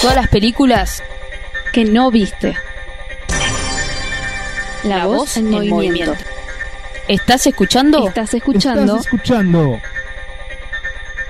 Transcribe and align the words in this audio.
Todas 0.00 0.14
las 0.14 0.28
películas 0.28 1.02
que 1.72 1.84
no 1.84 2.12
viste. 2.12 2.54
La, 4.84 5.06
voz 5.06 5.36
en, 5.36 5.50
movimiento. 5.50 6.14
¿Estás 7.08 7.48
escuchando? 7.48 8.06
Estás 8.06 8.32
escuchando. 8.32 8.96
Estás 8.96 9.06
escuchando. 9.06 9.80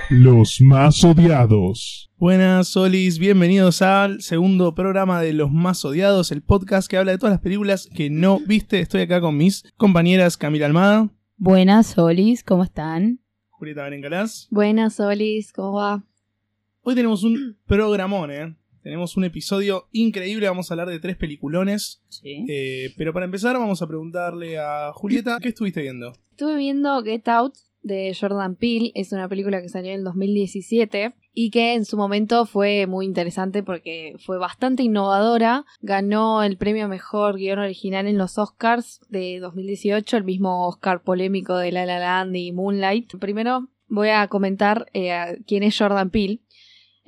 Los 0.09 0.61
más 0.61 1.03
odiados. 1.03 2.11
Buenas, 2.17 2.67
Solis, 2.67 3.17
bienvenidos 3.17 3.81
al 3.81 4.21
segundo 4.21 4.75
programa 4.75 5.19
de 5.19 5.33
Los 5.33 5.51
más 5.51 5.83
odiados, 5.83 6.31
el 6.31 6.43
podcast 6.43 6.87
que 6.87 6.97
habla 6.97 7.13
de 7.13 7.17
todas 7.17 7.33
las 7.33 7.41
películas 7.41 7.89
que 7.95 8.11
no 8.11 8.39
viste. 8.39 8.81
Estoy 8.81 9.01
acá 9.01 9.19
con 9.19 9.35
mis 9.35 9.63
compañeras 9.77 10.37
Camila 10.37 10.67
Almada, 10.67 11.09
Buenas, 11.37 11.87
Solis, 11.87 12.43
¿cómo 12.43 12.65
están? 12.65 13.21
Julieta 13.49 13.81
Berengalás. 13.83 14.47
Buenas, 14.51 14.95
Solis, 14.95 15.53
¿cómo 15.53 15.73
va? 15.73 16.03
Hoy 16.81 16.95
tenemos 16.95 17.23
un 17.23 17.57
programón, 17.65 18.31
¿eh? 18.31 18.55
Tenemos 18.83 19.17
un 19.17 19.25
episodio 19.25 19.87
increíble, 19.91 20.47
vamos 20.47 20.69
a 20.69 20.73
hablar 20.73 20.89
de 20.89 20.99
tres 20.99 21.17
peliculones. 21.17 22.01
Sí. 22.09 22.45
Eh, 22.47 22.93
pero 22.97 23.13
para 23.13 23.25
empezar 23.25 23.57
vamos 23.57 23.81
a 23.81 23.87
preguntarle 23.87 24.57
a 24.57 24.91
Julieta, 24.93 25.37
¿qué 25.41 25.49
estuviste 25.49 25.81
viendo? 25.81 26.13
Estuve 26.31 26.55
viendo 26.55 27.01
Get 27.03 27.27
Out 27.27 27.55
de 27.81 28.15
Jordan 28.19 28.55
Peele, 28.55 28.91
es 28.95 29.11
una 29.11 29.27
película 29.27 29.61
que 29.61 29.69
salió 29.69 29.91
en 29.91 29.99
el 29.99 30.03
2017 30.03 31.13
y 31.33 31.51
que 31.51 31.73
en 31.73 31.85
su 31.85 31.95
momento 31.95 32.45
fue 32.45 32.87
muy 32.87 33.05
interesante 33.05 33.63
porque 33.63 34.15
fue 34.25 34.37
bastante 34.37 34.83
innovadora. 34.83 35.65
Ganó 35.81 36.43
el 36.43 36.57
premio 36.57 36.85
a 36.85 36.87
mejor 36.89 37.37
guion 37.37 37.59
original 37.59 38.07
en 38.07 38.17
los 38.17 38.37
Oscars 38.37 38.99
de 39.09 39.39
2018, 39.39 40.17
el 40.17 40.23
mismo 40.23 40.67
Oscar 40.67 41.01
polémico 41.01 41.55
de 41.57 41.71
La 41.71 41.85
La 41.85 41.99
Land 41.99 42.35
y 42.35 42.51
Moonlight. 42.51 43.15
Primero 43.19 43.69
voy 43.87 44.09
a 44.09 44.27
comentar 44.27 44.87
eh, 44.93 45.39
quién 45.47 45.63
es 45.63 45.77
Jordan 45.77 46.09
Peele. 46.09 46.41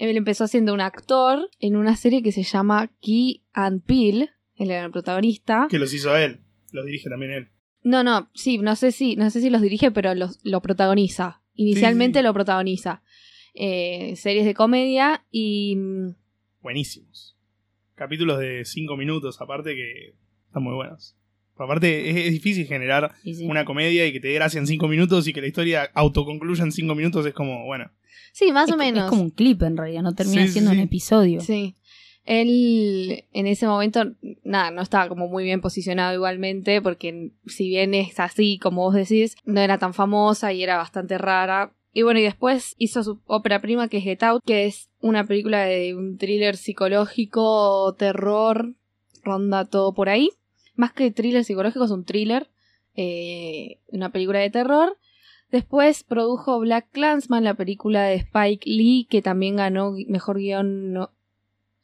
Él 0.09 0.17
empezó 0.17 0.47
siendo 0.47 0.73
un 0.73 0.81
actor 0.81 1.49
en 1.59 1.75
una 1.75 1.95
serie 1.95 2.23
que 2.23 2.31
se 2.31 2.41
llama 2.43 2.89
Key 3.01 3.43
and 3.53 3.83
Peele, 3.83 4.29
él 4.55 4.71
era 4.71 4.85
el 4.85 4.91
protagonista. 4.91 5.67
Que 5.69 5.77
los 5.77 5.93
hizo 5.93 6.15
él, 6.17 6.39
los 6.71 6.85
dirige 6.85 7.07
también 7.09 7.31
él. 7.31 7.47
No, 7.83 8.03
no, 8.03 8.29
sí, 8.33 8.57
no 8.57 8.75
sé 8.75 8.91
si, 8.91 9.15
no 9.15 9.29
sé 9.29 9.41
si 9.41 9.49
los 9.51 9.61
dirige, 9.61 9.91
pero 9.91 10.13
los, 10.15 10.39
lo 10.43 10.59
protagoniza. 10.61 11.41
Inicialmente 11.53 12.19
Sí, 12.19 12.23
sí. 12.23 12.25
lo 12.27 12.33
protagoniza. 12.33 13.03
Eh, 13.53 14.15
series 14.15 14.45
de 14.45 14.53
comedia 14.55 15.23
y 15.29 15.75
mm, 15.75 16.15
Buenísimos. 16.61 17.37
Capítulos 17.95 18.39
de 18.39 18.65
cinco 18.65 18.97
minutos, 18.97 19.39
aparte 19.41 19.75
que 19.75 20.15
están 20.47 20.63
muy 20.63 20.73
buenos. 20.73 21.15
Aparte, 21.57 22.09
es, 22.09 22.15
es 22.25 22.31
difícil 22.31 22.65
generar 22.65 23.13
Sí, 23.21 23.45
una 23.45 23.65
comedia 23.65 24.07
y 24.07 24.13
que 24.13 24.19
te 24.19 24.29
dé 24.29 24.33
gracia 24.33 24.57
en 24.57 24.65
cinco 24.65 24.87
minutos 24.87 25.27
y 25.27 25.33
que 25.33 25.41
la 25.41 25.47
historia 25.47 25.91
autoconcluya 25.93 26.63
en 26.63 26.71
cinco 26.71 26.95
minutos 26.95 27.23
es 27.27 27.33
como, 27.35 27.65
bueno. 27.65 27.91
Sí, 28.33 28.51
más 28.51 28.67
Es 28.69 28.75
o 28.75 28.77
menos. 28.77 29.05
Es 29.05 29.09
como 29.09 29.23
un 29.23 29.29
clip 29.29 29.61
en 29.63 29.77
realidad, 29.77 30.01
no 30.01 30.13
termina 30.13 30.45
sí, 30.45 30.53
siendo 30.53 30.71
sí. 30.71 30.77
un 30.77 30.83
episodio. 30.83 31.41
Sí. 31.41 31.75
Él 32.23 33.25
en 33.33 33.47
ese 33.47 33.65
momento, 33.65 34.03
nada, 34.43 34.71
no 34.71 34.81
estaba 34.81 35.07
como 35.09 35.27
muy 35.27 35.43
bien 35.43 35.61
posicionado 35.61 36.13
igualmente, 36.13 36.81
porque 36.81 37.31
si 37.47 37.69
bien 37.69 37.93
es 37.93 38.19
así, 38.19 38.59
como 38.59 38.81
vos 38.81 38.93
decís, 38.93 39.35
no 39.45 39.59
era 39.59 39.79
tan 39.79 39.93
famosa 39.93 40.53
y 40.53 40.63
era 40.63 40.77
bastante 40.77 41.17
rara. 41.17 41.73
Y 41.93 42.03
bueno, 42.03 42.19
y 42.19 42.23
después 42.23 42.75
hizo 42.77 43.03
su 43.03 43.21
ópera 43.25 43.59
prima 43.59 43.89
que 43.89 43.97
es 43.97 44.03
Get 44.03 44.23
Out, 44.23 44.43
que 44.45 44.65
es 44.65 44.89
una 45.01 45.25
película 45.25 45.65
de 45.65 45.95
un 45.95 46.17
thriller 46.17 46.55
psicológico, 46.55 47.95
terror, 47.97 48.75
ronda 49.23 49.65
todo 49.65 49.93
por 49.93 50.07
ahí. 50.07 50.29
Más 50.75 50.93
que 50.93 51.11
thriller 51.11 51.43
psicológico, 51.43 51.85
es 51.85 51.91
un 51.91 52.05
thriller, 52.05 52.49
eh, 52.95 53.79
una 53.87 54.11
película 54.11 54.39
de 54.39 54.49
terror. 54.49 54.97
Después 55.51 56.03
produjo 56.03 56.59
Black 56.59 56.87
Clansman, 56.91 57.43
la 57.43 57.55
película 57.55 58.03
de 58.03 58.15
Spike 58.15 58.69
Lee, 58.69 59.07
que 59.09 59.21
también 59.21 59.57
ganó 59.57 59.93
mejor 60.07 60.37
guion, 60.37 60.93
no, 60.93 61.11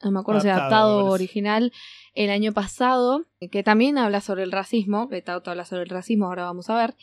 no 0.02 0.12
me 0.12 0.20
acuerdo 0.20 0.42
si 0.42 0.48
Adaptado, 0.48 1.06
o 1.06 1.12
original, 1.12 1.74
el 2.14 2.30
año 2.30 2.54
pasado, 2.54 3.26
que 3.52 3.64
también 3.64 3.98
habla 3.98 4.22
sobre 4.22 4.44
el 4.44 4.54
racismo, 4.54 5.10
Out 5.28 5.48
habla 5.48 5.66
sobre 5.66 5.84
el 5.84 5.90
racismo, 5.90 6.28
ahora 6.28 6.44
vamos 6.44 6.70
a 6.70 6.78
ver. 6.78 6.96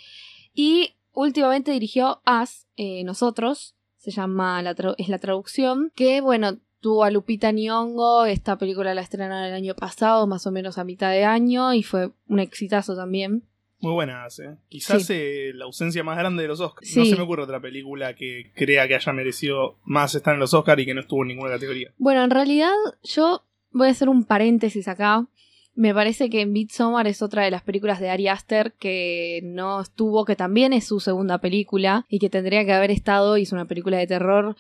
Y 0.55 0.95
últimamente 1.13 1.73
dirigió 1.73 2.23
Us, 2.27 2.67
eh, 2.77 3.05
Nosotros, 3.05 3.75
se 3.99 4.11
llama, 4.11 4.63
la 4.63 4.75
es 4.97 5.09
la 5.09 5.19
traducción, 5.19 5.93
que 5.95 6.23
bueno, 6.23 6.59
tuvo 6.81 7.05
a 7.05 7.11
Lupita 7.11 7.53
Nyong'o, 7.53 8.25
esta 8.25 8.57
película 8.57 8.95
la 8.95 9.03
estrenaron 9.03 9.45
el 9.45 9.55
año 9.55 9.75
pasado, 9.75 10.27
más 10.27 10.47
o 10.47 10.51
menos 10.51 10.79
a 10.79 10.85
mitad 10.85 11.11
de 11.11 11.25
año, 11.25 11.75
y 11.75 11.83
fue 11.83 12.11
un 12.27 12.41
exitazo 12.41 12.97
también. 12.97 13.45
Muy 13.81 13.93
buenas, 13.93 14.39
¿eh? 14.39 14.57
Quizás 14.69 15.05
Sí. 15.07 15.13
eh, 15.17 15.53
la 15.55 15.65
ausencia 15.67 16.03
más 16.03 16.17
grande 16.17 16.43
de 16.43 16.49
los 16.49 16.61
Oscars. 16.61 16.97
No 16.97 17.05
se 17.05 17.17
me 17.17 17.23
ocurre 17.23 17.43
otra 17.43 17.61
película 17.61 18.15
que 18.15 18.51
crea 18.55 18.89
que 18.89 18.95
haya 18.95 19.13
merecido 19.13 19.79
más 19.85 20.15
estar 20.15 20.35
en 20.35 20.41
los 20.41 20.55
Oscars 20.55 20.81
y 20.83 20.87
que 20.87 20.95
no 20.95 21.01
estuvo 21.01 21.23
en 21.23 21.29
ninguna 21.29 21.51
categoría. 21.51 21.93
Bueno, 21.99 22.25
en 22.25 22.31
realidad 22.31 22.73
yo 23.03 23.45
voy 23.73 23.89
a 23.89 23.91
hacer 23.91 24.09
un 24.09 24.25
paréntesis 24.25 24.89
acá. 24.89 25.27
Me 25.75 25.93
parece 25.93 26.31
que 26.31 26.47
Midsommar 26.47 27.09
es 27.09 27.21
otra 27.21 27.43
de 27.43 27.51
las 27.51 27.63
películas 27.63 27.99
de 28.01 28.09
Ari 28.09 28.29
Aster 28.29 28.73
que 28.79 29.41
no 29.43 29.81
estuvo, 29.81 30.25
que 30.25 30.37
también 30.37 30.73
es 30.73 30.87
su 30.87 31.01
segunda 31.01 31.39
película 31.39 32.07
y 32.09 32.21
que 32.21 32.31
tendría 32.31 32.65
que 32.65 32.73
haber 32.73 32.91
estado 32.93 33.37
y 33.37 33.43
es 33.43 33.53
una 33.53 33.67
película 33.67 33.99
de 33.99 34.07
terror 34.07 34.57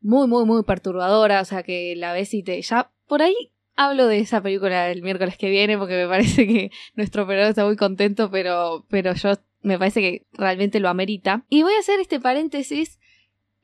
muy, 0.00 0.26
muy, 0.26 0.46
muy 0.46 0.62
perturbadora. 0.64 1.42
O 1.42 1.44
sea, 1.44 1.62
que 1.62 1.94
la 1.96 2.12
ves 2.14 2.32
y 2.34 2.42
te... 2.42 2.60
Ya 2.62 2.90
por 3.06 3.20
ahí 3.20 3.34
hablo 3.76 4.06
de 4.06 4.18
esa 4.20 4.42
película 4.42 4.90
el 4.90 5.02
miércoles 5.02 5.36
que 5.36 5.50
viene 5.50 5.76
porque 5.78 5.94
me 5.96 6.08
parece 6.08 6.46
que 6.46 6.70
nuestro 6.94 7.24
operador 7.24 7.50
está 7.50 7.64
muy 7.66 7.76
contento, 7.76 8.30
pero, 8.30 8.86
pero 8.88 9.14
yo 9.14 9.32
me 9.62 9.78
parece 9.78 10.00
que 10.00 10.26
realmente 10.32 10.80
lo 10.80 10.88
amerita. 10.88 11.44
Y 11.48 11.62
voy 11.62 11.72
a 11.74 11.80
hacer 11.80 11.98
este 12.00 12.20
paréntesis 12.20 12.98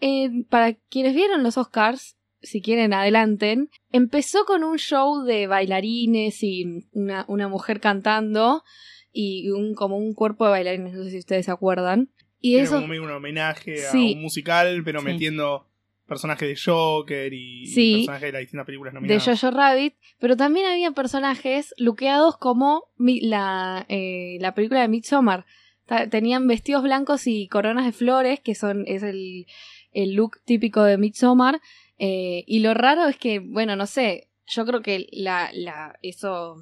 eh, 0.00 0.30
para 0.48 0.74
quienes 0.74 1.14
vieron 1.14 1.42
los 1.42 1.58
Oscars, 1.58 2.16
si 2.42 2.62
quieren 2.62 2.94
adelanten, 2.94 3.68
empezó 3.92 4.46
con 4.46 4.64
un 4.64 4.78
show 4.78 5.24
de 5.24 5.46
bailarines 5.46 6.42
y 6.42 6.86
una, 6.92 7.26
una 7.28 7.48
mujer 7.48 7.80
cantando 7.80 8.62
y 9.12 9.50
un, 9.50 9.74
como 9.74 9.98
un 9.98 10.14
cuerpo 10.14 10.44
de 10.46 10.50
bailarines, 10.52 10.94
no 10.94 11.04
sé 11.04 11.10
si 11.10 11.18
ustedes 11.18 11.44
se 11.46 11.52
acuerdan. 11.52 12.08
Y 12.40 12.54
Era 12.54 12.64
eso, 12.64 12.80
como 12.80 12.94
un 12.94 13.10
homenaje 13.10 13.76
Sí. 13.76 14.12
a 14.12 14.16
un 14.16 14.22
musical, 14.22 14.80
pero 14.84 15.00
Sí. 15.00 15.06
metiendo 15.06 15.66
personajes 16.10 16.46
de 16.48 16.56
Joker 16.72 17.32
y 17.32 17.66
Sí. 17.66 17.94
personajes 17.98 18.26
de 18.28 18.32
las 18.32 18.40
distintas 18.40 18.66
películas 18.66 18.92
de 18.92 19.00
nominadas. 19.00 19.24
Jojo 19.24 19.50
Rabbit, 19.56 19.94
pero 20.18 20.36
también 20.36 20.66
había 20.66 20.90
personajes 20.90 21.72
luqueados 21.78 22.36
como 22.36 22.88
la, 22.98 23.86
eh, 23.88 24.36
la 24.40 24.52
película 24.54 24.82
de 24.82 24.88
Midsommar. 24.88 25.46
Tenían 26.10 26.46
vestidos 26.46 26.82
blancos 26.82 27.26
y 27.26 27.48
coronas 27.48 27.84
de 27.86 27.92
flores, 27.92 28.40
que 28.40 28.54
son 28.54 28.84
es 28.86 29.02
el, 29.02 29.46
el 29.92 30.12
look 30.14 30.38
típico 30.44 30.82
de 30.84 30.98
Midsommar. 30.98 31.60
Eh, 31.98 32.44
y 32.46 32.60
lo 32.60 32.74
raro 32.74 33.06
es 33.06 33.16
que, 33.16 33.38
bueno, 33.40 33.74
no 33.76 33.86
sé, 33.86 34.28
yo 34.46 34.64
creo 34.66 34.82
que 34.82 35.06
la, 35.12 35.50
la, 35.52 35.98
eso 36.02 36.56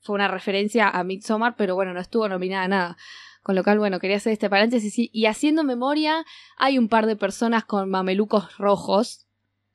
fue 0.00 0.14
una 0.16 0.28
referencia 0.28 0.88
a 0.88 1.04
Midsommar, 1.04 1.54
pero 1.56 1.74
bueno, 1.74 1.92
no 1.92 2.00
estuvo 2.00 2.28
nominada 2.28 2.64
a 2.64 2.68
nada. 2.68 2.96
Con 3.44 3.54
lo 3.54 3.62
cual, 3.62 3.78
bueno, 3.78 4.00
quería 4.00 4.16
hacer 4.16 4.32
este 4.32 4.50
paréntesis. 4.50 4.98
Y, 4.98 5.10
y 5.12 5.26
haciendo 5.26 5.62
memoria, 5.62 6.24
hay 6.56 6.78
un 6.78 6.88
par 6.88 7.06
de 7.06 7.14
personas 7.14 7.64
con 7.64 7.88
mamelucos 7.90 8.56
rojos, 8.58 9.26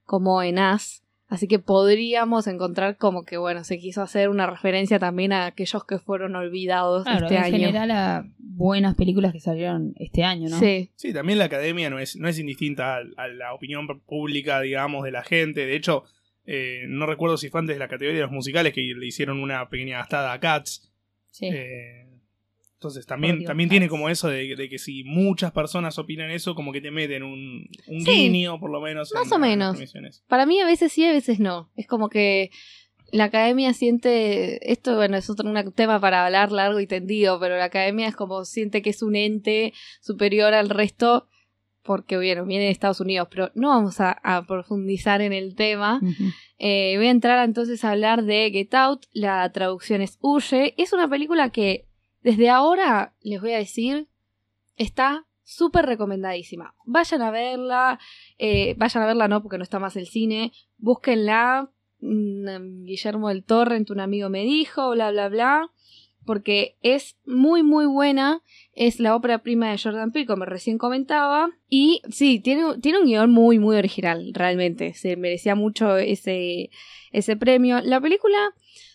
como 0.04 0.44
en 0.44 0.60
As. 0.60 1.04
Así 1.28 1.48
que 1.48 1.60
podríamos 1.60 2.48
encontrar 2.48 2.98
como 2.98 3.24
que, 3.24 3.38
bueno, 3.38 3.64
se 3.64 3.78
quiso 3.78 4.02
hacer 4.02 4.30
una 4.30 4.48
referencia 4.48 4.98
también 4.98 5.32
a 5.32 5.46
aquellos 5.46 5.86
que 5.86 6.00
fueron 6.00 6.36
olvidados 6.36 7.04
Claro, 7.04 7.28
este 7.28 7.36
en 7.38 7.44
año. 7.44 7.58
general 7.58 7.92
a 7.92 8.26
buenas 8.40 8.96
películas 8.96 9.32
que 9.34 9.40
salieron 9.40 9.94
este 9.98 10.24
año, 10.24 10.50
¿no? 10.50 10.58
Sí, 10.60 10.90
Sí, 10.96 11.14
también 11.14 11.38
la 11.38 11.46
academia 11.46 11.92
no 11.92 12.00
es, 12.00 12.16
no 12.16 12.28
es 12.28 12.40
indistinta 12.40 12.96
a, 12.98 13.02
a 13.18 13.28
la 13.28 13.54
opinión 13.54 13.88
pública, 14.08 14.60
digamos, 14.62 15.04
de 15.04 15.12
la 15.12 15.22
gente. 15.24 15.68
De 15.68 15.76
hecho, 15.76 16.06
eh, 16.46 16.86
no 16.88 17.06
recuerdo 17.06 17.38
si 17.38 17.50
fue 17.50 17.60
antes 17.60 17.76
de 17.76 17.80
la 17.80 17.88
categoría 17.88 18.22
de 18.22 18.26
los 18.26 18.32
musicales 18.34 18.74
que 18.74 18.82
le 18.82 19.06
hicieron 19.06 19.40
una 19.40 19.70
pequeña 19.70 20.00
gastada 20.00 20.34
a 20.34 20.40
Cats. 20.40 20.92
Sí. 21.30 21.46
Eh, 21.54 22.08
entonces 22.80 23.06
también, 23.06 23.40
Dios, 23.40 23.48
también 23.48 23.70
tiene 23.70 23.90
como 23.90 24.08
eso 24.08 24.30
de, 24.30 24.56
de 24.56 24.70
que 24.70 24.80
si 24.80 25.04
muchas 25.04 25.52
personas 25.52 26.00
opinan 26.00 26.32
eso, 26.32 26.56
como 26.56 26.72
que 26.72 26.80
te 26.80 26.92
meten 26.92 27.24
un, 27.24 27.68
un 27.88 28.02
Sí. 28.06 28.12
guiño, 28.30 28.58
por 28.58 28.72
lo 28.72 28.80
menos. 28.80 29.12
Más 29.14 29.28
en- 29.28 29.34
o 29.34 29.38
menos. 29.40 29.78
para 30.30 30.46
mí 30.46 30.62
a 30.62 30.66
veces 30.66 30.94
sí, 30.94 31.04
a 31.06 31.12
veces 31.12 31.42
no. 31.42 31.70
Es 31.76 31.88
como 31.88 32.08
que 32.08 32.52
la 33.12 33.26
academia 33.26 33.74
siente, 33.74 34.72
esto 34.72 34.96
bueno, 34.96 35.18
es 35.18 35.30
otro 35.30 35.50
un 35.50 35.72
tema 35.74 36.00
para 36.00 36.26
hablar 36.26 36.54
largo 36.54 36.80
y 36.80 36.88
tendido, 36.88 37.38
pero 37.40 37.58
la 37.58 37.66
academia 37.66 38.08
es 38.08 38.16
como 38.16 38.46
siente 38.46 38.82
que 38.82 38.92
es 38.92 39.02
un 39.04 39.18
ente 39.18 39.74
superior 40.00 40.54
al 40.54 40.70
resto 40.70 41.28
porque 41.84 42.16
bueno, 42.18 42.46
viene 42.46 42.66
de 42.66 42.70
Estados 42.72 43.02
Unidos, 43.02 43.28
pero 43.32 43.52
no 43.56 43.70
vamos 43.70 44.00
a, 44.00 44.12
a 44.24 44.46
profundizar 44.46 45.22
en 45.22 45.34
el 45.34 45.56
tema. 45.56 46.00
Eh, 46.60 46.94
voy 46.98 47.08
a 47.08 47.12
entrar 47.12 47.44
entonces 47.44 47.84
a 47.84 47.92
hablar 47.92 48.24
de 48.24 48.50
Get 48.54 48.74
Out. 48.76 49.06
La 49.12 49.52
traducción 49.52 50.02
es 50.02 50.18
Huye. 50.22 50.76
Es 50.78 50.94
una 50.94 51.10
película 51.10 51.50
que 51.50 51.88
desde 52.22 52.50
ahora, 52.50 53.14
les 53.22 53.42
voy 53.42 53.54
a 53.54 53.58
decir, 53.58 54.08
está 54.76 55.26
súper 55.44 55.86
recomendadísima. 55.86 56.76
Vayan 56.86 57.22
a 57.22 57.32
verla. 57.32 58.00
eh, 58.38 58.76
vayan 58.78 59.04
a 59.04 59.08
verla 59.08 59.28
no 59.28 59.42
porque 59.42 59.58
no 59.58 59.64
está 59.64 59.80
más 59.80 59.96
el 59.96 60.08
cine. 60.08 60.52
Búsquenla. 60.78 61.72
Mm, 62.02 62.86
Guillermo 62.86 63.30
del 63.30 63.44
Torrent, 63.44 63.90
un 63.90 64.00
amigo 64.00 64.30
me 64.30 64.44
dijo, 64.44 64.92
bla, 64.92 65.12
bla, 65.12 65.28
bla. 65.30 65.72
porque 66.26 66.78
es 66.82 67.18
muy 67.26 67.64
muy 67.64 67.88
buena, 67.88 68.42
es 68.74 69.00
la 69.00 69.16
ópera 69.16 69.40
prima 69.40 69.72
de 69.72 69.78
Jordan 69.80 70.12
Peele, 70.12 70.28
como 70.28 70.46
recién 70.46 70.78
comentaba, 70.78 71.50
y 71.70 72.02
sí, 72.10 72.40
tiene, 72.40 72.78
tiene 72.80 73.00
un 73.00 73.06
guion 73.08 73.32
muy 73.32 73.58
muy 73.60 73.76
original, 73.78 74.32
realmente, 74.34 74.94
se 74.94 75.16
merecía 75.18 75.56
mucho 75.56 75.98
ese, 75.98 76.70
ese 77.12 77.36
premio. 77.36 77.82
La 77.82 78.00
película 78.00 78.38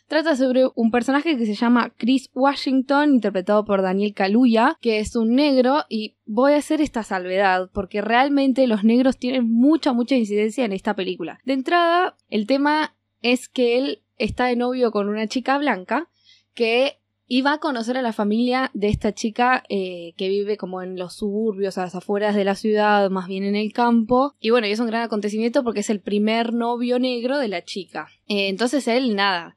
trata 0.07 0.37
sobre 0.37 0.67
un 0.75 0.91
personaje 0.91 1.37
que 1.37 1.47
se 1.47 1.55
llama 1.55 1.93
Chris 1.97 2.31
Washington, 2.35 3.15
interpretado 3.15 3.65
por 3.65 3.83
Daniel 3.83 4.15
Kaluuya, 4.15 4.79
que 4.81 4.99
es 4.99 5.17
un 5.17 5.35
negro, 5.35 5.85
y 5.89 6.17
voy 6.27 6.53
a 6.53 6.59
hacer 6.59 6.81
esta 6.81 7.03
salvedad, 7.03 7.71
porque 7.73 8.01
realmente 8.01 8.67
los 8.67 8.85
negros 8.85 9.19
tienen 9.19 9.51
mucha 9.51 9.93
mucha 9.93 10.15
incidencia 10.15 10.65
en 10.65 10.73
esta 10.73 10.95
película. 10.95 11.41
De 11.45 11.55
entrada, 11.55 12.17
el 12.29 12.47
tema 12.47 12.95
es 13.23 13.49
que 13.49 13.79
él 13.79 14.03
está 14.19 14.47
de 14.47 14.57
novio 14.57 14.91
con 14.93 15.09
una 15.09 15.27
chica 15.27 15.59
blanca, 15.59 16.09
que 16.55 16.99
y 17.27 17.41
va 17.41 17.55
a 17.55 17.59
conocer 17.59 17.97
a 17.97 18.03
la 18.03 18.13
familia 18.13 18.71
de 18.75 18.89
esta 18.89 19.13
chica 19.13 19.65
eh, 19.69 20.13
que 20.17 20.29
vive 20.29 20.57
como 20.57 20.83
en 20.83 20.99
los 20.99 21.15
suburbios, 21.15 21.79
a 21.79 21.83
las 21.83 21.95
afueras 21.95 22.35
de 22.35 22.45
la 22.45 22.55
ciudad, 22.55 23.11
más 23.11 23.29
bien 23.29 23.45
en 23.45 23.57
el 23.57 23.73
campo. 23.73 24.35
Y 24.41 24.51
bueno, 24.51 24.67
y 24.67 24.73
es 24.73 24.81
un 24.81 24.87
gran 24.87 25.03
acontecimiento 25.03 25.65
porque 25.65 25.81
es 25.81 25.91
el 25.91 26.01
primer 26.01 26.53
novio 26.53 26.99
negro 26.99 27.39
de 27.39 27.49
la 27.49 27.65
chica. 27.65 28.09
Eh, 28.29 28.49
entonces 28.49 28.87
él, 28.89 29.17
nada, 29.17 29.57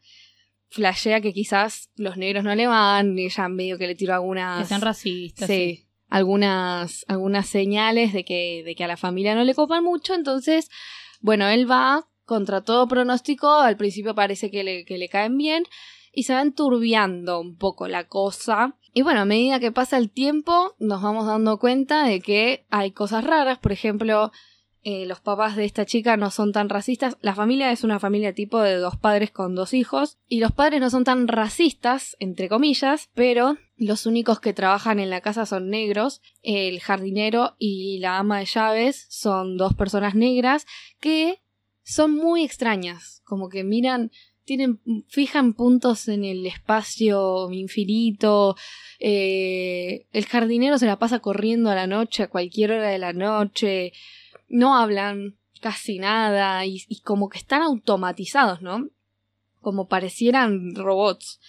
flashea 0.70 1.22
que 1.22 1.34
quizás 1.34 1.90
los 1.96 2.18
negros 2.18 2.44
no 2.44 2.54
le 2.56 2.68
van, 2.68 3.18
y 3.18 3.26
ella 3.26 3.48
medio 3.48 3.78
que 3.78 3.88
le 3.88 3.96
tiró 3.96 4.14
algunas... 4.14 4.62
Que 4.62 4.68
sean 4.68 4.82
racistas. 4.82 5.48
Sí, 5.48 5.88
algunas, 6.10 7.06
algunas 7.08 7.48
señales 7.48 8.14
de 8.14 8.24
que, 8.24 8.64
de 8.66 8.76
que 8.76 8.84
a 8.84 8.88
la 8.88 8.98
familia 8.98 9.36
no 9.36 9.44
le 9.44 9.56
copan 9.56 9.84
mucho. 9.84 10.14
Entonces, 10.14 10.70
bueno, 11.22 11.48
él 11.48 11.70
va 11.70 12.08
contra 12.26 12.62
todo 12.62 12.88
pronóstico. 12.88 13.52
Al 13.52 13.78
principio 13.78 14.16
parece 14.16 14.52
que 14.52 14.64
le, 14.64 14.86
que 14.86 14.98
le 14.98 15.10
caen 15.10 15.38
bien 15.38 15.64
y 16.12 16.24
se 16.24 16.34
va 16.34 16.42
enturbiando 16.42 17.40
un 17.40 17.58
poco 17.58 17.88
la 17.88 18.08
cosa. 18.08 18.76
Y 18.94 19.04
bueno, 19.04 19.22
a 19.22 19.26
medida 19.26 19.60
que 19.60 19.72
pasa 19.72 19.98
el 19.98 20.10
tiempo, 20.10 20.76
nos 20.80 21.02
vamos 21.02 21.28
dando 21.28 21.60
cuenta 21.60 22.06
de 22.06 22.22
que 22.22 22.66
hay 22.70 22.92
cosas 22.92 23.24
raras. 23.24 23.60
Por 23.60 23.72
ejemplo, 23.72 24.32
eh, 24.84 25.06
los 25.06 25.20
papás 25.20 25.56
de 25.56 25.66
esta 25.66 25.86
chica 25.86 26.18
no 26.18 26.32
son 26.32 26.52
tan 26.52 26.70
racistas. 26.70 27.18
La 27.22 27.36
familia 27.36 27.72
es 27.72 27.84
una 27.84 28.00
familia 28.00 28.34
tipo 28.34 28.62
de 28.62 28.76
dos 28.76 28.98
padres 28.98 29.32
con 29.32 29.56
dos 29.56 29.74
hijos. 29.74 30.18
Y 30.28 30.40
los 30.40 30.52
padres 30.52 30.80
no 30.80 30.90
son 30.90 31.04
tan 31.04 31.28
racistas, 31.28 32.16
entre 32.20 32.50
comillas, 32.50 33.10
pero 33.14 33.58
los 33.76 34.06
únicos 34.06 34.40
que 34.40 34.54
trabajan 34.54 35.00
en 35.00 35.10
la 35.10 35.22
casa 35.22 35.46
son 35.46 35.70
negros. 35.70 36.22
El 36.42 36.80
jardinero 36.80 37.56
y 37.60 38.00
la 38.00 38.18
ama 38.18 38.40
de 38.40 38.46
llaves 38.46 39.08
son 39.10 39.58
dos 39.58 39.74
personas 39.74 40.16
negras 40.16 40.66
que 41.00 41.42
son 41.84 42.16
muy 42.16 42.44
extrañas. 42.44 43.22
Como 43.26 43.50
que 43.50 43.64
miran 43.64 44.12
tienen, 44.48 44.80
fijan 45.10 45.54
puntos 45.54 46.08
en 46.08 46.24
el 46.24 46.46
espacio 46.48 47.52
infinito. 47.52 48.56
Eh, 48.98 50.08
el 50.14 50.26
jardinero 50.26 50.80
se 50.80 50.88
la 50.88 50.98
pasa 50.98 51.20
corriendo 51.20 51.70
a 51.70 51.76
la 51.76 51.86
noche, 51.86 52.24
a 52.24 52.30
cualquier 52.30 52.72
hora 52.72 52.88
de 52.88 52.98
la 52.98 53.14
noche. 53.14 53.92
No 54.48 54.76
hablan 54.76 55.38
casi 55.62 56.00
nada 56.00 56.66
y, 56.66 56.86
como 57.04 57.30
que 57.30 57.38
están 57.38 57.62
automatizados, 57.62 58.62
¿no? 58.62 58.90
Como 59.62 59.88
parecieran 59.88 60.76
robots. 60.76 61.40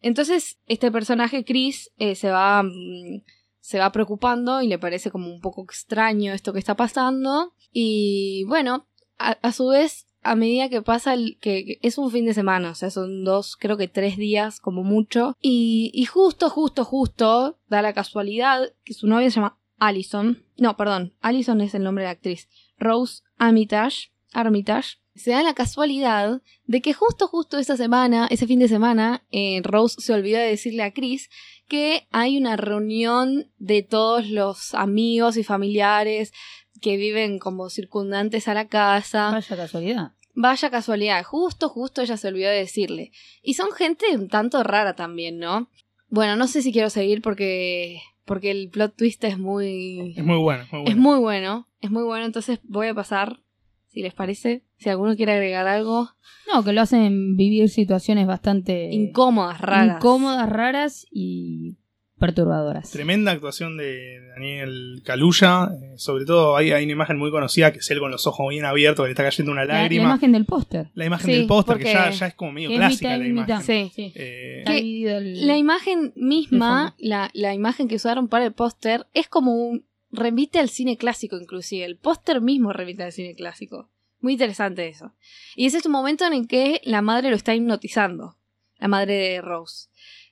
Entonces, 0.00 0.58
este 0.66 0.90
personaje, 0.90 1.44
Chris, 1.44 1.90
eh, 1.98 2.14
se 2.14 2.30
va. 2.30 2.62
mm, 2.62 3.22
se 3.60 3.78
va 3.78 3.92
preocupando 3.92 4.62
y 4.62 4.66
le 4.66 4.78
parece 4.78 5.10
como 5.10 5.30
un 5.30 5.42
poco 5.42 5.62
extraño 5.62 6.32
esto 6.32 6.54
que 6.54 6.58
está 6.58 6.74
pasando. 6.74 7.52
Y 7.70 8.44
bueno, 8.44 8.86
a, 9.18 9.52
su 9.52 9.68
vez, 9.68 10.06
a 10.22 10.36
medida 10.36 10.70
que 10.70 10.80
pasa 10.80 11.12
el. 11.12 11.36
Que, 11.38 11.66
que 11.66 11.78
es 11.82 11.98
un 11.98 12.10
fin 12.10 12.24
de 12.24 12.32
semana, 12.32 12.70
o 12.70 12.74
sea, 12.74 12.90
son 12.90 13.24
dos, 13.24 13.58
creo 13.58 13.76
que 13.76 13.86
tres 13.86 14.16
días 14.16 14.60
como 14.60 14.84
mucho. 14.84 15.36
Y, 15.42 15.90
y 15.92 16.06
justo, 16.06 16.48
justo, 16.48 16.86
justo, 16.86 17.58
da 17.68 17.82
la 17.82 17.92
casualidad 17.92 18.72
que 18.84 18.94
su 18.94 19.06
novia 19.06 19.30
se 19.30 19.36
llama 19.36 19.57
Allison. 19.78 20.44
No, 20.56 20.76
perdón, 20.76 21.14
Allison 21.20 21.60
es 21.60 21.74
el 21.74 21.82
nombre 21.84 22.02
de 22.02 22.08
la 22.08 22.12
actriz. 22.12 22.48
Rose 22.78 23.22
Armitage. 23.38 24.12
Armitage. 24.32 24.98
Se 25.14 25.32
da 25.32 25.42
la 25.42 25.54
casualidad 25.54 26.42
de 26.66 26.80
que 26.80 26.92
justo, 26.92 27.26
justo 27.26 27.58
esa 27.58 27.76
semana, 27.76 28.28
ese 28.30 28.46
fin 28.46 28.60
de 28.60 28.68
semana, 28.68 29.24
eh, 29.30 29.60
Rose 29.64 30.00
se 30.00 30.12
olvidó 30.12 30.38
de 30.38 30.46
decirle 30.46 30.82
a 30.84 30.92
Chris 30.92 31.28
que 31.66 32.06
hay 32.12 32.38
una 32.38 32.56
reunión 32.56 33.50
de 33.58 33.82
todos 33.82 34.28
los 34.28 34.74
amigos 34.74 35.36
y 35.36 35.44
familiares 35.44 36.32
que 36.80 36.96
viven 36.96 37.38
como 37.38 37.68
circundantes 37.70 38.48
a 38.48 38.54
la 38.54 38.68
casa. 38.68 39.30
Vaya 39.30 39.56
casualidad. 39.56 40.12
Vaya 40.34 40.70
casualidad, 40.70 41.24
justo, 41.24 41.68
justo 41.68 42.00
ella 42.00 42.16
se 42.16 42.28
olvidó 42.28 42.48
de 42.50 42.58
decirle. 42.58 43.10
Y 43.42 43.54
son 43.54 43.72
gente 43.72 44.06
un 44.16 44.28
tanto 44.28 44.62
rara 44.62 44.94
también, 44.94 45.38
¿no? 45.38 45.68
Bueno, 46.08 46.36
no 46.36 46.46
sé 46.46 46.62
si 46.62 46.72
quiero 46.72 46.90
seguir 46.90 47.22
porque 47.22 48.00
porque 48.28 48.52
el 48.52 48.68
plot 48.70 48.94
twist 48.96 49.24
es 49.24 49.38
muy 49.38 50.14
Es 50.16 50.24
muy 50.24 50.38
bueno, 50.38 50.64
muy 50.70 50.80
bueno. 50.82 50.90
es 50.90 50.96
muy 50.96 51.18
bueno, 51.18 51.68
es 51.80 51.90
muy 51.90 52.04
bueno, 52.04 52.24
entonces 52.26 52.60
voy 52.62 52.86
a 52.86 52.94
pasar 52.94 53.40
si 53.88 54.02
les 54.02 54.14
parece, 54.14 54.62
si 54.76 54.88
alguno 54.90 55.16
quiere 55.16 55.32
agregar 55.32 55.66
algo 55.66 56.10
No, 56.52 56.62
que 56.62 56.72
lo 56.72 56.82
hacen 56.82 57.36
vivir 57.36 57.68
situaciones 57.70 58.26
bastante 58.28 58.90
incómodas, 58.92 59.60
raras. 59.60 59.96
incómodas, 59.96 60.48
raras 60.48 61.06
y 61.10 61.78
perturbadoras. 62.18 62.90
Tremenda 62.90 63.32
actuación 63.32 63.76
de 63.76 64.20
Daniel 64.34 65.00
Caluya. 65.04 65.70
eh, 65.82 65.94
sobre 65.96 66.24
todo 66.24 66.56
hay, 66.56 66.72
hay 66.72 66.84
una 66.84 66.92
imagen 66.92 67.16
muy 67.18 67.30
conocida 67.30 67.72
que 67.72 67.78
es 67.78 67.90
él 67.90 68.00
con 68.00 68.10
los 68.10 68.26
ojos 68.26 68.48
bien 68.50 68.64
abiertos, 68.64 69.04
que 69.04 69.08
le 69.08 69.12
está 69.12 69.22
cayendo 69.24 69.52
una 69.52 69.64
La, 69.64 69.74
la 69.74 69.80
lágrima. 69.82 70.04
imagen 70.04 70.32
del 70.32 70.44
póster. 70.44 70.90
La 70.94 71.04
imagen 71.06 71.26
Sí, 71.26 71.32
del 71.38 71.46
póster, 71.46 71.76
que 71.78 71.84
porque- 71.84 71.92
ya, 71.94 72.10
ya 72.10 72.26
es 72.26 72.34
como 72.34 72.52
medio 72.52 72.70
clásica 72.70 73.08
mitad 73.16 73.18
la 73.20 73.26
imagen. 73.28 73.90
Sí. 73.90 74.12
Eh, 74.14 74.62
Que 74.66 74.72
dividido 74.74 75.18
el- 75.18 75.46
La 75.46 75.56
imagen 75.56 76.12
misma, 76.16 76.94
El 76.98 77.08
la, 77.10 77.30
la 77.34 77.54
imagen 77.54 77.88
que 77.88 77.94
usaron 77.96 78.28
para 78.28 78.44
el 78.46 78.52
póster, 78.52 79.06
es 79.14 79.28
como 79.28 79.54
un. 79.54 79.84
remite 80.10 80.58
al 80.58 80.70
cine 80.70 80.96
clásico, 80.96 81.36
inclusive. 81.38 81.84
El 81.84 81.96
póster 81.96 82.40
mismo 82.40 82.72
remite 82.72 83.02
al 83.02 83.12
cine 83.12 83.34
clásico. 83.34 83.90
Muy 84.20 84.32
interesante 84.32 84.88
eso. 84.88 85.12
Y 85.54 85.66
ese 85.66 85.76
es 85.78 85.86
un 85.86 85.92
momento 85.92 86.24
en 86.26 86.32
el 86.32 86.48
que 86.48 86.80
la 86.84 87.02
madre 87.02 87.28
lo 87.30 87.36
está 87.36 87.54
hipnotizando. 87.54 88.34
La 88.78 88.88
madre 88.88 89.14
de 89.14 89.40
Rose. 89.42 89.88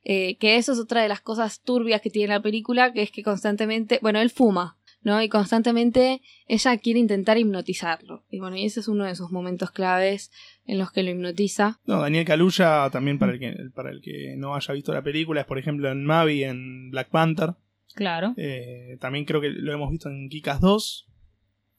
Eh, 0.08 0.36
que 0.36 0.54
eso 0.56 0.72
es 0.72 0.78
otra 0.78 1.02
de 1.02 1.08
las 1.08 1.20
cosas 1.20 1.62
turbias 1.62 2.00
que 2.00 2.10
tiene 2.10 2.32
la 2.32 2.40
película, 2.40 2.92
que 2.92 3.02
es 3.02 3.10
que 3.10 3.24
constantemente. 3.24 3.98
Bueno, 4.02 4.20
él 4.20 4.30
fuma, 4.30 4.76
¿no? 5.02 5.20
Y 5.20 5.28
constantemente 5.28 6.22
ella 6.46 6.76
quiere 6.78 7.00
intentar 7.00 7.38
hipnotizarlo. 7.38 8.22
Y 8.30 8.38
bueno, 8.38 8.56
y 8.56 8.64
ese 8.66 8.78
es 8.78 8.86
uno 8.86 9.04
de 9.04 9.10
esos 9.10 9.32
momentos 9.32 9.72
claves 9.72 10.30
en 10.64 10.78
los 10.78 10.92
que 10.92 11.02
lo 11.02 11.10
hipnotiza. 11.10 11.80
no, 11.86 12.00
Daniel 12.02 12.24
Caluya 12.24 12.88
también 12.92 13.18
para 13.18 13.32
el, 13.32 13.40
que, 13.40 13.52
para 13.74 13.90
el 13.90 14.00
que 14.00 14.36
no 14.36 14.54
haya 14.54 14.74
visto 14.74 14.92
la 14.94 15.02
película 15.02 15.40
es 15.40 15.46
por 15.46 15.58
ejemplo 15.58 15.90
en 15.90 16.04
Mavi 16.04 16.44
en 16.44 16.90
Black 16.92 17.08
Panther. 17.10 17.54
Claro. 17.96 18.32
Eh, 18.36 18.98
también 19.00 19.24
creo 19.24 19.40
que 19.40 19.48
lo 19.50 19.72
hemos 19.72 19.90
visto 19.90 20.08
en 20.08 20.28
Kikas 20.28 20.60
2. 20.60 21.08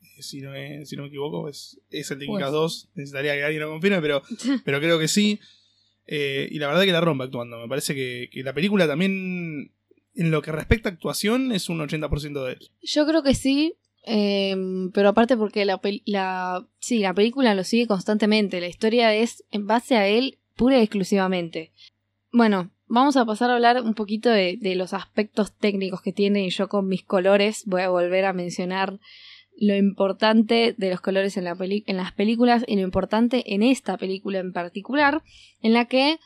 Eh, 0.01 0.21
Si 0.21 0.41
no, 0.41 0.51
me, 0.51 0.85
si 0.85 0.97
no 0.97 1.03
me 1.03 1.07
equivoco, 1.07 1.47
es, 1.47 1.79
es 1.91 2.11
el 2.11 2.19
de 2.19 2.25
Pues. 2.25 2.39
Kikas 2.39 2.51
2. 2.51 2.89
Necesitaría 2.95 3.35
que 3.35 3.43
alguien 3.45 3.61
lo 3.63 3.69
confirme, 3.69 4.01
pero, 4.01 4.21
pero 4.65 4.79
creo 4.81 4.99
que 4.99 5.07
sí. 5.07 5.39
Eh, 6.07 6.47
y 6.49 6.59
la 6.59 6.67
verdad 6.67 6.83
que 6.83 6.91
la 6.91 7.01
rompe 7.01 7.25
actuando. 7.25 7.59
Me 7.59 7.67
parece 7.67 7.93
que, 7.93 8.29
la 8.43 8.53
película 8.53 8.87
también, 8.87 9.71
en 10.15 10.31
lo 10.31 10.41
que 10.41 10.51
respecta 10.51 10.89
a 10.89 10.93
actuación, 10.93 11.51
es 11.51 11.69
un 11.69 11.79
80% 11.79 12.45
de 12.45 12.53
él. 12.53 12.71
Yo 12.81 13.05
creo 13.05 13.23
que 13.23 13.35
sí, 13.35 13.75
em, 14.03 14.91
pero 14.91 15.09
aparte 15.09 15.35
porque 15.35 15.65
la, 15.65 16.65
sí, 16.79 16.99
la 16.99 17.13
película 17.13 17.53
lo 17.53 17.63
sigue 17.63 17.87
constantemente, 17.87 18.61
la 18.61 18.67
historia 18.67 19.13
es 19.13 19.43
en 19.51 19.67
base 19.67 19.97
a 19.97 20.07
él 20.07 20.39
pura 20.55 20.79
y 20.79 20.81
exclusivamente. 20.81 21.71
Bueno, 22.31 22.71
vamos 22.87 23.17
a 23.17 23.25
pasar 23.25 23.51
a 23.51 23.55
hablar 23.55 23.81
un 23.83 23.93
poquito 23.93 24.29
de 24.29 24.73
los 24.75 24.93
aspectos 24.93 25.55
técnicos 25.55 26.01
que 26.01 26.13
tiene 26.13 26.45
y 26.45 26.49
yo 26.49 26.69
con 26.69 26.87
mis 26.87 27.03
colores 27.03 27.63
voy 27.65 27.81
a 27.81 27.89
volver 27.89 28.25
a 28.25 28.33
mencionar 28.33 28.99
lo 29.59 29.75
importante 29.75 30.75
de 30.77 30.89
los 30.89 31.01
colores 31.01 31.35
en, 31.35 31.43
la 31.43 31.55
peli- 31.55 31.83
en 31.87 31.97
las 31.97 32.11
películas 32.13 32.63
y 32.67 32.75
lo 32.75 32.81
importante 32.81 33.53
en 33.53 33.63
esta 33.63 33.97
película 33.97 34.39
en 34.39 34.53
particular, 34.53 35.23
en 35.61 35.73
la 35.73 35.85
que 35.85 36.19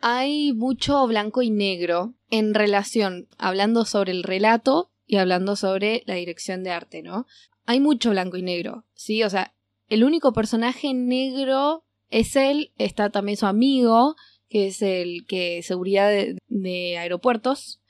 hay 0.00 0.52
mucho 0.52 1.06
blanco 1.06 1.40
y 1.42 1.50
negro 1.50 2.14
en 2.30 2.52
relación, 2.52 3.28
hablando 3.38 3.84
sobre 3.84 4.12
el 4.12 4.22
relato 4.22 4.90
y 5.06 5.16
hablando 5.16 5.56
sobre 5.56 6.02
la 6.06 6.14
dirección 6.14 6.64
de 6.64 6.70
arte, 6.70 7.02
¿no? 7.02 7.26
Hay 7.64 7.80
mucho 7.80 8.10
blanco 8.10 8.36
y 8.36 8.42
negro, 8.42 8.84
¿sí? 8.94 9.22
O 9.22 9.30
sea, 9.30 9.54
el 9.88 10.02
único 10.04 10.32
personaje 10.32 10.92
negro 10.92 11.84
es 12.10 12.36
él, 12.36 12.72
está 12.76 13.10
también 13.10 13.36
su 13.36 13.46
amigo, 13.46 14.16
que 14.48 14.66
es 14.66 14.82
el 14.82 15.26
que 15.26 15.62
seguridad 15.62 16.10
de, 16.10 16.38
de 16.48 16.98
aeropuertos, 16.98 17.80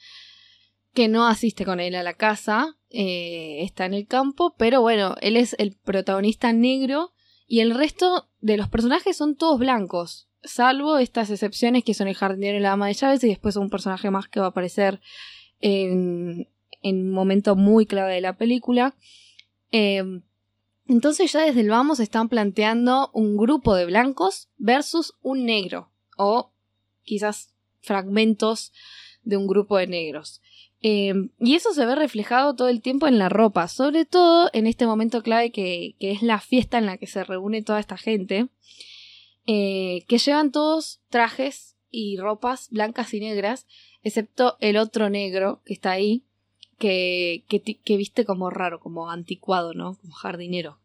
que 0.95 1.09
no 1.09 1.27
asiste 1.27 1.65
con 1.65 1.81
él 1.81 1.95
a 1.97 2.03
la 2.03 2.15
casa, 2.15 2.77
eh, 2.89 3.63
está 3.63 3.85
en 3.85 3.95
el 3.95 4.07
campo, 4.07 4.55
pero 4.57 4.81
bueno, 4.81 5.17
él 5.21 5.37
es 5.37 5.57
el 5.59 5.77
protagonista 5.77 6.53
negro 6.53 7.13
y 7.47 7.61
el 7.61 7.75
resto 7.75 8.31
de 8.41 8.57
los 8.57 8.69
personajes 8.69 9.17
son 9.17 9.37
todos 9.37 9.59
blancos, 9.59 10.29
salvo 10.45 10.99
estas 10.99 11.31
excepciones 11.31 11.85
que 11.85 11.95
son 11.95 12.07
el 12.07 12.15
jardinero 12.15 12.59
y 12.59 12.61
la 12.61 12.73
ama 12.73 12.87
de 12.87 12.95
llaves 12.95 13.25
y 13.25 13.29
después 13.29 13.57
un 13.57 13.71
personaje 13.71 14.11
más 14.11 14.29
que 14.29 14.41
va 14.41 14.47
a 14.47 14.51
aparecer 14.51 15.01
en, 15.61 16.49
un 16.83 17.11
momento 17.11 17.57
muy 17.57 17.87
clave 17.87 18.15
de 18.15 18.21
la 18.21 18.37
película. 18.37 18.95
Eh, 19.73 20.03
entonces 20.87 21.33
ya 21.33 21.41
desde 21.41 21.63
el 21.63 21.71
vamos 21.71 21.99
están 21.99 22.29
planteando 22.29 23.11
un 23.15 23.37
grupo 23.37 23.75
de 23.75 23.87
blancos 23.87 24.51
versus 24.59 25.15
un 25.23 25.47
negro 25.47 25.91
o 26.19 26.53
quizás 27.03 27.55
fragmentos 27.81 28.73
de 29.23 29.37
un 29.37 29.47
grupo 29.47 29.79
de 29.79 29.87
negros. 29.87 30.43
Eh, 30.87 31.15
y 31.41 31.55
eso 31.55 31.73
se 31.73 31.87
ve 31.87 31.95
reflejado 31.95 32.55
todo 32.55 32.69
el 32.69 32.83
tiempo 32.83 33.07
en 33.07 33.19
la 33.19 33.31
ropa, 33.31 33.69
sobre 33.69 34.05
todo 34.05 34.51
en 34.53 34.67
este 34.67 34.85
momento 34.85 35.23
clave 35.23 35.51
que, 35.51 35.97
que 35.99 36.11
es 36.11 36.21
la 36.21 36.41
fiesta 36.41 36.77
en 36.77 36.85
la 36.85 36.99
que 36.99 37.07
se 37.07 37.25
reúne 37.25 37.63
toda 37.63 37.81
esta 37.81 37.97
gente, 37.97 38.49
eh, 39.47 40.05
que 40.09 40.19
llevan 40.19 40.53
todos 40.53 41.01
trajes 41.09 41.79
y 41.91 42.19
ropas 42.19 42.69
blancas 42.69 43.15
y 43.15 43.21
negras, 43.21 43.67
excepto 44.03 44.59
el 44.61 44.77
otro 44.77 45.09
negro 45.09 45.63
que 45.65 45.73
está 45.73 45.93
ahí, 45.93 46.27
que, 46.79 47.45
que, 47.49 47.63
que 47.63 47.97
viste 47.97 48.27
como 48.27 48.51
raro, 48.51 48.79
como 48.79 49.11
anticuado, 49.11 49.73
¿no? 49.73 49.97
Como 49.97 50.13
jardinero. 50.13 50.81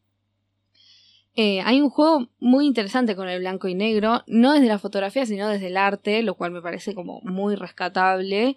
Eh, 1.35 1.59
hay 1.59 1.81
un 1.81 1.89
juego 1.89 2.29
muy 2.39 2.65
interesante 2.65 3.17
con 3.17 3.27
el 3.27 3.39
blanco 3.41 3.67
y 3.67 3.75
negro, 3.75 4.23
no 4.27 4.53
desde 4.53 4.67
la 4.67 4.79
fotografía, 4.79 5.25
sino 5.25 5.49
desde 5.49 5.67
el 5.67 5.75
arte, 5.75 6.23
lo 6.23 6.35
cual 6.35 6.51
me 6.51 6.61
parece 6.61 6.95
como 6.95 7.19
muy 7.23 7.55
rescatable. 7.55 8.55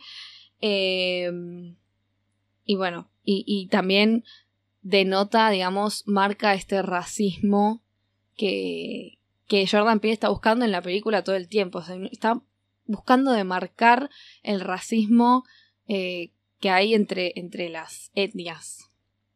Eh, 0.62 1.30
y 2.64 2.76
bueno, 2.76 3.10
y, 3.24 3.68
también 3.68 4.24
denota, 4.80 5.50
digamos, 5.50 6.04
marca 6.06 6.54
este 6.54 6.80
racismo 6.82 7.82
que, 8.36 9.18
que 9.46 9.66
Jordan 9.66 10.00
Peele 10.00 10.14
está 10.14 10.28
buscando 10.28 10.64
en 10.64 10.72
la 10.72 10.82
película 10.82 11.22
todo 11.22 11.36
el 11.36 11.48
tiempo. 11.48 11.82
Está 12.10 12.40
buscando 12.86 13.32
demarcar 13.32 14.10
el 14.42 14.60
racismo 14.60 15.44
eh, 15.88 16.30
que 16.60 16.70
hay 16.70 16.94
entre, 16.94 17.32
entre 17.36 17.68
las 17.68 18.10
etnias. 18.14 18.90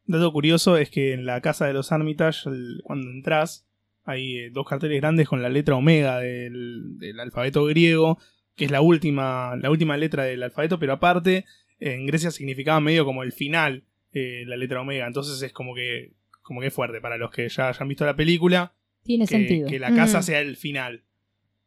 Dato 0.07 0.33
curioso 0.33 0.77
es 0.77 0.89
que 0.89 1.13
en 1.13 1.27
la 1.27 1.41
casa 1.41 1.67
de 1.67 1.73
los 1.73 1.91
Armitage, 1.91 2.49
cuando 2.85 3.11
entras, 3.11 3.67
hay 4.05 4.37
eh, 4.39 4.51
dos 4.51 4.67
carteles 4.67 5.01
grandes 5.01 5.29
con 5.29 5.43
la 5.43 5.49
letra 5.49 5.75
omega 5.75 6.21
del, 6.21 6.99
del 6.99 7.19
alfabeto 7.19 7.65
griego, 7.65 8.19
que 8.57 8.65
es 8.65 8.71
la 8.71 8.81
última, 8.81 9.55
la 9.57 9.71
última 9.71 9.97
letra 9.97 10.25
del 10.25 10.43
alfabeto, 10.43 10.79
pero 10.79 10.95
aparte, 10.95 11.45
en 11.79 12.07
Grecia 12.07 12.31
significaba 12.31 12.81
medio 12.81 13.05
como 13.05 13.23
el 13.23 13.33
final, 13.33 13.85
eh, 14.13 14.45
la 14.47 14.57
letra 14.57 14.81
omega. 14.81 15.07
Entonces 15.07 15.41
es 15.43 15.53
como 15.53 15.75
que, 15.75 16.13
como 16.43 16.61
que 16.61 16.69
es 16.69 16.75
fuerte 16.75 17.01
para 17.01 17.19
los 17.19 17.31
que 17.31 17.49
ya 17.49 17.69
hayan 17.69 17.89
visto 17.89 18.05
la 18.07 18.17
película, 18.17 18.73
Tiene 19.05 19.25
que, 19.27 19.31
sentido. 19.31 19.69
que 19.69 19.79
la 19.79 19.95
casa 19.95 20.19
Ujú. 20.19 20.27
sea 20.27 20.41
el 20.41 20.57
final. 20.57 21.03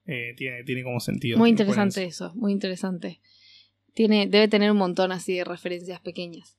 Eh, 0.06 0.34
tiene, 0.36 0.64
tiene 0.64 0.84
como 0.84 1.00
sentido. 1.00 1.38
Muy 1.38 1.52
interesante 1.52 2.04
eso, 2.04 2.34
muy 2.34 2.52
interesante. 2.52 3.22
Tiene, 3.94 4.26
debe 4.28 4.48
tener 4.48 4.72
un 4.72 4.78
montón 4.78 5.12
así 5.12 5.36
de 5.36 5.44
referencias 5.44 6.00
pequeñas. 6.02 6.58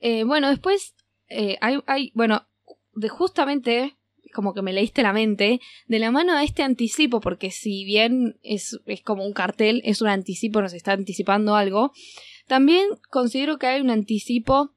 Eh, 0.00 0.24
bueno, 0.24 0.48
después 0.50 0.96
eh, 1.28 1.56
hay, 1.60 1.78
hay, 1.86 2.10
bueno, 2.14 2.48
de 2.94 3.08
justamente, 3.08 3.96
como 4.34 4.54
que 4.54 4.62
me 4.62 4.72
leíste 4.72 5.02
la 5.02 5.12
mente, 5.12 5.60
de 5.86 5.98
la 5.98 6.10
mano 6.10 6.32
a 6.34 6.42
este 6.44 6.62
anticipo, 6.62 7.20
porque 7.20 7.50
si 7.50 7.84
bien 7.84 8.38
es, 8.42 8.78
es 8.86 9.02
como 9.02 9.24
un 9.24 9.32
cartel, 9.32 9.80
es 9.84 10.00
un 10.02 10.08
anticipo, 10.08 10.60
nos 10.62 10.72
está 10.74 10.92
anticipando 10.92 11.54
algo, 11.56 11.92
también 12.46 12.86
considero 13.10 13.58
que 13.58 13.66
hay 13.66 13.80
un 13.80 13.90
anticipo 13.90 14.74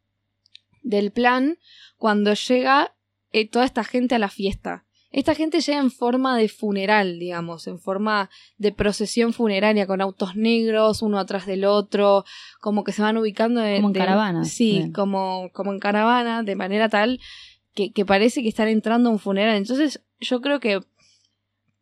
del 0.84 1.12
plan 1.12 1.58
cuando 1.98 2.34
llega 2.34 2.96
eh, 3.31 3.48
toda 3.48 3.65
esta 3.65 3.84
gente 3.84 4.15
a 4.15 4.20
la 4.20 4.29
fiesta. 4.29 4.86
Esta 5.13 5.36
gente 5.36 5.60
llega 5.60 5.77
en 5.79 5.91
forma 5.91 6.38
de 6.38 6.48
funeral, 6.48 7.20
digamos, 7.20 7.67
en 7.67 7.79
forma 7.79 8.29
de 8.58 8.72
procesión 8.72 9.34
funeraria, 9.34 9.86
con 9.86 10.00
autos 10.00 10.38
negros, 10.38 11.01
uno 11.01 11.20
atrás 11.20 11.46
del 11.46 11.65
otro, 11.65 12.24
como 12.62 12.86
que 12.86 12.93
se 12.93 13.01
van 13.01 13.17
ubicando 13.17 13.60
de, 13.60 13.75
Como 13.75 13.89
en 13.89 13.93
de- 13.93 14.00
caravana, 14.00 14.46
Sí, 14.46 14.72
bien. 14.77 14.93
como, 14.93 15.50
como 15.53 15.74
en 15.74 15.79
caravana, 15.79 16.43
de 16.43 16.55
manera 16.55 16.88
tal 16.88 17.20
que, 17.73 17.91
que 17.91 18.05
parece 18.05 18.41
que 18.41 18.49
están 18.49 18.67
entrando 18.67 19.09
a 19.09 19.11
un 19.13 19.19
funeral. 19.19 19.55
Entonces, 19.55 20.03
yo 20.19 20.41
creo 20.41 20.59
que 20.59 20.81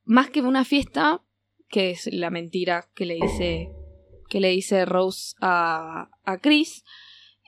más 0.06 0.30
que 0.30 0.42
una 0.42 0.66
fiesta, 0.66 1.22
que 1.70 1.92
es 1.92 2.08
la 2.12 2.30
mentira 2.30 2.90
que 2.96 3.06
le 3.06 3.16
dice, 3.16 3.70
que 4.30 4.40
le 4.40 4.50
dice 4.50 4.86
Rose 4.86 5.36
a, 5.42 6.10
a 6.24 6.38
Chris, 6.40 6.84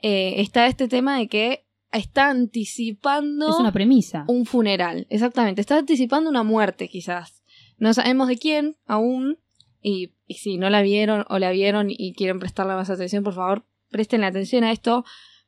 eh, 0.02 0.34
está 0.40 0.66
este 0.66 0.88
tema 0.88 1.18
de 1.18 1.28
que 1.28 1.64
está 1.92 2.28
anticipando 2.30 3.48
Es 3.50 3.56
una 3.56 3.72
premisa. 3.72 4.24
un 4.28 4.46
funeral, 4.46 5.06
exactamente. 5.10 5.60
Está 5.60 5.78
anticipando 5.78 6.30
una 6.30 6.42
muerte, 6.42 6.88
quizás. 6.88 7.42
No 7.78 7.92
sabemos 7.94 8.28
de 8.28 8.38
quién 8.38 8.76
aún. 8.86 9.38
Y, 9.84 10.12
y 10.28 10.34
si 10.34 10.58
no 10.58 10.70
la 10.70 10.82
vieron 10.82 11.24
o 11.28 11.40
la 11.40 11.50
vieron 11.50 11.88
y 11.90 12.14
quieren 12.14 12.38
prestarle 12.38 12.74
más 12.74 12.88
atención, 12.88 13.24
por 13.24 13.34
favor, 13.34 13.64
presten 13.90 14.22
atención 14.22 14.62
a 14.62 14.70
esto. 14.70 15.04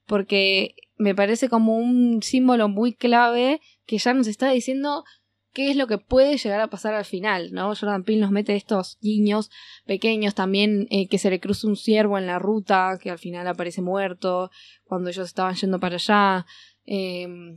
Porque 0.07 0.75
me 0.97 1.15
parece 1.15 1.49
como 1.49 1.77
un 1.77 2.23
símbolo 2.23 2.69
muy 2.69 2.95
clave 2.95 3.61
que 3.87 3.99
ya 3.99 4.15
nos 4.15 4.27
está 4.27 4.51
diciendo 4.51 5.05
qué 5.53 5.71
es 5.71 5.77
lo 5.77 5.87
que 5.87 5.99
puede 5.99 6.37
llegar 6.37 6.61
a 6.61 6.67
pasar 6.69 6.95
al 6.95 7.05
final, 7.05 7.53
¿no? 7.53 7.75
Jordan 7.75 8.03
Peele 8.03 8.21
nos 8.21 8.33
mete 8.33 8.57
estos 8.57 8.99
guiños 9.01 9.51
pequeños 9.87 10.35
también, 10.35 10.89
eh, 10.91 11.09
que 11.09 11.19
se 11.19 11.31
le 11.31 11.41
cruza 11.41 11.69
un 11.69 11.77
ciervo 11.77 12.19
en 12.19 12.27
la 12.27 12.41
ruta, 12.41 12.99
que 13.01 13.11
al 13.11 13.19
final 13.19 13.47
aparece 13.47 13.81
muerto, 13.81 14.51
cuando 14.83 15.11
ellos 15.11 15.27
estaban 15.27 15.55
yendo 15.55 15.79
para 15.79 15.95
allá. 15.95 16.47
Eh, 16.87 17.57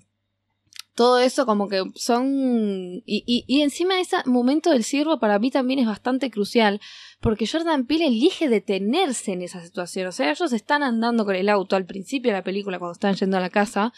todo 0.98 1.20
eso 1.20 1.46
como 1.46 1.70
que 1.70 1.84
son... 1.94 3.04
Y, 3.06 3.24
y, 3.27 3.46
y 3.48 3.62
encima 3.62 4.01
ese 4.01 4.18
momento 4.25 4.72
del 4.72 4.84
ciervo 4.84 5.20
para 5.20 5.38
mí 5.38 5.51
también 5.51 5.80
es 5.80 5.86
bastante 5.86 6.32
crucial, 6.32 6.82
porque 7.22 7.46
Jordan 7.46 7.86
Peele 7.86 8.08
elige 8.08 8.50
detenerse 8.50 9.34
en 9.34 9.44
esa 9.44 9.63
situación. 9.63 10.08
O 10.08 10.12
sea, 10.12 10.32
ellos 10.32 10.51
están 10.54 10.82
andando 10.82 11.24
con 11.24 11.36
el 11.36 11.50
auto 11.50 11.75
al 11.75 11.86
principio 11.86 12.32
de 12.32 12.39
la 12.39 12.44
película, 12.44 12.80
cuando 12.80 12.94
están 12.94 13.13
yendo 13.13 13.38
a 13.38 13.42
la 13.42 13.51
casa, 13.51 13.94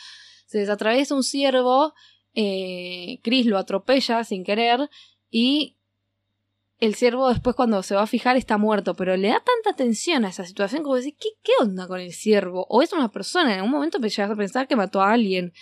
se 0.46 0.58
les 0.58 0.70
atraviesa 0.70 1.15
un 1.15 1.24
ciervo, 1.24 1.94
eh, 2.36 3.20
Chris 3.24 3.46
lo 3.46 3.58
atropella 3.58 4.25
sin 4.25 4.44
querer 4.44 4.89
y 5.32 5.77
el 6.79 6.96
ciervo 6.96 7.29
después 7.29 7.56
cuando 7.56 7.82
se 7.82 7.96
va 7.96 8.01
a 8.01 8.08
fijar 8.08 8.36
está 8.36 8.58
muerto, 8.58 8.94
pero 8.94 9.15
le 9.15 9.29
da 9.29 9.39
tanta 9.39 9.70
atención 9.72 10.25
a 10.25 10.29
esa 10.29 10.44
situación 10.44 10.84
como 10.84 10.96
decir, 10.96 11.15
¿qué, 11.18 11.29
qué 11.44 11.53
onda 11.62 11.88
con 11.88 12.01
el 12.01 12.12
ciervo? 12.12 12.65
O 12.68 12.82
es 12.82 12.91
una 12.91 13.10
persona, 13.10 13.53
en 13.53 13.60
algún 13.60 13.72
momento 13.72 14.00
me 14.00 14.10
llegas 14.10 14.32
a 14.32 14.36
pensar 14.36 14.68
que 14.68 14.75
mató 14.75 15.01
a 15.01 15.13
alguien. 15.13 15.53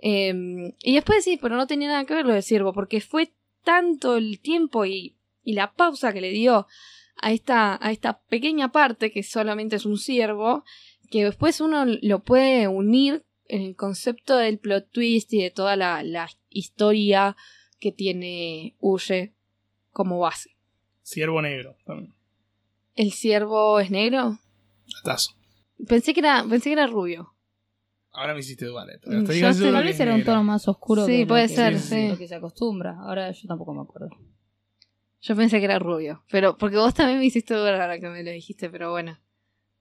Eh, 0.00 0.74
y 0.82 0.94
después 0.94 1.24
sí, 1.24 1.38
pero 1.40 1.56
no 1.56 1.66
tenía 1.66 1.88
nada 1.88 2.04
que 2.04 2.14
ver 2.14 2.26
lo 2.26 2.34
del 2.34 2.42
ciervo, 2.42 2.72
porque 2.72 3.00
fue 3.00 3.32
tanto 3.64 4.16
el 4.16 4.40
tiempo 4.40 4.86
y, 4.86 5.16
y 5.42 5.54
la 5.54 5.72
pausa 5.72 6.12
que 6.12 6.20
le 6.20 6.30
dio 6.30 6.66
a 7.20 7.32
esta, 7.32 7.78
a 7.84 7.90
esta 7.90 8.20
pequeña 8.22 8.70
parte, 8.70 9.10
que 9.10 9.22
solamente 9.22 9.76
es 9.76 9.86
un 9.86 9.98
ciervo, 9.98 10.64
que 11.10 11.24
después 11.24 11.60
uno 11.60 11.84
lo 11.86 12.22
puede 12.22 12.68
unir 12.68 13.24
en 13.46 13.62
el 13.62 13.76
concepto 13.76 14.36
del 14.36 14.58
plot 14.58 14.90
twist 14.90 15.32
y 15.32 15.42
de 15.42 15.50
toda 15.50 15.74
la, 15.74 16.02
la 16.02 16.28
historia 16.50 17.36
que 17.80 17.92
tiene 17.92 18.76
Huye 18.78 19.34
como 19.90 20.18
base. 20.20 20.56
Ciervo 21.02 21.40
negro. 21.42 21.76
también. 21.84 22.14
¿El 22.94 23.12
ciervo 23.12 23.80
es 23.80 23.90
negro? 23.90 24.38
Datazo. 24.96 25.32
Pensé 25.86 26.12
que 26.12 26.20
era, 26.20 26.44
pensé 26.48 26.68
que 26.70 26.74
era 26.74 26.86
rubio. 26.86 27.34
Ahora 28.18 28.34
me 28.34 28.40
hiciste 28.40 28.64
dudar. 28.66 28.88
eh, 28.90 28.98
pero 29.02 29.18
Mm, 29.18 29.20
estoy 29.22 29.36
seguro 29.38 29.72
Tal 29.72 29.82
que 29.82 29.86
vez 29.88 29.94
es 29.94 30.00
era 30.00 30.12
un 30.12 30.18
negro. 30.18 30.32
tono 30.32 30.44
más 30.44 30.68
oscuro 30.68 31.06
Sí, 31.06 31.12
que 31.12 31.20
lo 31.22 31.26
puede 31.28 31.48
que- 31.48 31.54
ser, 31.54 31.72
lo 31.74 31.78
sí. 31.78 32.14
que 32.18 32.28
se 32.28 32.34
acostumbra. 32.34 32.96
Ahora 33.00 33.30
yo 33.30 33.46
tampoco 33.48 33.74
me 33.74 33.82
acuerdo. 33.82 34.08
Yo 35.20 35.36
pensé 35.36 35.58
que 35.58 35.64
era 35.64 35.78
rubio. 35.78 36.24
Pero, 36.30 36.56
porque 36.58 36.76
vos 36.76 36.94
también 36.94 37.18
me 37.18 37.26
hiciste 37.26 37.54
dudar 37.54 37.74
ahora 37.80 37.98
que 37.98 38.08
me 38.08 38.22
lo 38.22 38.30
dijiste, 38.30 38.70
pero 38.70 38.90
bueno. 38.90 39.18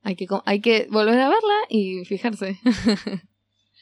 Hay 0.03 0.15
que, 0.15 0.25
co- 0.27 0.43
hay 0.45 0.61
que 0.61 0.87
volver 0.91 1.19
a 1.19 1.29
verla 1.29 1.55
y 1.69 2.05
fijarse. 2.05 2.59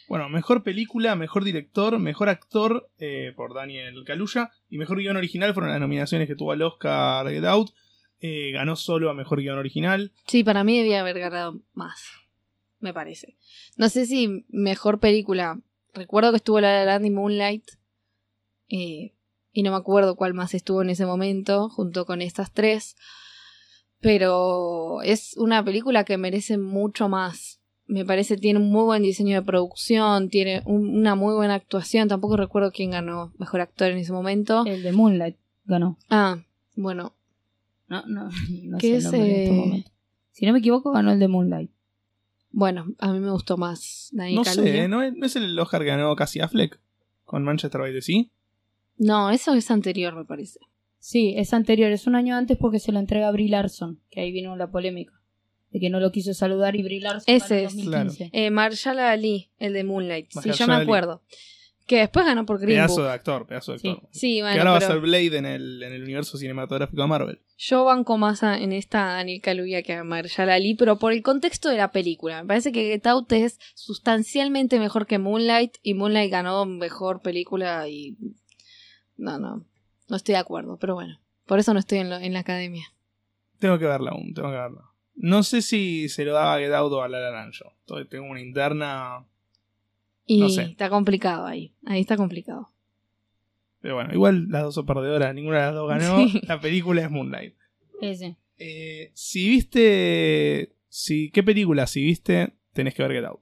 Bueno, 0.08 0.30
mejor 0.30 0.62
película, 0.62 1.16
mejor 1.16 1.44
director, 1.44 1.98
mejor 1.98 2.30
actor 2.30 2.92
eh, 3.00 3.34
por 3.36 3.56
Daniel 3.56 4.04
Kaluuya 4.06 4.52
y 4.70 4.78
mejor 4.78 5.00
guion 5.00 5.18
original 5.18 5.52
fueron 5.56 5.72
las 5.72 5.80
nominaciones 5.80 6.28
que 6.28 6.36
tuvo 6.36 6.52
al 6.52 6.62
Oscar 6.62 7.28
Get 7.28 7.44
Out. 7.44 7.72
Eh, 8.20 8.52
ganó 8.52 8.76
solo 8.76 9.10
a 9.10 9.16
mejor 9.16 9.40
guion 9.42 9.58
original. 9.58 10.12
Sí, 10.28 10.44
para 10.44 10.64
mí 10.64 10.78
debía 10.78 11.00
haber 11.02 11.18
ganado 11.18 11.60
más. 11.74 12.04
Me 12.80 12.94
parece. 12.94 13.38
No 13.78 13.90
sé 13.90 14.06
si 14.06 14.46
mejor 14.50 15.00
película. 15.00 15.60
Recuerdo 15.94 16.32
que 16.32 16.38
estuvo 16.38 16.60
la 16.60 16.80
de 16.80 16.86
Land 16.86 17.06
y 17.06 17.10
Moonlight. 17.10 17.64
eh, 18.70 19.14
y 19.58 19.64
no 19.64 19.72
me 19.72 19.78
acuerdo 19.78 20.16
cuál 20.18 20.34
más 20.34 20.54
estuvo 20.54 20.82
en 20.82 20.90
ese 20.90 21.06
momento, 21.06 21.70
junto 21.70 22.06
con 22.06 22.22
estas 22.22 22.52
tres. 22.52 22.96
Pero 24.02 25.02
es 25.02 25.36
una 25.38 25.64
película 25.64 26.04
que 26.04 26.18
merece 26.18 26.58
mucho 26.58 27.10
más. 27.10 27.62
Me 27.88 28.04
parece 28.04 28.38
tiene 28.38 28.60
un 28.60 28.70
muy 28.70 28.84
buen 28.84 29.04
diseño 29.04 29.36
de 29.40 29.46
producción, 29.46 30.30
tiene 30.30 30.62
un- 30.66 30.98
una 30.98 31.16
muy 31.16 31.34
buena 31.36 31.54
actuación. 31.54 32.08
Tampoco 32.08 32.36
recuerdo 32.36 32.72
quién 32.72 32.92
ganó 32.92 33.32
mejor 33.38 33.62
actor 33.62 33.90
en 33.92 33.98
ese 34.00 34.12
momento. 34.12 34.66
El 34.66 34.84
de 34.84 34.92
Moonlight 34.92 35.38
ganó. 35.66 35.98
Ah, 36.10 36.38
bueno, 36.76 37.14
No, 37.88 38.04
no, 38.08 38.30
no 38.64 38.78
¿Qué 38.80 38.88
sé 38.88 38.92
el 38.94 38.98
es, 38.98 39.04
nombre 39.06 39.22
en 39.30 39.36
este 39.42 39.52
eh? 39.54 39.58
momento. 39.58 39.92
Si 40.32 40.46
no 40.46 40.54
me 40.54 40.60
equivoco, 40.60 40.92
ganó 40.92 41.12
el 41.12 41.20
de 41.20 41.28
Moonlight. 41.28 41.72
Bueno, 42.58 42.86
a 43.00 43.12
mí 43.12 43.20
me 43.20 43.32
gustó 43.32 43.58
más 43.58 44.08
Daniel 44.14 44.36
No 44.38 44.44
Kaluuya. 44.44 44.72
sé, 44.74 44.88
¿no 44.88 45.04
es, 45.04 45.14
no 45.14 45.26
es 45.26 45.36
el 45.36 45.60
Oscar 45.60 45.82
que 45.82 45.88
ganó 45.88 46.16
Cassie 46.16 46.42
Affleck 46.42 46.80
con 47.26 47.44
Manchester 47.44 47.82
by 47.82 47.92
the 47.92 48.02
Sea? 48.02 48.24
No, 48.98 49.30
eso 49.30 49.54
es 49.54 49.70
anterior, 49.72 50.16
me 50.16 50.24
parece. 50.24 50.62
Sí, 50.98 51.34
es 51.36 51.54
anterior, 51.54 51.92
es 51.92 52.08
un 52.08 52.16
año 52.16 52.34
antes 52.38 52.58
porque 52.58 52.80
se 52.80 52.94
lo 52.94 53.00
entrega 53.00 53.28
a 53.28 53.32
Brie 53.32 53.50
Larson, 53.50 54.00
que 54.10 54.22
ahí 54.22 54.32
vino 54.32 54.56
la 54.56 54.72
polémica. 54.72 55.12
De 55.70 55.82
que 55.82 55.90
no 55.90 56.00
lo 56.00 56.14
quiso 56.14 56.34
saludar 56.34 56.78
y 56.78 56.84
Brie 56.84 57.02
Larson 57.02 57.24
Ese 57.28 57.66
es, 57.66 57.76
2015. 57.76 58.30
Eh, 58.32 58.50
Marshall 58.52 59.00
Ali, 59.00 59.52
el 59.60 59.74
de 59.74 59.84
Moonlight. 59.84 60.32
Sí, 60.32 60.52
yo 60.58 60.66
me 60.68 60.76
Ali. 60.76 60.88
Que 61.88 61.98
después 62.00 62.26
ganó 62.26 62.46
por 62.48 62.60
Green 62.60 62.78
Pedazo 62.78 62.96
Book. 62.96 63.04
de 63.06 63.12
actor, 63.12 63.46
pedazo 63.46 63.74
de 63.74 63.80
Sí. 63.80 63.90
actor. 63.90 64.10
Sí, 64.12 64.36
que 64.38 64.42
bueno, 64.42 64.58
ahora 64.60 64.72
va 64.72 64.78
a 64.78 64.82
ser 64.82 65.00
Blade 65.00 65.38
en 65.38 65.46
el, 65.46 65.84
en 65.84 65.94
el 65.94 66.02
universo 66.04 66.38
cinematográfico 66.38 67.00
de 67.02 67.08
Marvel. 67.08 67.42
yo 67.58 67.86
banco 67.86 68.18
más 68.18 68.42
a- 68.44 68.58
en 68.58 68.74
esta 68.74 69.06
Daniel 69.06 69.40
Kaluuya 69.42 69.84
que 69.84 69.94
a 69.94 70.04
Mahershala 70.04 70.56
Ali, 70.56 70.74
pero 70.76 70.98
por 70.98 71.14
el 71.14 71.22
contexto 71.22 71.70
de 71.70 71.78
la 71.78 71.92
película. 71.92 72.42
Me 72.42 72.48
parece 72.48 72.72
que 72.72 72.86
Get 72.86 73.06
Out 73.06 73.32
es 73.34 73.60
sustancialmente 73.76 74.80
mejor 74.80 75.06
que 75.06 75.20
Moonlight 75.20 75.76
y 75.84 75.94
Moonlight 75.94 76.32
ganó 76.32 76.66
mejor 76.66 77.22
película 77.22 77.88
y... 77.88 78.18
No, 79.18 79.38
no, 79.40 79.66
no 80.10 80.16
estoy 80.18 80.34
de 80.34 80.40
acuerdo, 80.40 80.78
pero 80.80 80.96
bueno. 80.96 81.20
Por 81.46 81.60
eso 81.60 81.74
no 81.74 81.80
estoy 81.80 82.00
en, 82.00 82.10
lo- 82.10 82.18
en 82.18 82.34
la 82.34 82.40
academia. 82.40 82.86
Tengo 83.60 83.78
que 83.80 83.86
verla 83.86 84.12
aún, 84.12 84.34
tengo 84.34 84.50
que 84.50 84.56
verla. 84.58 84.82
No 85.16 85.44
sé 85.44 85.62
si 85.62 86.10
se 86.10 86.26
lo 86.26 86.34
daba 86.34 86.58
Get 86.58 86.74
Out 86.74 86.92
o 86.92 87.02
a 87.04 87.08
La 87.08 87.20
La 87.20 87.30
Land 87.30 87.54
tengo 88.10 88.26
una 88.26 88.42
interna. 88.42 89.26
Y 90.26 90.40
No 90.40 90.50
sé. 90.50 90.64
está 90.64 90.90
complicado 90.90 91.46
ahí. 91.46 91.74
Ahí 91.86 92.02
está 92.02 92.18
complicado. 92.18 92.70
Pero 93.82 93.96
bueno, 93.96 94.14
igual 94.14 94.48
las 94.50 94.64
dos 94.64 94.76
son 94.76 94.86
perdedoras, 94.86 95.34
ninguna 95.36 95.58
de 95.58 95.66
las 95.68 95.76
dos 95.76 95.88
ganó. 95.90 96.28
Sí. 96.28 96.42
La 96.48 96.60
película 96.60 97.02
es 97.04 97.12
Moonlight. 97.12 97.54
Ese. 98.02 98.38
Eh, 98.58 99.12
si 99.14 99.48
viste. 99.48 100.74
Si, 100.90 101.30
¿Qué 101.32 101.44
película 101.44 101.86
si 101.88 102.04
viste? 102.04 102.54
Tenés 102.74 102.94
que 102.96 103.04
ver 103.04 103.12
Get 103.12 103.26
Out. 103.26 103.42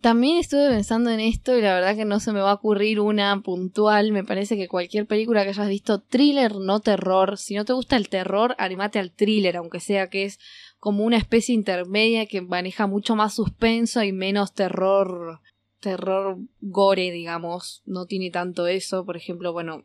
También 0.00 0.38
estuve 0.38 0.68
pensando 0.70 1.10
en 1.10 1.20
esto 1.20 1.56
y 1.56 1.62
la 1.62 1.74
verdad 1.74 1.94
que 1.94 2.04
no 2.04 2.18
se 2.18 2.32
me 2.32 2.40
va 2.40 2.50
a 2.50 2.54
ocurrir 2.54 2.98
una 2.98 3.40
puntual. 3.42 4.10
Me 4.10 4.24
parece 4.24 4.56
que 4.56 4.66
cualquier 4.66 5.06
película 5.06 5.44
que 5.44 5.50
hayas 5.50 5.68
visto, 5.68 6.00
thriller, 6.00 6.56
no 6.56 6.80
terror. 6.80 7.38
Si 7.38 7.54
no 7.54 7.64
te 7.64 7.74
gusta 7.74 7.96
el 7.96 8.08
terror, 8.08 8.56
animate 8.58 8.98
al 8.98 9.12
thriller, 9.12 9.56
aunque 9.56 9.78
sea 9.78 10.08
que 10.10 10.24
es 10.24 10.40
como 10.80 11.04
una 11.04 11.16
especie 11.16 11.54
intermedia 11.54 12.26
que 12.26 12.40
maneja 12.40 12.88
mucho 12.88 13.14
más 13.14 13.34
suspenso 13.34 14.02
y 14.02 14.12
menos 14.12 14.52
terror, 14.52 15.40
terror 15.84 16.38
gore, 16.60 17.12
digamos. 17.12 17.82
No 17.86 18.06
tiene 18.06 18.30
tanto 18.30 18.66
eso. 18.66 19.04
Por 19.04 19.16
ejemplo, 19.16 19.52
bueno, 19.52 19.84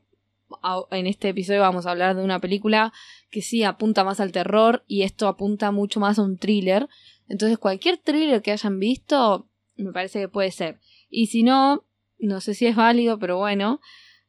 en 0.92 1.08
este 1.08 1.30
episodio 1.30 1.62
vamos 1.62 1.86
a 1.86 1.92
hablar 1.92 2.16
de 2.16 2.24
una 2.24 2.40
película 2.40 2.92
que 3.30 3.42
sí 3.42 3.64
apunta 3.64 4.04
más 4.04 4.20
al 4.20 4.32
terror 4.32 4.84
y 4.88 5.04
esto 5.04 5.28
apunta 5.28 5.72
mucho 5.72 6.00
más 6.00 6.18
a 6.18 6.24
un 6.24 6.38
thriller. 6.38 6.88
Entonces 7.28 7.58
cualquier 7.58 7.98
thriller 7.98 8.42
que 8.42 8.52
hayan 8.52 8.80
visto 8.80 9.48
me 9.76 9.92
parece 9.92 10.20
que 10.20 10.30
puede 10.30 10.52
ser. 10.52 10.80
Y 11.10 11.28
si 11.28 11.44
no, 11.44 11.86
no 12.18 12.42
sé 12.42 12.54
si 12.54 12.66
es 12.66 12.76
válido, 12.76 13.20
pero 13.20 13.38
bueno, 13.38 13.80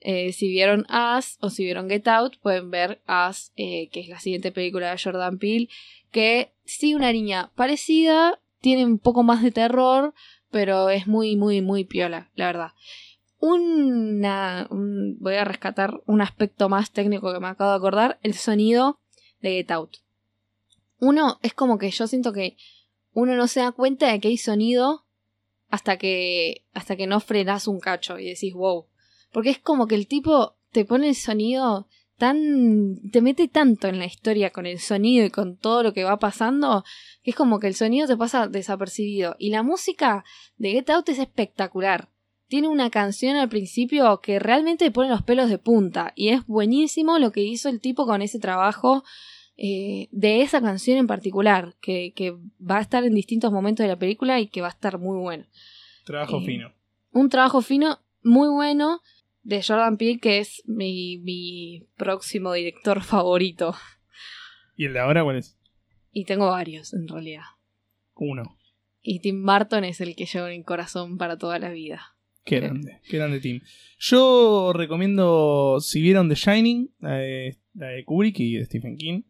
eh, 0.00 0.32
si 0.32 0.48
vieron 0.48 0.86
Us 0.90 1.36
o 1.40 1.50
si 1.50 1.64
vieron 1.64 1.88
Get 1.88 2.08
Out, 2.08 2.38
pueden 2.40 2.70
ver 2.70 3.00
Us, 3.06 3.52
eh, 3.56 3.88
que 3.90 4.00
es 4.00 4.08
la 4.08 4.20
siguiente 4.20 4.52
película 4.52 4.90
de 4.90 4.98
Jordan 5.02 5.38
Peele, 5.38 5.68
que 6.10 6.52
sí 6.64 6.94
una 6.94 7.12
niña 7.12 7.50
parecida, 7.54 8.40
tiene 8.60 8.84
un 8.84 8.98
poco 8.98 9.22
más 9.22 9.42
de 9.42 9.50
terror, 9.50 10.14
pero 10.50 10.90
es 10.90 11.06
muy, 11.06 11.36
muy, 11.36 11.60
muy 11.62 11.84
piola, 11.84 12.30
la 12.34 12.46
verdad. 12.46 12.72
Una, 13.38 14.66
un- 14.70 15.16
voy 15.18 15.34
a 15.36 15.44
rescatar 15.44 16.00
un 16.06 16.20
aspecto 16.20 16.68
más 16.68 16.90
técnico 16.90 17.32
que 17.32 17.40
me 17.40 17.48
acabo 17.48 17.70
de 17.70 17.76
acordar, 17.76 18.18
el 18.22 18.34
sonido 18.34 19.00
de 19.40 19.50
Get 19.52 19.70
Out. 19.70 19.96
Uno, 20.98 21.38
es 21.42 21.54
como 21.54 21.78
que 21.78 21.90
yo 21.90 22.06
siento 22.06 22.32
que 22.32 22.56
uno 23.12 23.34
no 23.34 23.48
se 23.48 23.60
da 23.60 23.72
cuenta 23.72 24.10
de 24.12 24.20
que 24.20 24.28
hay 24.28 24.36
sonido 24.36 25.06
hasta 25.70 25.96
que 25.96 26.66
hasta 26.74 26.96
que 26.96 27.06
no 27.06 27.20
frenas 27.20 27.66
un 27.68 27.80
cacho 27.80 28.18
y 28.18 28.26
decís 28.26 28.52
wow 28.54 28.86
porque 29.32 29.50
es 29.50 29.58
como 29.58 29.86
que 29.86 29.94
el 29.94 30.06
tipo 30.08 30.56
te 30.72 30.84
pone 30.84 31.08
el 31.08 31.14
sonido 31.14 31.88
tan 32.20 33.00
te 33.10 33.20
mete 33.20 33.48
tanto 33.48 33.88
en 33.88 33.98
la 33.98 34.04
historia 34.04 34.50
con 34.50 34.66
el 34.66 34.78
sonido 34.78 35.26
y 35.26 35.30
con 35.30 35.56
todo 35.56 35.82
lo 35.82 35.92
que 35.92 36.04
va 36.04 36.20
pasando 36.20 36.84
que 37.24 37.30
es 37.32 37.36
como 37.36 37.58
que 37.58 37.66
el 37.66 37.74
sonido 37.74 38.06
te 38.06 38.16
pasa 38.16 38.46
desapercibido 38.46 39.34
y 39.38 39.50
la 39.50 39.64
música 39.64 40.24
de 40.56 40.70
Get 40.70 40.90
Out 40.90 41.08
es 41.08 41.18
espectacular 41.18 42.08
tiene 42.46 42.68
una 42.68 42.90
canción 42.90 43.36
al 43.36 43.48
principio 43.48 44.20
que 44.20 44.38
realmente 44.38 44.84
te 44.84 44.90
pone 44.90 45.08
los 45.08 45.22
pelos 45.22 45.48
de 45.50 45.58
punta 45.58 46.12
y 46.14 46.28
es 46.28 46.46
buenísimo 46.46 47.18
lo 47.18 47.32
que 47.32 47.42
hizo 47.42 47.68
el 47.68 47.80
tipo 47.80 48.06
con 48.06 48.22
ese 48.22 48.38
trabajo 48.38 49.02
eh, 49.62 50.08
de 50.10 50.40
esa 50.40 50.62
canción 50.62 50.96
en 50.96 51.06
particular, 51.06 51.74
que, 51.82 52.14
que 52.16 52.34
va 52.58 52.78
a 52.78 52.80
estar 52.80 53.04
en 53.04 53.14
distintos 53.14 53.52
momentos 53.52 53.84
de 53.84 53.88
la 53.88 53.98
película 53.98 54.40
y 54.40 54.46
que 54.48 54.62
va 54.62 54.68
a 54.68 54.70
estar 54.70 54.98
muy 54.98 55.18
bueno. 55.18 55.44
Trabajo 56.06 56.38
Eh, 56.38 56.46
fino. 56.46 56.72
Un 57.12 57.28
trabajo 57.28 57.60
fino, 57.60 57.98
muy 58.22 58.48
bueno, 58.48 59.00
de 59.42 59.62
Jordan 59.62 59.96
Peele, 59.96 60.18
que 60.18 60.38
es 60.38 60.62
mi, 60.66 61.18
mi 61.18 61.86
próximo 61.96 62.52
director 62.52 63.02
favorito. 63.02 63.74
¿Y 64.76 64.86
el 64.86 64.92
de 64.92 65.00
ahora 65.00 65.22
cuál 65.22 65.36
es? 65.36 65.58
Y 66.12 66.24
tengo 66.24 66.46
varios, 66.46 66.92
en 66.94 67.06
realidad. 67.08 67.44
Uno. 68.14 68.56
Y 69.02 69.20
Tim 69.20 69.44
Burton 69.44 69.84
es 69.84 70.00
el 70.00 70.14
que 70.14 70.26
llevo 70.26 70.46
en 70.46 70.54
el 70.54 70.64
corazón 70.64 71.16
para 71.16 71.38
toda 71.38 71.58
la 71.58 71.70
vida. 71.70 72.16
Qué 72.44 72.60
grande, 72.60 73.00
qué 73.08 73.16
grande 73.18 73.40
team. 73.40 73.60
Yo 73.98 74.72
recomiendo, 74.74 75.78
si 75.80 76.00
vieron 76.00 76.28
The 76.28 76.34
Shining, 76.34 76.90
la 76.98 77.14
de, 77.16 77.58
la 77.74 77.88
de 77.88 78.04
Kubrick 78.04 78.40
y 78.40 78.54
de 78.56 78.64
Stephen 78.64 78.96
King, 78.96 79.22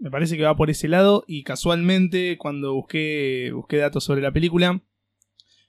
me 0.00 0.10
parece 0.10 0.36
que 0.36 0.44
va 0.44 0.56
por 0.56 0.70
ese 0.70 0.88
lado 0.88 1.24
y 1.26 1.42
casualmente 1.42 2.38
cuando 2.38 2.74
busqué, 2.74 3.50
busqué 3.52 3.76
datos 3.76 4.04
sobre 4.04 4.22
la 4.22 4.32
película, 4.32 4.82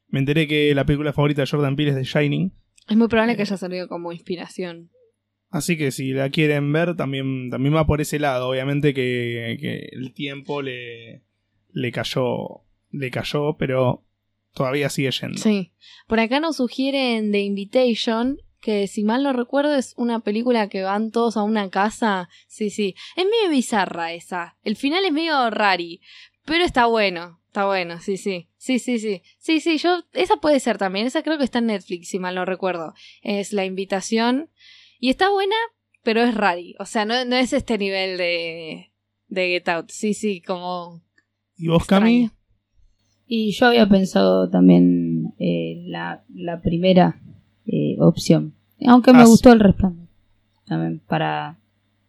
me 0.07 0.19
enteré 0.19 0.47
que 0.47 0.73
la 0.73 0.85
película 0.85 1.13
favorita 1.13 1.41
de 1.41 1.47
Jordan 1.47 1.75
Peele 1.75 1.91
es 1.91 1.97
The 1.97 2.03
Shining, 2.03 2.53
Es 2.91 2.97
muy 2.97 3.07
probable 3.07 3.35
que 3.35 3.41
Eh. 3.41 3.45
haya 3.45 3.57
salido 3.57 3.87
como 3.87 4.11
inspiración. 4.11 4.89
así 5.49 5.77
que 5.77 5.91
si 5.91 6.11
la 6.11 6.29
quieren 6.29 6.71
ver 6.71 6.95
también, 6.95 7.49
también 7.49 7.75
va 7.75 7.85
por 7.85 7.99
ese 8.01 8.19
lado, 8.19 8.47
obviamente 8.49 8.93
que, 8.93 9.57
que 9.59 9.89
el 9.91 10.13
tiempo 10.13 10.61
le, 10.61 11.23
le 11.73 11.91
cayó, 11.91 12.63
le 12.91 13.11
cayó, 13.11 13.57
pero 13.57 14.05
todavía 14.53 14.89
sigue 14.89 15.11
yendo. 15.11 15.37
Sí. 15.37 15.73
Por 16.07 16.19
acá 16.19 16.39
nos 16.39 16.57
sugieren 16.57 17.31
The 17.31 17.39
Invitation, 17.41 18.37
que 18.61 18.87
si 18.87 19.03
mal 19.03 19.23
no 19.23 19.33
recuerdo 19.33 19.75
es 19.75 19.93
una 19.97 20.19
película 20.19 20.69
que 20.69 20.83
van 20.83 21.11
todos 21.11 21.35
a 21.35 21.43
una 21.43 21.69
casa. 21.69 22.29
Sí, 22.47 22.69
sí. 22.69 22.95
Es 23.17 23.25
medio 23.25 23.49
bizarra 23.49 24.13
esa. 24.13 24.57
El 24.63 24.75
final 24.75 25.03
es 25.03 25.11
medio 25.11 25.49
rari, 25.49 25.99
pero 26.45 26.63
está 26.63 26.85
bueno. 26.85 27.39
Está 27.47 27.65
bueno, 27.65 27.99
sí, 27.99 28.15
sí. 28.15 28.47
Sí, 28.57 28.79
sí, 28.79 28.97
sí. 28.97 29.21
Sí, 29.37 29.59
sí, 29.59 29.77
yo 29.77 30.03
esa 30.13 30.37
puede 30.37 30.59
ser 30.61 30.77
también. 30.77 31.05
Esa 31.05 31.21
creo 31.21 31.37
que 31.37 31.43
está 31.43 31.59
en 31.59 31.65
Netflix, 31.65 32.07
si 32.09 32.17
mal 32.19 32.33
no 32.35 32.45
recuerdo. 32.45 32.93
Es 33.23 33.51
La 33.51 33.65
Invitación 33.65 34.49
y 34.99 35.09
está 35.09 35.29
buena, 35.29 35.55
pero 36.01 36.21
es 36.21 36.33
rari. 36.33 36.75
O 36.79 36.85
sea, 36.85 37.03
no, 37.03 37.25
no 37.25 37.35
es 37.35 37.51
este 37.51 37.77
nivel 37.77 38.17
de 38.17 38.91
de 39.27 39.47
Get 39.47 39.67
Out. 39.69 39.89
Sí, 39.89 40.13
sí, 40.13 40.41
como 40.41 41.01
¿Y 41.57 41.67
vos, 41.67 41.85
Cami? 41.85 42.29
Y 43.27 43.51
yo 43.51 43.67
había 43.67 43.87
pensado 43.87 44.49
también 44.49 45.33
eh, 45.39 45.83
la, 45.87 46.23
la 46.33 46.61
primera 46.61 47.19
eh, 47.65 47.95
opción. 47.99 48.55
Aunque 48.87 49.11
me 49.13 49.19
Ah, 49.23 49.25
gustó 49.25 49.51
el 49.53 49.59
resplandor. 49.59 50.07
También 50.65 50.99
para, 51.07 51.57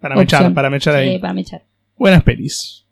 Para 0.00 0.14
mechar, 0.16 0.54
para 0.54 0.70
mechar 0.70 0.94
ahí. 0.96 1.16
eh, 1.16 1.18
para 1.20 1.32
mechar. 1.34 1.64
Buenas 1.96 2.22
pelis. 2.22 2.86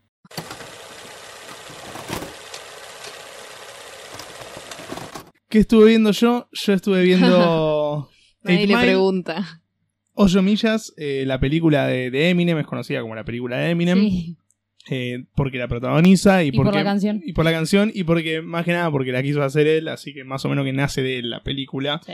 ¿Qué 5.51 5.59
estuve 5.59 5.89
viendo 5.89 6.13
yo? 6.13 6.49
Yo 6.53 6.73
estuve 6.73 7.03
viendo 7.03 8.09
Nadie 8.43 8.67
le 8.67 8.75
Mile, 8.75 8.87
pregunta. 8.87 9.63
8 10.15 10.43
millas, 10.43 10.95
eh, 10.97 11.25
la 11.27 11.39
película 11.41 11.87
de, 11.87 12.11
de 12.11 12.31
Eminem, 12.31 12.59
es 12.59 12.67
conocida 12.67 13.03
como 13.03 13.15
la 13.15 13.25
película 13.25 13.59
de 13.59 13.71
Eminem, 13.71 13.99
Sí. 13.99 14.37
eh, 14.91 15.25
porque 15.35 15.59
la 15.59 15.69
protagoniza 15.69 16.43
y, 16.45 16.49
Y 16.49 16.53
por 16.53 16.73
la 16.75 16.85
canción. 16.85 17.21
y 17.25 17.33
por 17.33 17.45
la 17.45 17.53
canción 17.53 17.91
y 17.95 18.05
porque 18.05 18.41
más 18.43 18.65
que 18.65 18.73
nada 18.73 18.91
porque 18.91 19.13
la 19.13 19.23
quiso 19.23 19.43
hacer 19.43 19.67
él, 19.67 19.89
así 19.89 20.15
que 20.15 20.25
más 20.25 20.45
o 20.45 20.49
menos 20.49 20.65
que 20.65 20.73
nace 20.73 21.03
de 21.03 21.19
él 21.19 21.31
la 21.31 21.43
película. 21.43 22.01
Sí. 22.07 22.13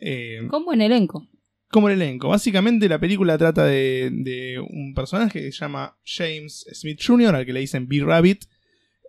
Eh, 0.00 0.40
Con 0.48 0.64
buen 0.64 0.80
elenco. 0.80 1.26
como 1.70 1.88
el 1.88 1.94
elenco. 2.00 2.28
Básicamente 2.28 2.88
la 2.88 2.98
película 2.98 3.36
trata 3.38 3.64
de, 3.64 4.10
de 4.12 4.58
un 4.60 4.92
personaje 4.94 5.40
que 5.40 5.52
se 5.52 5.58
llama 5.58 5.96
James 6.04 6.64
Smith 6.72 7.00
Jr., 7.04 7.34
al 7.34 7.46
que 7.46 7.52
le 7.52 7.60
dicen 7.60 7.86
B-Rabbit, 7.88 8.44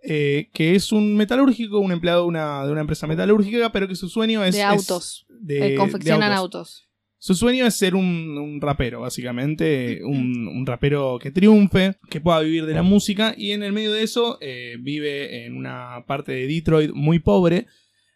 eh, 0.02 0.48
que 0.52 0.74
es 0.74 0.92
un 0.92 1.14
metalúrgico, 1.16 1.78
un 1.78 1.92
empleado 1.92 2.22
de 2.22 2.28
una, 2.28 2.64
de 2.66 2.72
una 2.72 2.80
empresa 2.80 3.06
metalúrgica, 3.06 3.70
pero 3.72 3.86
que 3.88 3.94
su 3.96 4.08
sueño 4.08 4.44
es... 4.44 4.54
De 4.54 4.60
es 4.60 4.66
autos. 4.66 5.26
de- 5.28 5.74
Eh, 5.74 5.74
confeccionan 5.76 6.30
de 6.30 6.36
autos. 6.36 6.88
Su 7.18 7.36
sueño 7.36 7.64
es 7.66 7.74
ser 7.76 7.94
un, 7.94 8.36
un 8.36 8.60
rapero, 8.60 9.00
básicamente, 9.02 10.00
un, 10.02 10.48
un 10.48 10.66
rapero 10.66 11.20
que 11.20 11.30
triunfe, 11.30 11.94
que 12.10 12.20
pueda 12.20 12.40
vivir 12.40 12.66
de 12.66 12.74
la 12.74 12.82
música, 12.82 13.32
y 13.36 13.52
en 13.52 13.62
el 13.62 13.72
medio 13.72 13.92
de 13.92 14.02
eso 14.02 14.38
eh, 14.40 14.76
vive 14.80 15.46
en 15.46 15.56
una 15.56 16.04
parte 16.08 16.32
de 16.32 16.48
Detroit 16.48 16.90
muy 16.92 17.20
pobre, 17.20 17.66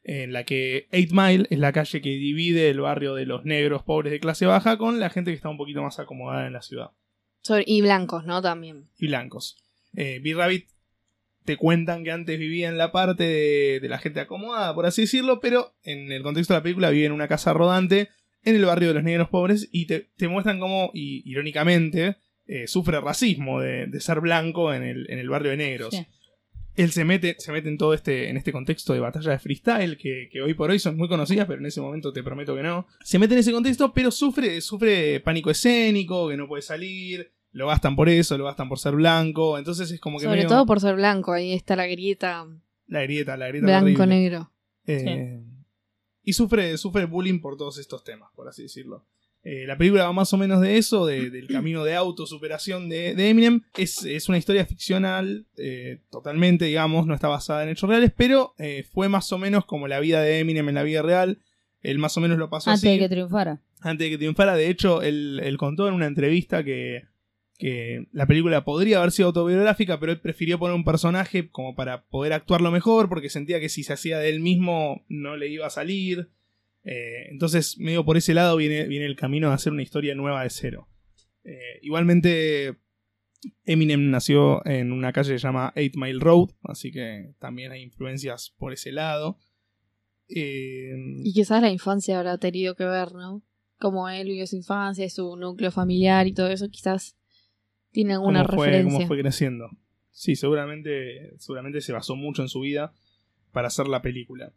en 0.02 0.32
la 0.32 0.42
que 0.44 0.88
8 0.92 1.08
Mile 1.12 1.46
es 1.50 1.58
la 1.60 1.72
calle 1.72 2.00
que 2.00 2.10
divide 2.10 2.68
el 2.68 2.80
barrio 2.80 3.14
de 3.14 3.26
los 3.26 3.44
negros 3.44 3.84
pobres 3.84 4.10
de 4.12 4.18
clase 4.20 4.44
baja 4.46 4.76
con 4.76 4.98
la 4.98 5.08
gente 5.10 5.30
que 5.30 5.36
está 5.36 5.48
un 5.48 5.56
poquito 5.56 5.82
más 5.82 5.98
acomodada 6.00 6.46
en 6.48 6.52
la 6.52 6.62
ciudad, 6.62 6.90
y 7.64 7.80
blancos, 7.82 8.24
¿no? 8.24 8.42
También. 8.42 8.88
y 8.98 9.06
blancos. 9.06 9.56
Eh, 9.94 10.20
B-Rabbit 10.22 10.66
te 11.46 11.56
cuentan 11.56 12.04
que 12.04 12.10
antes 12.10 12.38
vivía 12.38 12.68
en 12.68 12.76
la 12.76 12.92
parte 12.92 13.24
de, 13.24 13.80
de 13.80 13.88
la 13.88 13.98
gente 13.98 14.20
acomodada, 14.20 14.74
por 14.74 14.84
así 14.84 15.02
decirlo, 15.02 15.40
pero 15.40 15.74
en 15.82 16.12
el 16.12 16.22
contexto 16.22 16.52
de 16.52 16.58
la 16.58 16.62
película 16.62 16.90
vive 16.90 17.06
en 17.06 17.12
una 17.12 17.28
casa 17.28 17.54
rodante 17.54 18.10
en 18.44 18.54
el 18.54 18.64
barrio 18.64 18.88
de 18.88 18.94
los 18.94 19.02
negros 19.02 19.28
pobres 19.28 19.68
y 19.72 19.86
te, 19.86 20.10
te 20.16 20.28
muestran 20.28 20.60
cómo, 20.60 20.90
y, 20.92 21.22
irónicamente, 21.28 22.16
eh, 22.46 22.66
sufre 22.66 23.00
racismo 23.00 23.60
de, 23.60 23.86
de 23.86 24.00
ser 24.00 24.20
blanco 24.20 24.72
en 24.74 24.82
el, 24.82 25.10
en 25.10 25.18
el 25.18 25.28
barrio 25.28 25.50
de 25.50 25.56
negros. 25.56 25.94
Sí. 25.94 26.06
él 26.76 26.92
se 26.92 27.04
mete, 27.04 27.34
se 27.38 27.50
mete 27.50 27.68
en 27.68 27.78
todo 27.78 27.94
este, 27.94 28.28
en 28.28 28.36
este 28.36 28.52
contexto 28.52 28.92
de 28.92 29.00
batalla 29.00 29.32
de 29.32 29.38
freestyle, 29.38 29.96
que, 29.96 30.28
que 30.30 30.42
hoy 30.42 30.54
por 30.54 30.70
hoy 30.70 30.78
son 30.78 30.96
muy 30.96 31.08
conocidas, 31.08 31.46
pero 31.46 31.58
en 31.58 31.66
ese 31.66 31.80
momento 31.80 32.12
te 32.12 32.22
prometo 32.22 32.54
que 32.54 32.62
no. 32.62 32.86
Se 33.02 33.18
mete 33.18 33.34
en 33.34 33.40
ese 33.40 33.50
contexto, 33.52 33.92
pero 33.92 34.10
sufre, 34.10 34.60
sufre 34.60 35.20
pánico 35.20 35.50
escénico, 35.50 36.28
que 36.28 36.36
no 36.36 36.46
puede 36.46 36.62
salir, 36.62 37.32
lo 37.56 37.66
gastan 37.68 37.96
por 37.96 38.08
eso, 38.08 38.36
lo 38.38 38.44
gastan 38.44 38.68
por 38.68 38.78
ser 38.78 38.94
blanco, 38.94 39.56
entonces 39.58 39.90
es 39.90 39.98
como 40.00 40.18
que 40.18 40.24
Sobre 40.24 40.38
medio- 40.38 40.48
todo 40.48 40.66
por 40.66 40.80
ser 40.80 40.94
blanco, 40.96 41.32
ahí 41.32 41.52
está 41.52 41.74
la 41.76 41.86
grieta 41.86 42.46
la 42.88 43.02
grieta, 43.02 43.36
la 43.36 43.48
grieta 43.48 43.66
blanco-negro. 43.80 44.50
Eh, 44.86 45.40
Y 46.22 46.32
sufre, 46.32 46.76
sufre 46.76 47.04
bullying 47.06 47.40
por 47.40 47.56
todos 47.56 47.78
estos 47.78 48.02
temas, 48.04 48.30
por 48.34 48.48
así 48.48 48.62
decirlo. 48.64 49.04
Eh, 49.42 49.64
la 49.66 49.78
película 49.78 50.04
va 50.04 50.12
más 50.12 50.32
o 50.32 50.36
menos 50.36 50.60
de 50.60 50.76
eso, 50.76 51.06
de- 51.06 51.30
del 51.30 51.46
camino 51.46 51.84
de 51.84 51.94
autosuperación 51.94 52.88
de, 52.88 53.14
de 53.14 53.30
Eminem. 53.30 53.62
Es, 53.76 54.04
es 54.04 54.28
una 54.28 54.36
historia 54.38 54.66
ficcional, 54.66 55.46
eh, 55.56 56.00
totalmente, 56.10 56.64
digamos, 56.64 57.06
no 57.06 57.14
está 57.14 57.28
basada 57.28 57.62
en 57.62 57.68
hechos 57.68 57.88
reales, 57.88 58.12
pero 58.16 58.54
eh, 58.58 58.84
fue 58.92 59.08
más 59.08 59.30
o 59.32 59.38
menos 59.38 59.64
como 59.64 59.86
la 59.88 60.00
vida 60.00 60.20
de 60.20 60.40
Eminem 60.40 60.68
en 60.68 60.74
la 60.74 60.82
vida 60.82 61.02
real. 61.02 61.38
Él 61.80 61.98
más 61.98 62.16
o 62.16 62.20
menos 62.20 62.38
lo 62.38 62.50
pasó 62.50 62.70
Antes 62.70 62.82
así 62.88 62.92
de 62.96 62.98
que 62.98 63.08
triunfara. 63.08 63.60
antes 63.80 64.04
de 64.06 64.10
que 64.10 64.18
triunfara. 64.18 64.56
De 64.56 64.68
hecho, 64.68 65.02
él, 65.02 65.40
él 65.44 65.56
contó 65.58 65.86
en 65.86 65.94
una 65.94 66.06
entrevista 66.06 66.64
que, 66.64 67.04
que 67.58 68.06
la 68.12 68.26
película 68.26 68.64
podría 68.64 68.98
haber 68.98 69.12
sido 69.12 69.28
autobiográfica, 69.28 69.98
pero 69.98 70.12
él 70.12 70.20
prefirió 70.20 70.58
poner 70.58 70.76
un 70.76 70.84
personaje 70.84 71.48
como 71.50 71.74
para 71.74 72.04
poder 72.06 72.32
actuarlo 72.32 72.70
mejor, 72.70 73.08
porque 73.08 73.30
sentía 73.30 73.60
que 73.60 73.68
si 73.68 73.82
se 73.82 73.94
hacía 73.94 74.18
de 74.18 74.28
él 74.28 74.40
mismo 74.40 75.04
no 75.08 75.36
le 75.36 75.48
iba 75.48 75.66
a 75.66 75.70
salir. 75.70 76.30
Eh, 76.84 77.28
entonces, 77.30 77.78
medio 77.78 78.04
por 78.04 78.16
ese 78.16 78.34
lado 78.34 78.56
viene, 78.56 78.86
viene 78.86 79.06
el 79.06 79.16
camino 79.16 79.48
de 79.48 79.54
hacer 79.54 79.72
una 79.72 79.82
historia 79.82 80.14
nueva 80.14 80.42
de 80.42 80.50
cero. 80.50 80.88
Eh, 81.44 81.78
igualmente, 81.82 82.76
Eminem 83.64 84.10
nació 84.10 84.64
en 84.66 84.92
una 84.92 85.12
calle 85.12 85.32
que 85.32 85.38
se 85.38 85.46
llama 85.46 85.72
Eight 85.76 85.96
Mile 85.96 86.20
Road, 86.20 86.50
así 86.62 86.92
que 86.92 87.32
también 87.38 87.72
hay 87.72 87.82
influencias 87.82 88.54
por 88.58 88.72
ese 88.72 88.92
lado. 88.92 89.38
Eh, 90.28 90.92
Y 91.24 91.32
quizás 91.32 91.62
la 91.62 91.70
infancia 91.70 92.18
habrá 92.18 92.38
tenido 92.38 92.74
que 92.74 92.84
ver, 92.84 93.12
¿no? 93.12 93.42
Como 93.78 94.08
él 94.08 94.26
vivió 94.26 94.46
su 94.46 94.56
infancia, 94.56 95.08
su 95.08 95.36
núcleo 95.36 95.70
familiar 95.70 96.26
y 96.26 96.34
todo 96.34 96.48
eso, 96.48 96.68
quizás 96.68 97.16
tiene 97.96 98.12
alguna 98.14 98.44
cómo 98.44 98.56
fue, 98.58 98.66
referencia. 98.66 98.94
cómo 98.98 99.06
fue 99.08 99.18
creciendo. 99.20 99.70
Sí, 100.10 100.36
seguramente, 100.36 101.34
seguramente 101.38 101.80
se 101.80 101.92
basó 101.92 102.14
mucho 102.16 102.42
en 102.42 102.48
su 102.48 102.60
vida 102.60 102.92
para 103.52 103.68
hacer 103.68 103.88
la 103.88 104.02
película. 104.02 104.52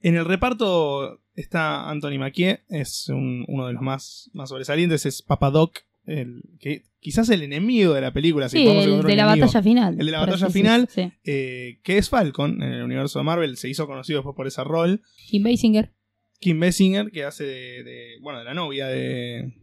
En 0.00 0.16
el 0.16 0.24
reparto 0.24 1.20
está 1.36 1.88
Anthony 1.88 2.18
Mackie, 2.18 2.58
es 2.68 3.08
un- 3.08 3.44
uno 3.48 3.66
de 3.68 3.72
los 3.74 3.82
más, 3.82 4.30
más 4.32 4.48
sobresalientes, 4.48 5.06
es 5.06 5.22
Papa 5.22 5.50
Doc, 5.50 5.78
el, 6.04 6.42
que 6.58 6.82
quizás 6.98 7.28
el 7.30 7.42
enemigo 7.42 7.94
de 7.94 8.00
la 8.00 8.12
película. 8.12 8.48
si 8.48 8.58
Sí, 8.58 8.64
podemos 8.64 8.84
el 8.84 8.90
de 8.90 9.16
la 9.16 9.22
enemigo, 9.22 9.46
batalla 9.46 9.62
final. 9.62 9.96
El 10.00 10.06
de 10.06 10.12
la 10.12 10.18
batalla 10.20 10.50
final. 10.50 10.88
sí. 10.90 11.12
eh, 11.24 11.78
que 11.84 11.98
es 11.98 12.08
Falcon 12.08 12.60
en 12.62 12.72
el 12.72 12.82
universo 12.82 13.20
de 13.20 13.24
Marvel, 13.24 13.56
se 13.56 13.68
hizo 13.68 13.86
conocido 13.86 14.18
después 14.18 14.34
por 14.34 14.46
ese 14.48 14.64
rol. 14.64 15.00
Kim 15.28 15.44
Basinger. 15.44 15.92
Kim 16.40 16.58
Basinger, 16.58 17.10
que 17.12 17.22
hace 17.24 17.44
de, 17.44 17.84
de- 17.84 18.16
bueno, 18.20 18.40
de 18.40 18.44
la 18.44 18.54
novia 18.54 18.88
de... 18.88 19.54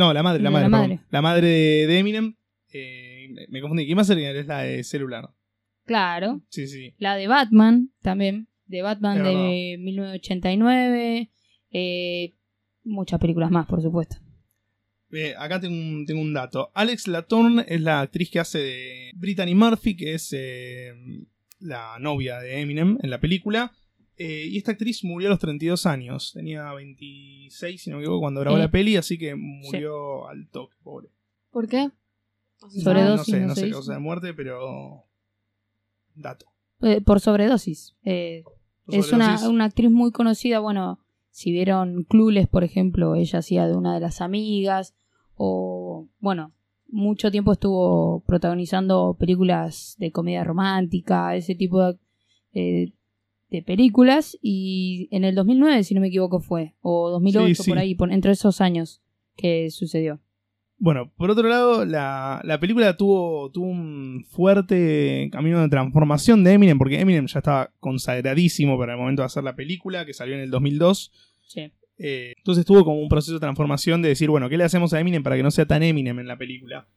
No, 0.00 0.14
la 0.14 0.22
madre, 0.22 0.42
la 0.42 0.48
De 0.48 0.52
madre, 0.54 0.68
la 0.70 0.76
perdón. 0.78 0.88
madre. 0.96 1.06
La 1.10 1.20
madre 1.22 1.46
de, 1.48 1.86
de 1.86 1.98
Eminem. 1.98 2.34
Eh, 2.72 3.28
me- 3.50 3.60
confundí. 3.60 3.86
Kim 3.86 3.96
Basinger 3.98 4.34
es 4.34 4.46
la 4.46 4.62
de 4.62 4.82
celular. 4.82 5.28
Claro. 5.84 6.40
Sí, 6.48 6.66
sí. 6.68 6.94
La 6.98 7.16
de 7.16 7.26
Batman 7.28 7.90
también. 8.00 8.48
De 8.66 8.80
Batman 8.82 9.22
de 9.22 9.76
1989. 9.78 11.30
eh, 11.72 12.34
muchas 12.84 13.20
películas 13.20 13.50
más, 13.50 13.66
por 13.66 13.82
supuesto. 13.82 14.16
Eh, 15.12 15.34
acá 15.38 15.60
tengo 15.60 15.74
un, 15.76 16.06
tengo 16.06 16.20
un 16.22 16.32
dato. 16.32 16.70
Alex 16.74 17.06
Latourne 17.08 17.64
es 17.68 17.80
la 17.80 18.00
actriz 18.00 18.30
que 18.30 18.40
hace 18.40 18.58
de 18.58 19.10
Brittany 19.16 19.54
Murphy, 19.54 19.96
que 19.96 20.14
es 20.14 20.32
eh, 20.32 20.92
la 21.58 21.98
novia 22.00 22.38
de 22.40 22.60
Eminem 22.60 22.96
en 23.02 23.10
la 23.10 23.20
película. 23.20 23.72
Eh, 24.22 24.48
y 24.48 24.58
esta 24.58 24.72
actriz 24.72 25.02
murió 25.02 25.28
a 25.28 25.30
los 25.30 25.38
32 25.38 25.86
años. 25.86 26.32
Tenía 26.34 26.70
26, 26.74 27.80
si 27.82 27.88
no 27.88 27.96
me 27.96 28.02
equivoco, 28.02 28.20
cuando 28.20 28.40
grabó 28.40 28.58
Eh, 28.58 28.60
la 28.60 28.70
peli, 28.70 28.96
así 28.96 29.16
que 29.16 29.34
murió 29.34 30.28
al 30.28 30.46
toque, 30.50 30.76
pobre. 30.82 31.08
¿Por 31.50 31.66
qué? 31.66 31.90
Sobredosis, 32.68 33.34
no 33.34 33.40
sé, 33.40 33.46
no 33.46 33.54
sé 33.54 33.70
causa 33.70 33.94
de 33.94 33.98
muerte, 33.98 34.34
pero. 34.34 35.04
Dato. 36.14 36.44
Eh, 36.82 37.00
por 37.00 37.20
sobredosis. 37.20 37.96
Eh, 38.04 38.44
es 38.88 39.10
una, 39.12 39.24
Sobredosis. 39.38 39.48
una 39.48 39.64
actriz 39.64 39.90
muy 39.90 40.10
conocida. 40.12 40.58
Bueno, 40.58 41.00
si 41.30 41.50
vieron 41.52 42.04
Clueless, 42.04 42.46
por 42.46 42.62
ejemplo, 42.62 43.14
ella 43.14 43.38
hacía 43.38 43.66
de 43.66 43.74
una 43.74 43.94
de 43.94 44.00
las 44.00 44.20
amigas. 44.20 44.94
O, 45.34 46.08
bueno, 46.18 46.52
mucho 46.88 47.30
tiempo 47.30 47.52
estuvo 47.52 48.22
protagonizando 48.26 49.16
películas 49.18 49.96
de 49.98 50.12
comedia 50.12 50.44
romántica, 50.44 51.34
ese 51.36 51.54
tipo 51.54 51.82
de, 51.82 51.98
eh, 52.52 52.92
de 53.50 53.62
películas. 53.62 54.38
Y 54.42 55.08
en 55.10 55.24
el 55.24 55.34
2009, 55.34 55.84
si 55.84 55.94
no 55.94 56.00
me 56.00 56.08
equivoco, 56.08 56.40
fue. 56.40 56.74
O 56.80 57.10
2008, 57.10 57.54
Sí, 57.54 57.62
sí. 57.64 57.70
por 57.70 57.78
ahí, 57.78 57.94
por, 57.94 58.12
entre 58.12 58.32
esos 58.32 58.60
años 58.60 59.02
que 59.36 59.70
sucedió. 59.70 60.20
Bueno, 60.78 61.12
por 61.16 61.30
otro 61.30 61.46
lado, 61.46 61.84
la, 61.84 62.40
la 62.42 62.58
película 62.58 62.96
tuvo, 62.96 63.50
tuvo 63.50 63.66
un 63.66 64.24
fuerte 64.30 65.28
camino 65.30 65.60
de 65.60 65.68
transformación 65.68 66.42
de 66.42 66.54
Eminem, 66.54 66.78
porque 66.78 66.98
Eminem 66.98 67.26
ya 67.26 67.40
estaba 67.40 67.70
consagradísimo 67.80 68.78
para 68.78 68.94
el 68.94 68.98
momento 68.98 69.20
de 69.20 69.26
hacer 69.26 69.44
la 69.44 69.54
película, 69.56 70.06
que 70.06 70.14
salió 70.14 70.34
en 70.34 70.40
el 70.40 70.50
2002. 70.50 71.12
Sí. 71.46 71.70
Eh, 71.98 72.32
entonces 72.38 72.64
tuvo 72.64 72.82
como 72.86 72.98
un 72.98 73.10
proceso 73.10 73.34
de 73.34 73.40
transformación 73.40 74.00
de 74.00 74.08
decir, 74.08 74.30
bueno, 74.30 74.48
¿qué 74.48 74.56
le 74.56 74.64
hacemos 74.64 74.94
a 74.94 75.00
Eminem 75.00 75.22
para 75.22 75.36
que 75.36 75.42
no 75.42 75.50
sea 75.50 75.66
tan 75.66 75.82
Eminem 75.82 76.18
en 76.18 76.26
la 76.26 76.38
película? 76.38 76.88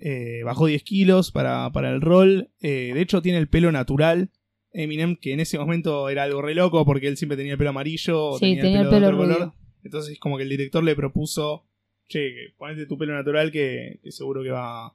Eh, 0.00 0.42
bajó 0.44 0.66
10 0.66 0.82
kilos 0.82 1.30
para, 1.30 1.70
para 1.70 1.90
el 1.90 2.00
rol. 2.00 2.50
Eh, 2.60 2.90
de 2.92 3.00
hecho, 3.00 3.22
tiene 3.22 3.38
el 3.38 3.48
pelo 3.48 3.70
natural. 3.70 4.30
Eminem, 4.72 5.16
que 5.16 5.32
en 5.32 5.40
ese 5.40 5.58
momento 5.58 6.08
era 6.08 6.24
algo 6.24 6.42
re 6.42 6.54
loco 6.54 6.84
porque 6.84 7.08
él 7.08 7.16
siempre 7.16 7.36
tenía 7.36 7.52
el 7.52 7.58
pelo 7.58 7.70
amarillo 7.70 8.34
Sí, 8.34 8.56
tenía, 8.56 8.62
tenía 8.62 8.80
el 8.80 8.86
el 8.86 8.90
pelo 8.90 9.06
de 9.06 9.14
otro 9.14 9.18
color. 9.18 9.52
Entonces, 9.82 10.18
como 10.18 10.36
que 10.36 10.42
el 10.42 10.48
director 10.48 10.84
le 10.84 10.94
propuso, 10.94 11.66
che, 12.08 12.54
ponete 12.56 12.86
tu 12.86 12.98
pelo 12.98 13.14
natural 13.14 13.50
que, 13.50 14.00
que 14.02 14.12
seguro 14.12 14.42
que 14.42 14.50
va, 14.50 14.94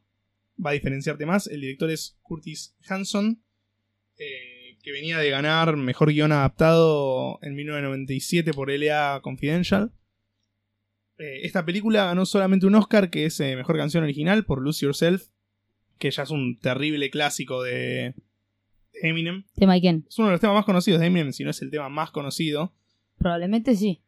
va 0.64 0.70
a 0.70 0.74
diferenciarte 0.74 1.26
más. 1.26 1.48
El 1.48 1.62
director 1.62 1.90
es 1.90 2.18
Curtis 2.22 2.76
Hanson, 2.88 3.44
eh, 4.18 4.78
que 4.84 4.92
venía 4.92 5.18
de 5.18 5.30
ganar 5.30 5.78
mejor 5.78 6.12
guion 6.12 6.32
adaptado 6.32 7.40
en 7.42 7.56
1997 7.56 8.54
por 8.54 8.70
LA 8.70 9.22
Confidential. 9.24 9.92
Eh, 11.18 11.42
esta 11.44 11.66
película 11.66 12.06
ganó 12.06 12.26
solamente 12.26 12.66
un 12.66 12.76
Oscar, 12.76 13.10
que 13.10 13.26
es 13.26 13.40
eh, 13.40 13.56
mejor 13.56 13.78
canción 13.78 14.04
original 14.04 14.46
por 14.46 14.62
Lose 14.62 14.86
Yourself, 14.86 15.28
que 15.98 16.12
ya 16.12 16.24
es 16.24 16.32
un 16.32 16.60
terrible 16.60 17.10
clásico 17.10 17.64
de 17.64 18.14
Eminem. 19.10 19.44
Tema. 19.56 19.78
Es 19.78 20.18
uno 20.18 20.28
de 20.28 20.34
los 20.34 20.42
temas 20.42 20.56
más 20.56 20.66
conocidos 20.66 21.00
de 21.00 21.08
Eminem, 21.08 21.34
si 21.34 21.44
no 21.44 21.50
es 21.50 21.62
el 21.62 21.70
tema 21.70 21.90
más 21.90 22.12
conocido. 22.12 22.74
Probablemente 23.18 23.76
sí. 23.76 24.02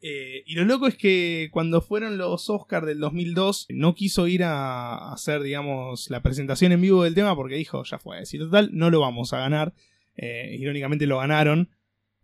Eh, 0.00 0.44
y 0.46 0.54
lo 0.54 0.64
loco 0.64 0.86
es 0.86 0.96
que 0.96 1.48
cuando 1.50 1.80
fueron 1.80 2.18
los 2.18 2.48
Oscars 2.48 2.86
del 2.86 3.00
2002, 3.00 3.66
no 3.70 3.94
quiso 3.94 4.28
ir 4.28 4.44
a 4.44 5.12
hacer, 5.12 5.42
digamos, 5.42 6.08
la 6.08 6.22
presentación 6.22 6.70
en 6.70 6.80
vivo 6.80 7.02
del 7.02 7.16
tema 7.16 7.34
porque 7.34 7.56
dijo, 7.56 7.82
ya 7.82 7.98
fue, 7.98 8.24
si 8.24 8.38
total, 8.38 8.70
no 8.72 8.90
lo 8.90 9.00
vamos 9.00 9.32
a 9.32 9.38
ganar. 9.38 9.74
Eh, 10.16 10.56
irónicamente 10.58 11.06
lo 11.06 11.18
ganaron. 11.18 11.68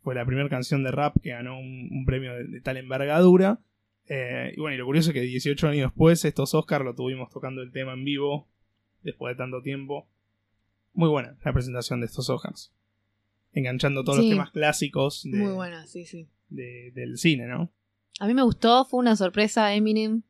Fue 0.02 0.14
la 0.14 0.24
primera 0.24 0.48
canción 0.48 0.84
de 0.84 0.92
rap 0.92 1.16
que 1.20 1.30
ganó 1.30 1.58
un, 1.58 1.88
un 1.90 2.04
premio 2.04 2.32
de, 2.34 2.44
de 2.44 2.60
tal 2.60 2.76
envergadura. 2.76 3.60
Eh, 4.06 4.52
y 4.56 4.60
bueno, 4.60 4.74
y 4.74 4.78
lo 4.78 4.84
curioso 4.84 5.10
es 5.10 5.14
que 5.14 5.22
18 5.22 5.68
años 5.68 5.90
después, 5.90 6.24
estos 6.24 6.54
Oscars 6.54 6.84
lo 6.84 6.94
tuvimos 6.94 7.30
tocando 7.30 7.62
el 7.62 7.72
tema 7.72 7.94
en 7.94 8.04
vivo, 8.04 8.46
después 9.02 9.34
de 9.34 9.38
tanto 9.38 9.62
tiempo. 9.62 10.06
Muy 10.94 11.08
buena 11.08 11.36
la 11.44 11.52
presentación 11.52 12.00
de 12.00 12.06
estos 12.06 12.30
Oscars. 12.30 12.72
Enganchando 13.52 14.02
todos 14.02 14.18
los 14.18 14.28
temas 14.28 14.50
clásicos 14.50 15.22
de- 15.24 15.38
Muy 15.38 15.52
buena, 15.52 15.86
sí, 15.86 16.04
sí. 16.06 16.28
de- 16.48 16.90
del 16.94 17.18
cine, 17.18 17.46
¿no? 17.46 17.72
A 18.20 18.26
mí 18.26 18.34
me 18.34 18.42
gustó, 18.42 18.84
fue 18.84 19.00
una 19.00 19.16
sorpresa 19.16 19.74
Eminem. 19.74 20.22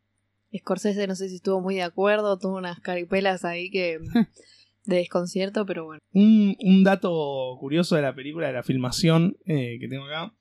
Scorsese 0.56 1.06
no 1.06 1.14
sé 1.16 1.28
si 1.28 1.36
estuvo 1.36 1.60
muy 1.60 1.74
de 1.76 1.82
acuerdo, 1.82 2.38
tuvo 2.38 2.56
unas 2.56 2.80
caripelas 2.80 3.44
ahí 3.44 3.70
que 3.70 3.98
de 4.84 4.96
desconcierto, 4.96 5.66
pero 5.66 5.84
bueno. 5.86 6.00
Un, 6.12 6.56
un 6.60 6.84
dato 6.84 7.56
curioso 7.58 7.96
de 7.96 8.02
la 8.02 8.14
película, 8.14 8.46
de 8.46 8.52
la 8.52 8.62
filmación 8.62 9.36
eh, 9.46 9.78
que 9.80 9.88
tengo 9.88 10.04
acá, 10.04 10.34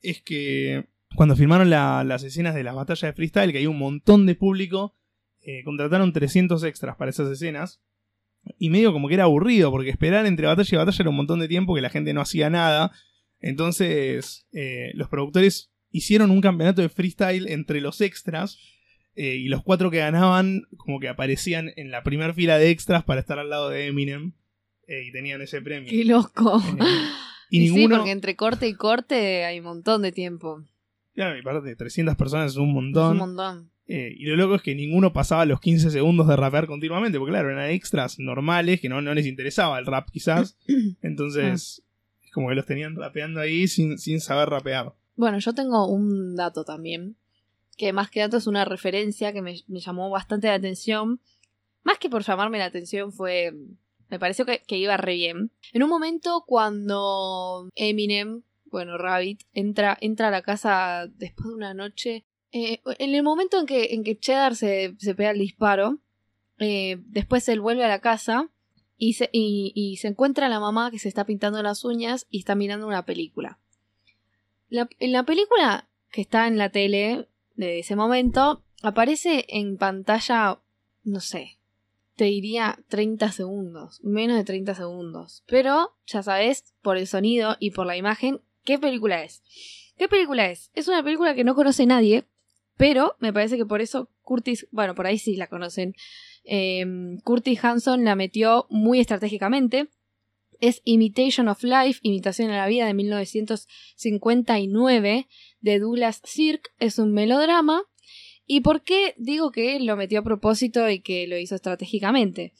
es 0.00 0.22
que 0.22 0.86
cuando 1.14 1.36
filmaron 1.36 1.68
la- 1.70 2.02
las 2.04 2.22
escenas 2.24 2.54
de 2.54 2.64
las 2.64 2.74
batallas 2.74 3.02
de 3.02 3.12
freestyle, 3.12 3.52
que 3.52 3.58
hay 3.58 3.66
un 3.66 3.78
montón 3.78 4.24
de 4.26 4.34
público, 4.34 4.96
eh, 5.42 5.62
contrataron 5.64 6.12
300 6.12 6.62
extras 6.64 6.96
para 6.96 7.10
esas 7.10 7.28
escenas. 7.30 7.80
Y 8.58 8.70
medio 8.70 8.92
como 8.92 9.08
que 9.08 9.14
era 9.14 9.24
aburrido, 9.24 9.70
porque 9.70 9.90
esperar 9.90 10.26
entre 10.26 10.46
batalla 10.46 10.68
y 10.72 10.76
batalla 10.76 10.96
era 11.00 11.10
un 11.10 11.16
montón 11.16 11.38
de 11.40 11.48
tiempo 11.48 11.74
que 11.74 11.80
la 11.80 11.90
gente 11.90 12.12
no 12.12 12.20
hacía 12.20 12.50
nada. 12.50 12.90
Entonces, 13.40 14.46
eh, 14.52 14.90
los 14.94 15.08
productores 15.08 15.70
hicieron 15.90 16.30
un 16.30 16.40
campeonato 16.40 16.80
de 16.82 16.88
freestyle 16.88 17.48
entre 17.48 17.80
los 17.80 18.00
extras. 18.00 18.58
eh, 19.14 19.36
y 19.36 19.48
los 19.48 19.62
cuatro 19.62 19.90
que 19.90 19.98
ganaban, 19.98 20.62
como 20.78 20.98
que 20.98 21.08
aparecían 21.08 21.70
en 21.76 21.90
la 21.90 22.02
primera 22.02 22.32
fila 22.32 22.56
de 22.56 22.70
extras 22.70 23.04
para 23.04 23.20
estar 23.20 23.38
al 23.38 23.50
lado 23.50 23.68
de 23.68 23.86
Eminem. 23.88 24.32
eh, 24.88 25.04
y 25.06 25.12
tenían 25.12 25.42
ese 25.42 25.60
premio. 25.60 25.90
Qué 25.90 26.04
loco. 26.04 26.62
Y, 27.50 27.58
Y 27.64 27.68
sí, 27.68 27.74
ninguno. 27.74 27.96
porque 27.98 28.10
entre 28.12 28.34
corte 28.36 28.66
y 28.68 28.72
corte 28.74 29.44
hay 29.44 29.58
un 29.58 29.66
montón 29.66 30.00
de 30.00 30.12
tiempo. 30.12 30.64
Claro, 31.14 31.36
y 31.36 31.40
aparte, 31.40 31.76
300 31.76 32.16
personas 32.16 32.52
es 32.52 32.56
un 32.56 32.68
Es 32.70 32.74
montón. 32.74 33.12
un 33.12 33.18
montón. 33.18 33.70
Eh, 33.88 34.14
y 34.16 34.26
lo 34.26 34.36
loco 34.36 34.54
es 34.54 34.62
que 34.62 34.74
ninguno 34.74 35.12
pasaba 35.12 35.44
los 35.44 35.60
15 35.60 35.90
segundos 35.90 36.28
de 36.28 36.36
rapear 36.36 36.66
continuamente, 36.66 37.18
porque 37.18 37.32
claro, 37.32 37.50
eran 37.50 37.70
extras 37.70 38.18
normales 38.18 38.80
que 38.80 38.88
no, 38.88 39.02
no 39.02 39.12
les 39.14 39.26
interesaba 39.26 39.78
el 39.78 39.86
rap 39.86 40.08
quizás. 40.10 40.56
Entonces, 41.02 41.82
es 42.22 42.32
como 42.32 42.48
que 42.48 42.54
los 42.54 42.66
tenían 42.66 42.96
rapeando 42.96 43.40
ahí 43.40 43.66
sin, 43.66 43.98
sin 43.98 44.20
saber 44.20 44.48
rapear. 44.48 44.94
Bueno, 45.16 45.38
yo 45.38 45.54
tengo 45.54 45.88
un 45.88 46.36
dato 46.36 46.64
también, 46.64 47.16
que 47.76 47.92
más 47.92 48.10
que 48.10 48.20
dato 48.20 48.36
es 48.36 48.46
una 48.46 48.64
referencia 48.64 49.32
que 49.32 49.42
me, 49.42 49.56
me 49.66 49.80
llamó 49.80 50.10
bastante 50.10 50.46
la 50.46 50.54
atención. 50.54 51.20
Más 51.82 51.98
que 51.98 52.08
por 52.08 52.22
llamarme 52.22 52.58
la 52.58 52.66
atención 52.66 53.12
fue... 53.12 53.52
Me 54.08 54.18
pareció 54.18 54.44
que, 54.44 54.62
que 54.66 54.76
iba 54.76 54.96
re 54.98 55.14
bien. 55.14 55.50
En 55.72 55.82
un 55.82 55.88
momento 55.88 56.44
cuando 56.46 57.70
Eminem, 57.74 58.42
bueno, 58.66 58.98
Rabbit, 58.98 59.42
entra, 59.54 59.96
entra 60.02 60.28
a 60.28 60.30
la 60.30 60.42
casa 60.42 61.06
después 61.16 61.48
de 61.48 61.54
una 61.54 61.72
noche 61.72 62.26
eh, 62.52 62.80
en 62.98 63.14
el 63.14 63.22
momento 63.22 63.58
en 63.58 63.66
que, 63.66 63.94
en 63.94 64.04
que 64.04 64.18
Cheddar 64.18 64.56
se, 64.56 64.94
se 64.98 65.14
pega 65.14 65.30
el 65.30 65.38
disparo, 65.38 65.98
eh, 66.58 66.98
después 67.06 67.48
él 67.48 67.60
vuelve 67.60 67.84
a 67.84 67.88
la 67.88 68.00
casa 68.00 68.50
y 68.96 69.14
se, 69.14 69.28
y, 69.32 69.96
se 70.00 70.08
encuentra 70.08 70.48
la 70.48 70.60
mamá 70.60 70.90
que 70.90 70.98
se 70.98 71.08
está 71.08 71.24
pintando 71.24 71.62
las 71.62 71.84
uñas 71.84 72.26
y 72.30 72.38
está 72.38 72.54
mirando 72.54 72.86
una 72.86 73.04
película. 73.04 73.58
La- 74.68 74.88
en 75.00 75.12
la 75.12 75.24
película 75.24 75.88
que 76.12 76.20
está 76.20 76.46
en 76.46 76.58
la 76.58 76.68
tele 76.70 77.28
de 77.56 77.80
ese 77.80 77.96
momento, 77.96 78.62
aparece 78.82 79.44
en 79.48 79.76
pantalla, 79.76 80.60
no 81.04 81.20
sé, 81.20 81.58
te 82.16 82.24
diría 82.26 82.78
30 82.88 83.32
segundos, 83.32 84.00
menos 84.04 84.36
de 84.36 84.44
30 84.44 84.74
segundos. 84.74 85.42
Pero, 85.46 85.96
ya 86.06 86.22
sabes, 86.22 86.74
por 86.82 86.96
el 86.96 87.06
sonido 87.06 87.56
y 87.58 87.70
por 87.70 87.86
la 87.86 87.96
imagen, 87.96 88.40
¿qué 88.62 88.78
película 88.78 89.24
es? 89.24 89.42
¿Qué 89.96 90.08
película 90.08 90.50
es? 90.50 90.70
Es 90.74 90.88
una 90.88 91.02
película 91.02 91.34
que 91.34 91.44
no 91.44 91.54
conoce 91.54 91.86
nadie, 91.86 92.24
pero 92.76 93.16
me 93.20 93.32
parece 93.32 93.56
que 93.56 93.64
por 93.66 93.80
eso 93.80 94.10
Curtis, 94.22 94.66
bueno, 94.70 94.94
por 94.94 95.06
ahí 95.06 95.18
sí 95.18 95.36
la 95.36 95.46
conocen. 95.46 95.94
eh, 96.44 96.84
Curtis 97.24 97.64
Hanson 97.64 98.04
la 98.04 98.16
metió 98.16 98.66
muy 98.70 99.00
estratégicamente. 99.00 99.88
Es 100.60 100.82
Imitation 100.84 101.48
of 101.48 101.62
Life, 101.64 102.00
Imitación 102.02 102.50
a 102.50 102.58
la 102.58 102.66
Vida 102.68 102.86
de 102.86 102.94
1959 102.94 105.28
de 105.60 105.78
Douglas 105.78 106.20
Sirk. 106.24 106.72
Es 106.78 106.98
un 106.98 107.12
melodrama. 107.12 107.82
¿Y 108.46 108.60
por 108.60 108.82
qué 108.82 109.14
digo 109.16 109.50
que 109.50 109.80
lo 109.80 109.96
metió 109.96 110.20
a 110.20 110.24
propósito 110.24 110.88
y 110.88 111.00
que 111.00 111.26
lo 111.26 111.36
hizo 111.38 111.54
estratégicamente? 111.54 112.52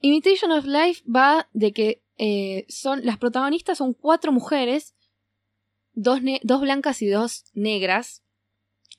Imitation 0.00 0.50
of 0.52 0.66
Life 0.66 1.02
va 1.08 1.48
de 1.52 1.72
que 1.72 2.02
eh, 2.16 2.64
son 2.68 3.04
las 3.04 3.18
protagonistas 3.18 3.78
son 3.78 3.94
cuatro 3.94 4.32
mujeres, 4.32 4.94
dos, 5.92 6.20
dos 6.42 6.60
blancas 6.60 7.02
y 7.02 7.08
dos 7.08 7.46
negras, 7.54 8.23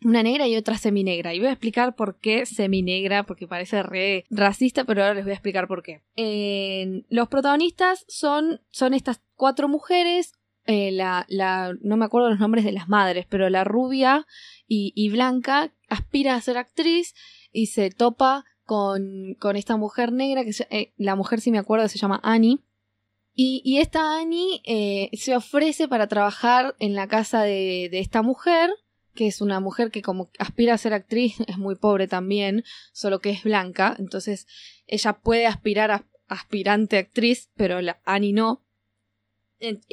una 0.04 0.24
negra 0.24 0.48
y 0.48 0.56
otra 0.56 0.78
seminegra. 0.78 1.34
Y 1.34 1.40
voy 1.40 1.48
a 1.48 1.54
explicar 1.54 1.96
por 1.96 2.20
qué 2.20 2.46
seminegra, 2.46 3.24
porque 3.24 3.48
parece 3.48 3.82
re 3.84 4.26
racista, 4.30 4.84
pero 4.84 5.02
ahora 5.02 5.16
les 5.16 5.24
voy 5.24 5.32
a 5.32 5.36
explicar 5.36 5.68
por 5.68 5.84
qué. 5.84 6.02
Los 7.10 7.28
protagonistas 7.28 8.06
son, 8.08 8.62
son 8.72 8.94
estas 8.94 9.22
cuatro 9.36 9.68
mujeres. 9.68 10.34
eh, 10.68 10.92
la, 10.92 11.26
la, 11.30 11.74
no 11.82 11.96
me 11.96 12.06
acuerdo 12.06 12.30
los 12.30 12.40
nombres 12.40 12.66
de 12.66 12.72
las 12.72 12.90
madres, 12.90 13.26
pero 13.30 13.50
la 13.50 13.64
rubia 13.64 14.26
y, 14.68 15.10
blanca 15.10 15.72
aspira 15.90 16.36
a 16.36 16.42
ser 16.42 16.58
actriz 16.58 17.14
y 17.52 17.68
se 17.68 17.92
topa 17.92 18.44
con, 18.64 19.36
con 19.40 19.56
esta 19.56 19.78
mujer 19.78 20.12
negra, 20.12 20.44
que 20.44 20.52
eh, 20.72 20.94
la 20.98 21.16
mujer, 21.16 21.40
si 21.40 21.52
me 21.52 21.60
acuerdo, 21.60 21.88
se 21.88 22.00
llama 22.00 22.20
Annie. 22.24 22.60
Y, 23.36 23.62
y 23.64 23.78
esta 23.80 24.18
Annie 24.18 24.62
eh, 24.66 25.10
se 25.14 25.36
ofrece 25.36 25.88
para 25.88 26.08
trabajar 26.08 26.76
en 26.80 26.96
la 26.96 27.08
casa 27.08 27.44
de, 27.44 27.90
de 27.92 28.00
esta 28.00 28.22
mujer, 28.24 28.72
que 29.16 29.28
es 29.28 29.42
una 29.42 29.60
mujer 29.60 29.90
que 29.90 30.02
como 30.02 30.30
aspira 30.38 30.74
a 30.74 30.78
ser 30.78 30.94
actriz, 30.94 31.36
es 31.48 31.58
muy 31.58 31.76
pobre 31.76 32.08
también, 32.08 32.64
solo 32.92 33.20
que 33.20 33.32
es 33.32 33.44
blanca, 33.44 33.96
entonces 33.98 34.48
ella 34.88 35.14
puede 35.14 35.48
aspirar 35.48 35.92
a 35.92 36.06
aspirante 36.28 36.98
actriz, 36.98 37.50
pero 37.56 37.82
la 37.82 38.00
Annie 38.06 38.34
no. 38.34 38.62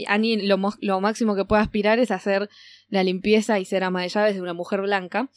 Annie 0.06 0.46
lo, 0.46 0.58
lo 0.80 1.00
máximo 1.00 1.36
que 1.36 1.44
puede 1.44 1.62
aspirar 1.62 1.98
es 1.98 2.10
hacer 2.10 2.50
la 2.88 3.04
limpieza 3.04 3.58
y 3.58 3.64
ser 3.64 3.84
ama 3.84 4.02
de 4.02 4.08
llaves 4.08 4.34
de 4.34 4.42
una 4.42 4.54
mujer 4.54 4.80
blanca. 4.82 5.30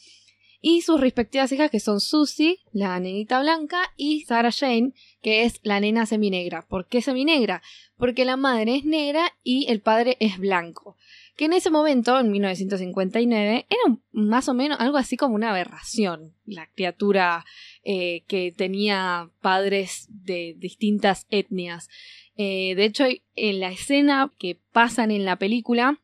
Y 0.60 0.82
sus 0.82 1.00
respectivas 1.00 1.52
hijas 1.52 1.70
que 1.70 1.80
son 1.80 2.00
Susie, 2.00 2.58
la 2.72 2.98
nenita 2.98 3.40
blanca, 3.40 3.92
y 3.96 4.22
Sarah 4.22 4.50
Jane, 4.50 4.94
que 5.22 5.44
es 5.44 5.60
la 5.62 5.80
nena 5.80 6.06
seminegra. 6.06 6.66
¿Por 6.66 6.88
qué 6.88 7.02
seminegra? 7.02 7.62
Porque 7.96 8.24
la 8.24 8.36
madre 8.36 8.76
es 8.76 8.84
negra 8.84 9.32
y 9.44 9.70
el 9.70 9.80
padre 9.80 10.16
es 10.18 10.38
blanco. 10.38 10.96
Que 11.36 11.44
en 11.44 11.52
ese 11.52 11.70
momento, 11.70 12.18
en 12.18 12.30
1959, 12.32 13.66
era 13.68 13.98
más 14.12 14.48
o 14.48 14.54
menos 14.54 14.80
algo 14.80 14.96
así 14.96 15.16
como 15.18 15.34
una 15.34 15.50
aberración. 15.50 16.34
La 16.46 16.66
criatura 16.74 17.44
eh, 17.84 18.22
que 18.26 18.52
tenía 18.56 19.30
padres 19.42 20.06
de 20.08 20.54
distintas 20.58 21.26
etnias. 21.28 21.88
Eh, 22.36 22.74
de 22.74 22.84
hecho, 22.84 23.04
en 23.34 23.60
la 23.60 23.70
escena 23.70 24.32
que 24.38 24.58
pasan 24.72 25.10
en 25.10 25.24
la 25.26 25.36
película, 25.36 26.00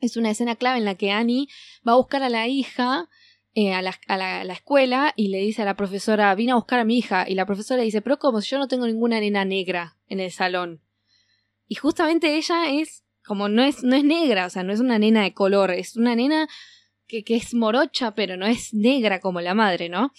es 0.00 0.16
una 0.16 0.30
escena 0.30 0.54
clave 0.54 0.78
en 0.78 0.84
la 0.84 0.94
que 0.94 1.10
Annie 1.10 1.48
va 1.86 1.92
a 1.92 1.96
buscar 1.96 2.22
a 2.22 2.28
la 2.28 2.46
hija 2.46 3.08
eh, 3.54 3.72
a, 3.74 3.82
la, 3.82 3.98
a 4.06 4.16
la- 4.16 4.52
escuela 4.52 5.12
y 5.16 5.28
le 5.28 5.38
dice 5.38 5.62
a 5.62 5.64
la 5.64 5.74
profesora, 5.76 6.32
vine 6.36 6.52
a 6.52 6.56
buscar 6.56 6.78
a 6.78 6.84
mi 6.84 6.98
hija. 6.98 7.28
Y 7.28 7.34
la 7.34 7.46
profesora 7.46 7.82
dice, 7.82 8.00
pero 8.00 8.18
como 8.20 8.40
si 8.40 8.50
yo 8.50 8.58
no 8.58 8.68
tengo 8.68 8.86
ninguna 8.86 9.18
nena 9.18 9.44
negra 9.44 9.96
en 10.08 10.20
el 10.20 10.30
salón. 10.30 10.80
Y 11.66 11.74
justamente 11.74 12.36
ella 12.36 12.70
es, 12.70 13.02
como 13.28 13.48
no 13.48 13.62
es, 13.62 13.84
no 13.84 13.94
es 13.94 14.02
negra, 14.02 14.46
o 14.46 14.50
sea, 14.50 14.64
no 14.64 14.72
es 14.72 14.80
una 14.80 14.98
nena 14.98 15.22
de 15.22 15.34
color, 15.34 15.70
es 15.70 15.96
una 15.96 16.16
nena 16.16 16.48
que, 17.06 17.22
que 17.22 17.36
es 17.36 17.54
morocha, 17.54 18.14
pero 18.14 18.36
no 18.36 18.46
es 18.46 18.74
negra 18.74 19.20
como 19.20 19.40
la 19.40 19.54
madre, 19.54 19.88
¿no? 19.88 20.12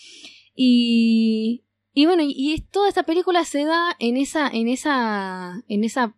Y, 0.56 1.66
y 1.94 2.06
bueno, 2.06 2.24
y, 2.26 2.66
toda 2.72 2.88
esta 2.88 3.04
película 3.04 3.44
se 3.44 3.66
da 3.66 3.96
en 4.00 4.16
esa, 4.16 4.48
en 4.48 4.68
esa, 4.68 5.64
en 5.68 5.84
esa, 5.84 6.16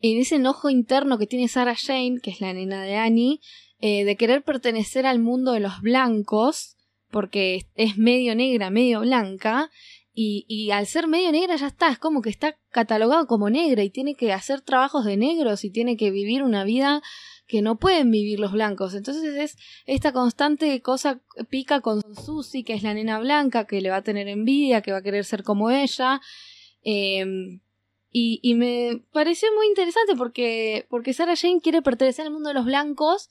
en 0.00 0.18
ese 0.18 0.36
enojo 0.36 0.68
interno 0.68 1.18
que 1.18 1.26
tiene 1.26 1.48
Sarah 1.48 1.76
Jane, 1.76 2.18
que 2.22 2.30
es 2.30 2.40
la 2.40 2.52
nena 2.52 2.82
de 2.82 2.96
Annie, 2.96 3.40
eh, 3.80 4.04
de 4.04 4.16
querer 4.16 4.42
pertenecer 4.42 5.06
al 5.06 5.18
mundo 5.18 5.52
de 5.52 5.60
los 5.60 5.80
blancos, 5.80 6.76
porque 7.10 7.66
es 7.74 7.96
medio 7.96 8.34
negra, 8.34 8.70
medio 8.70 9.00
blanca, 9.00 9.70
y, 10.14 10.44
y 10.48 10.70
al 10.70 10.86
ser 10.86 11.08
medio 11.08 11.32
negra 11.32 11.56
ya 11.56 11.66
está, 11.66 11.90
es 11.90 11.98
como 11.98 12.20
que 12.20 12.30
está 12.30 12.56
catalogado 12.70 13.26
como 13.26 13.48
negra 13.48 13.82
y 13.82 13.90
tiene 13.90 14.14
que 14.14 14.32
hacer 14.32 14.60
trabajos 14.60 15.04
de 15.04 15.16
negros 15.16 15.64
y 15.64 15.70
tiene 15.70 15.96
que 15.96 16.10
vivir 16.10 16.42
una 16.42 16.64
vida 16.64 17.02
que 17.46 17.62
no 17.62 17.78
pueden 17.78 18.10
vivir 18.10 18.40
los 18.40 18.52
blancos. 18.52 18.94
Entonces 18.94 19.34
es 19.36 19.56
esta 19.86 20.12
constante 20.12 20.80
cosa 20.82 21.20
pica 21.50 21.80
con 21.80 22.02
Susie, 22.14 22.64
que 22.64 22.74
es 22.74 22.82
la 22.82 22.94
nena 22.94 23.18
blanca, 23.18 23.66
que 23.66 23.80
le 23.80 23.90
va 23.90 23.96
a 23.96 24.02
tener 24.02 24.28
envidia, 24.28 24.82
que 24.82 24.92
va 24.92 24.98
a 24.98 25.02
querer 25.02 25.24
ser 25.24 25.42
como 25.42 25.70
ella. 25.70 26.20
Eh, 26.82 27.24
y, 28.10 28.40
y 28.42 28.54
me 28.54 29.02
pareció 29.12 29.48
muy 29.56 29.66
interesante 29.66 30.14
porque, 30.16 30.86
porque 30.90 31.14
Sarah 31.14 31.36
Jane 31.36 31.62
quiere 31.62 31.80
pertenecer 31.80 32.26
al 32.26 32.32
mundo 32.32 32.50
de 32.50 32.54
los 32.54 32.66
blancos 32.66 33.30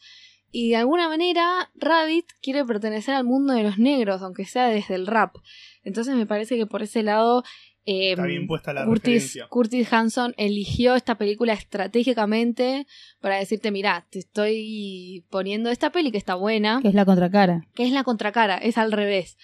y 0.51 0.71
de 0.71 0.77
alguna 0.77 1.07
manera 1.07 1.71
Rabbit 1.75 2.25
quiere 2.41 2.65
pertenecer 2.65 3.13
al 3.13 3.23
mundo 3.23 3.53
de 3.53 3.63
los 3.63 3.77
negros, 3.77 4.21
aunque 4.21 4.45
sea 4.45 4.67
desde 4.67 4.95
el 4.95 5.07
rap. 5.07 5.35
Entonces 5.83 6.15
me 6.15 6.25
parece 6.25 6.57
que 6.57 6.65
por 6.65 6.81
ese 6.83 7.03
lado 7.03 7.43
eh, 7.85 8.11
Está 8.11 8.25
bien 8.25 8.45
puesta 8.45 8.73
la 8.73 8.85
Curtis. 8.85 9.39
Curtis 9.49 9.91
Hanson 9.91 10.33
eligió 10.37 10.95
esta 10.95 11.17
película 11.17 11.53
estratégicamente 11.53 12.85
para 13.19 13.37
decirte, 13.37 13.71
mira, 13.71 14.05
te 14.11 14.19
estoy 14.19 15.25
poniendo 15.29 15.69
esta 15.71 15.91
peli 15.91 16.11
que 16.11 16.17
está 16.19 16.35
buena, 16.35 16.79
Que 16.81 16.89
es 16.89 16.93
la 16.93 17.05
contracara. 17.05 17.67
que 17.73 17.83
es 17.83 17.91
la 17.91 18.03
contracara, 18.03 18.57
es 18.57 18.77
al 18.77 18.91
revés. 18.91 19.37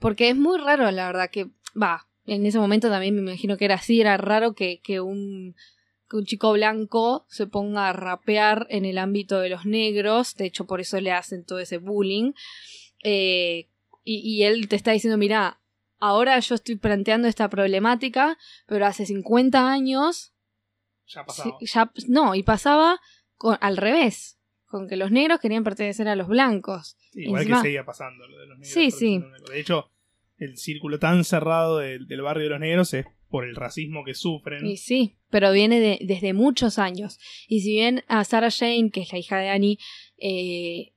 Porque 0.00 0.28
es 0.28 0.36
muy 0.36 0.58
raro, 0.58 0.90
la 0.90 1.06
verdad, 1.06 1.30
que 1.30 1.50
va, 1.80 2.08
en 2.26 2.44
ese 2.46 2.58
momento 2.58 2.88
también 2.88 3.14
me 3.14 3.20
imagino 3.20 3.56
que 3.56 3.64
era 3.66 3.76
así, 3.76 4.00
era 4.00 4.16
raro 4.16 4.54
que, 4.54 4.80
que 4.82 5.00
un 5.00 5.54
que 6.10 6.18
un 6.18 6.26
chico 6.26 6.52
blanco 6.52 7.24
se 7.28 7.46
ponga 7.46 7.88
a 7.88 7.92
rapear 7.94 8.66
en 8.68 8.84
el 8.84 8.98
ámbito 8.98 9.40
de 9.40 9.48
los 9.48 9.64
negros, 9.64 10.34
de 10.34 10.44
hecho 10.46 10.66
por 10.66 10.80
eso 10.80 11.00
le 11.00 11.12
hacen 11.12 11.44
todo 11.46 11.60
ese 11.60 11.78
bullying, 11.78 12.32
eh, 13.02 13.68
y, 14.04 14.18
y 14.18 14.42
él 14.42 14.68
te 14.68 14.76
está 14.76 14.90
diciendo, 14.92 15.16
mira, 15.16 15.60
ahora 16.00 16.38
yo 16.40 16.54
estoy 16.54 16.76
planteando 16.76 17.28
esta 17.28 17.48
problemática, 17.48 18.36
pero 18.66 18.86
hace 18.86 19.06
50 19.06 19.70
años 19.72 20.34
Ya 21.06 21.24
pasaba. 21.24 21.56
Sí, 21.60 21.66
ya, 21.66 21.90
no, 22.08 22.34
y 22.34 22.42
pasaba 22.42 23.00
con, 23.36 23.56
al 23.60 23.76
revés, 23.76 24.38
con 24.66 24.88
que 24.88 24.96
los 24.96 25.10
negros 25.10 25.40
querían 25.40 25.64
pertenecer 25.64 26.08
a 26.08 26.16
los 26.16 26.28
blancos. 26.28 26.96
Igual 27.12 27.42
encima- 27.42 27.58
que 27.62 27.68
seguía 27.68 27.84
pasando 27.84 28.26
lo 28.26 28.38
de 28.38 28.46
los 28.46 28.58
negros. 28.58 28.72
Sí, 28.74 28.90
sí. 28.90 29.20
De 29.50 29.60
hecho, 29.60 29.90
el 30.38 30.56
círculo 30.56 30.98
tan 30.98 31.24
cerrado 31.24 31.78
del, 31.78 32.06
del 32.08 32.22
barrio 32.22 32.44
de 32.44 32.50
los 32.50 32.60
negros 32.60 32.94
es 32.94 33.06
por 33.28 33.44
el 33.44 33.54
racismo 33.56 34.04
que 34.04 34.14
sufren. 34.14 34.64
Y 34.66 34.76
sí, 34.76 35.16
pero 35.28 35.52
viene 35.52 35.80
de- 35.80 35.98
desde 36.02 36.32
muchos 36.32 36.78
años. 36.78 37.18
Y 37.48 37.60
si 37.60 37.72
bien 37.72 38.04
a 38.08 38.24
Sarah 38.24 38.50
Jane, 38.50 38.90
que 38.92 39.02
es 39.02 39.12
la 39.12 39.18
hija 39.18 39.38
de 39.38 39.48
Annie, 39.50 39.78
eh, 40.18 40.93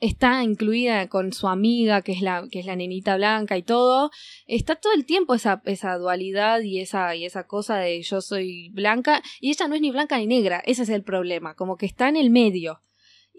está 0.00 0.42
incluida 0.44 1.08
con 1.08 1.32
su 1.32 1.48
amiga, 1.48 2.02
que 2.02 2.12
es 2.12 2.22
la, 2.22 2.46
que 2.50 2.60
es 2.60 2.66
la 2.66 2.76
nenita 2.76 3.16
blanca 3.16 3.56
y 3.56 3.62
todo, 3.62 4.10
está 4.46 4.76
todo 4.76 4.92
el 4.92 5.04
tiempo 5.04 5.34
esa, 5.34 5.62
esa 5.64 5.96
dualidad 5.96 6.60
y 6.60 6.80
esa, 6.80 7.14
y 7.16 7.24
esa 7.24 7.46
cosa 7.46 7.78
de 7.78 8.00
yo 8.02 8.20
soy 8.20 8.70
blanca, 8.70 9.22
y 9.40 9.50
ella 9.50 9.68
no 9.68 9.74
es 9.74 9.80
ni 9.80 9.90
blanca 9.90 10.18
ni 10.18 10.26
negra, 10.26 10.62
ese 10.64 10.82
es 10.82 10.88
el 10.88 11.02
problema, 11.02 11.54
como 11.54 11.76
que 11.76 11.86
está 11.86 12.08
en 12.08 12.16
el 12.16 12.30
medio. 12.30 12.82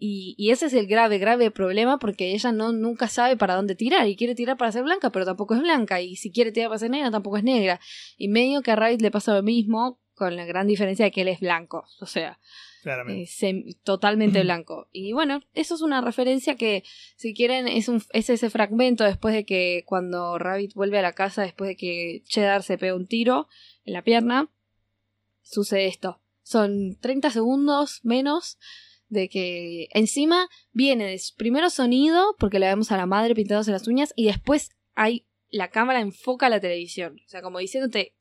Y, 0.02 0.34
y 0.38 0.52
ese 0.52 0.68
es 0.68 0.74
el 0.74 0.88
grave, 0.88 1.18
grave 1.18 1.52
problema 1.52 2.00
porque 2.00 2.32
ella 2.32 2.54
no 2.54 2.72
nunca 2.72 3.10
sabe 3.10 3.36
para 3.36 3.56
dónde 3.56 3.76
tirar 3.76 4.08
y 4.08 4.16
quiere 4.16 4.34
tirar 4.34 4.56
para 4.56 4.72
ser 4.72 4.84
blanca, 4.84 5.12
pero 5.12 5.26
tampoco 5.26 5.56
es 5.56 5.62
blanca. 5.62 6.00
Y 6.00 6.16
si 6.16 6.32
quiere 6.32 6.54
tirar 6.54 6.70
para 6.70 6.80
ser 6.80 6.90
negra, 6.90 7.12
tampoco 7.12 7.36
es 7.36 7.44
negra. 7.44 7.82
Y 8.18 8.30
medio 8.30 8.62
que 8.62 8.72
a 8.72 8.78
Rabbit 8.78 9.02
le 9.02 9.12
pasa 9.12 9.34
lo 9.34 9.44
mismo, 9.44 10.00
con 10.20 10.36
la 10.36 10.46
gran 10.46 10.68
diferencia 10.68 11.06
de 11.06 11.12
que 11.12 11.22
él 11.22 11.30
es 11.30 11.40
blanco. 11.40 11.86
O 12.00 12.06
sea, 12.06 12.40
Claramente. 12.84 13.28
eh, 13.42 13.76
totalmente 13.84 14.42
blanco. 14.44 14.88
Y 14.92 15.14
bueno, 15.14 15.42
eso 15.54 15.74
es 15.74 15.82
una 15.82 16.02
referencia 16.02 16.56
que, 16.56 16.84
si 17.16 17.34
quieren, 17.34 17.68
es, 17.68 17.88
un, 17.88 18.04
es 18.14 18.30
ese 18.30 18.52
fragmento 18.52 19.04
después 19.06 19.34
de 19.34 19.46
que 19.46 19.84
cuando 19.88 20.38
Rabbit 20.38 20.76
vuelve 20.76 21.00
a 21.00 21.02
la 21.02 21.14
casa, 21.14 21.42
después 21.42 21.70
de 21.70 21.78
que 21.78 22.22
Cheddar 22.26 22.62
se 22.62 22.78
pega 22.78 22.96
un 22.96 23.08
tiro 23.08 23.48
en 23.86 23.94
la 23.94 24.04
pierna, 24.04 24.50
sucede 25.42 25.88
esto. 25.88 26.22
Son 26.44 26.98
30 27.00 27.32
segundos 27.32 28.02
menos 28.04 28.60
de 29.08 29.30
que 29.30 29.88
encima 29.92 30.48
viene 30.72 31.18
primero 31.38 31.70
sonido, 31.72 32.36
porque 32.38 32.60
le 32.60 32.68
vemos 32.68 32.92
a 32.92 32.98
la 32.98 33.08
madre 33.08 33.34
pintándose 33.34 33.72
las 33.72 33.88
uñas, 33.88 34.14
y 34.16 34.26
después 34.26 34.70
hay 34.94 35.26
la 35.52 35.70
cámara 35.70 36.00
enfoca 36.00 36.46
a 36.46 36.50
la 36.50 36.60
televisión. 36.60 37.20
O 37.26 37.30
sea, 37.30 37.42
como 37.42 37.60
diciéndote, 37.60 38.14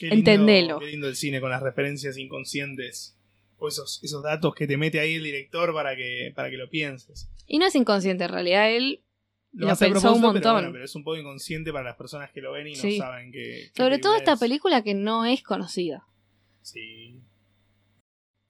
Qué 0.00 0.06
lindo, 0.06 0.30
entendelo. 0.30 0.78
Qué 0.80 0.86
lindo 0.86 1.08
el 1.08 1.14
cine 1.16 1.40
con 1.40 1.50
las 1.50 1.62
referencias 1.62 2.16
inconscientes. 2.18 3.16
O 3.58 3.68
esos, 3.68 4.00
esos 4.02 4.22
datos 4.22 4.54
que 4.54 4.66
te 4.66 4.76
mete 4.78 4.98
ahí 5.00 5.14
el 5.16 5.22
director 5.24 5.74
para 5.74 5.94
que, 5.94 6.32
para 6.34 6.48
que 6.50 6.56
lo 6.56 6.68
pienses. 6.70 7.28
y 7.46 7.58
no 7.58 7.66
es 7.66 7.74
inconsciente, 7.74 8.24
en 8.24 8.30
realidad 8.30 8.70
él 8.74 9.02
Lo 9.52 9.68
hace 9.70 9.84
a 9.84 9.88
pensó 9.92 10.12
un 10.14 10.20
Pero, 10.22 10.32
montón. 10.32 10.52
bueno, 10.54 10.72
pero 10.72 10.84
es 10.86 10.94
un 10.94 11.04
poco 11.04 11.18
inconsciente 11.18 11.70
para 11.72 11.84
las 11.84 11.96
personas 11.96 12.30
que 12.32 12.40
lo 12.40 12.52
ven 12.52 12.68
y 12.68 12.74
Sí. 12.76 12.98
no 12.98 13.04
saben 13.04 13.30
que. 13.32 13.70
Sobre 13.76 13.98
todo 13.98 14.16
esta 14.16 14.36
película 14.36 14.82
que 14.82 14.94
no 14.94 15.26
es 15.26 15.42
conocida. 15.42 16.06
Sí. 16.62 17.20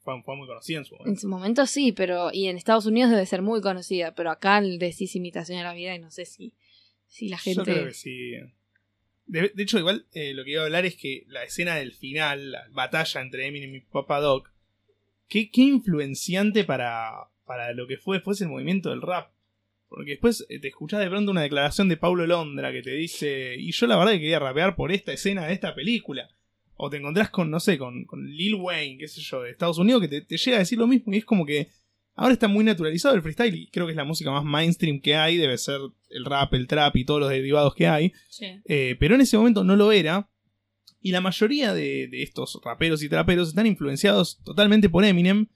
Fue, 0.02 0.22
fue 0.22 0.36
muy 0.36 0.46
conocida 0.46 0.78
en 0.78 0.84
su 0.84 0.94
En 0.94 0.98
momento. 1.00 1.20
su 1.20 1.28
momento 1.28 1.66
sí, 1.66 1.90
pero. 1.92 2.30
Y 2.32 2.46
en 2.46 2.56
Estados 2.56 2.86
Unidos 2.86 3.10
debe 3.10 3.26
ser 3.26 3.42
muy 3.42 3.60
conocida, 3.60 4.14
pero 4.14 4.30
acá 4.30 4.60
decís 4.62 5.16
imitación 5.16 5.58
de 5.58 5.64
la 5.64 5.74
vida 5.74 5.94
y 5.94 5.98
no 5.98 6.10
sé 6.12 6.24
si, 6.24 6.54
si 7.08 7.28
la 7.28 7.36
Yo 7.44 7.64
creo 7.64 7.64
gente. 7.64 7.84
que 7.88 7.94
sí. 7.94 8.32
De, 9.30 9.52
hecho, 9.62 9.78
igual 9.78 10.06
eh, 10.12 10.34
lo 10.34 10.42
que 10.44 10.50
iba 10.50 10.62
a 10.62 10.64
hablar 10.64 10.86
es 10.86 10.96
que 10.96 11.24
la 11.28 11.44
escena 11.44 11.76
del 11.76 11.92
final, 11.92 12.50
la 12.50 12.66
batalla 12.72 13.20
entre 13.20 13.46
Eminem 13.46 13.76
y 13.76 13.80
Papa 13.80 14.18
Doc, 14.18 14.50
qué, 15.28 15.52
qué 15.52 15.62
influenciante 15.62 16.64
para, 16.64 17.28
para 17.44 17.72
lo 17.72 17.86
que 17.86 17.96
fue 17.96 18.16
después 18.16 18.40
el 18.40 18.48
movimiento 18.48 18.90
del 18.90 19.02
rap. 19.02 19.30
Porque 19.88 20.12
después 20.12 20.44
eh, 20.48 20.58
te 20.58 20.68
escuchás 20.68 20.98
de 20.98 21.08
pronto 21.08 21.30
una 21.30 21.42
declaración 21.42 21.88
de 21.88 21.96
Paulo 21.96 22.26
Londra 22.26 22.72
que 22.72 22.82
te 22.82 22.90
dice, 22.90 23.54
y 23.56 23.70
yo 23.70 23.86
la 23.86 23.96
verdad 23.96 24.12
que 24.12 24.20
quería 24.20 24.40
rapear 24.40 24.74
por 24.74 24.90
esta 24.90 25.12
escena 25.12 25.46
de 25.46 25.52
esta 25.52 25.76
película. 25.76 26.28
O 26.74 26.90
te 26.90 26.96
encontrás 26.96 27.30
con, 27.30 27.52
no 27.52 27.60
sé, 27.60 27.78
con, 27.78 28.06
con 28.06 28.26
Lil 28.26 28.56
Wayne, 28.56 28.98
qué 28.98 29.06
sé 29.06 29.20
yo, 29.20 29.42
de 29.42 29.50
Estados 29.50 29.78
Unidos, 29.78 30.02
que 30.02 30.08
te, 30.08 30.22
te 30.22 30.38
llega 30.38 30.56
a 30.56 30.60
decir 30.60 30.78
lo 30.78 30.88
mismo 30.88 31.12
y 31.12 31.18
es 31.18 31.24
como 31.24 31.46
que 31.46 31.68
ahora 32.14 32.32
está 32.32 32.48
muy 32.48 32.64
naturalizado 32.64 33.14
el 33.14 33.22
freestyle 33.22 33.54
y 33.54 33.66
creo 33.70 33.86
que 33.86 33.92
es 33.92 33.96
la 33.96 34.04
música 34.04 34.30
más 34.30 34.44
mainstream 34.44 35.00
que 35.00 35.14
hay, 35.16 35.36
debe 35.36 35.56
ser 35.58 35.80
el 36.10 36.24
rap, 36.24 36.52
el 36.54 36.66
trap 36.66 36.96
y 36.96 37.04
todos 37.04 37.20
los 37.20 37.30
derivados 37.30 37.74
que 37.74 37.86
hay. 37.86 38.12
Eh, 38.66 38.96
pero 39.00 39.14
en 39.14 39.20
ese 39.22 39.36
momento 39.38 39.64
no 39.64 39.76
lo 39.76 39.92
era. 39.92 40.28
Y 41.02 41.12
la 41.12 41.20
mayoría 41.22 41.72
de, 41.72 42.08
de 42.08 42.22
estos 42.22 42.60
raperos 42.64 43.02
y 43.02 43.08
traperos 43.08 43.48
están 43.48 43.66
influenciados 43.66 44.40
totalmente 44.44 44.88
por 44.90 45.04
Eminem. 45.04 45.46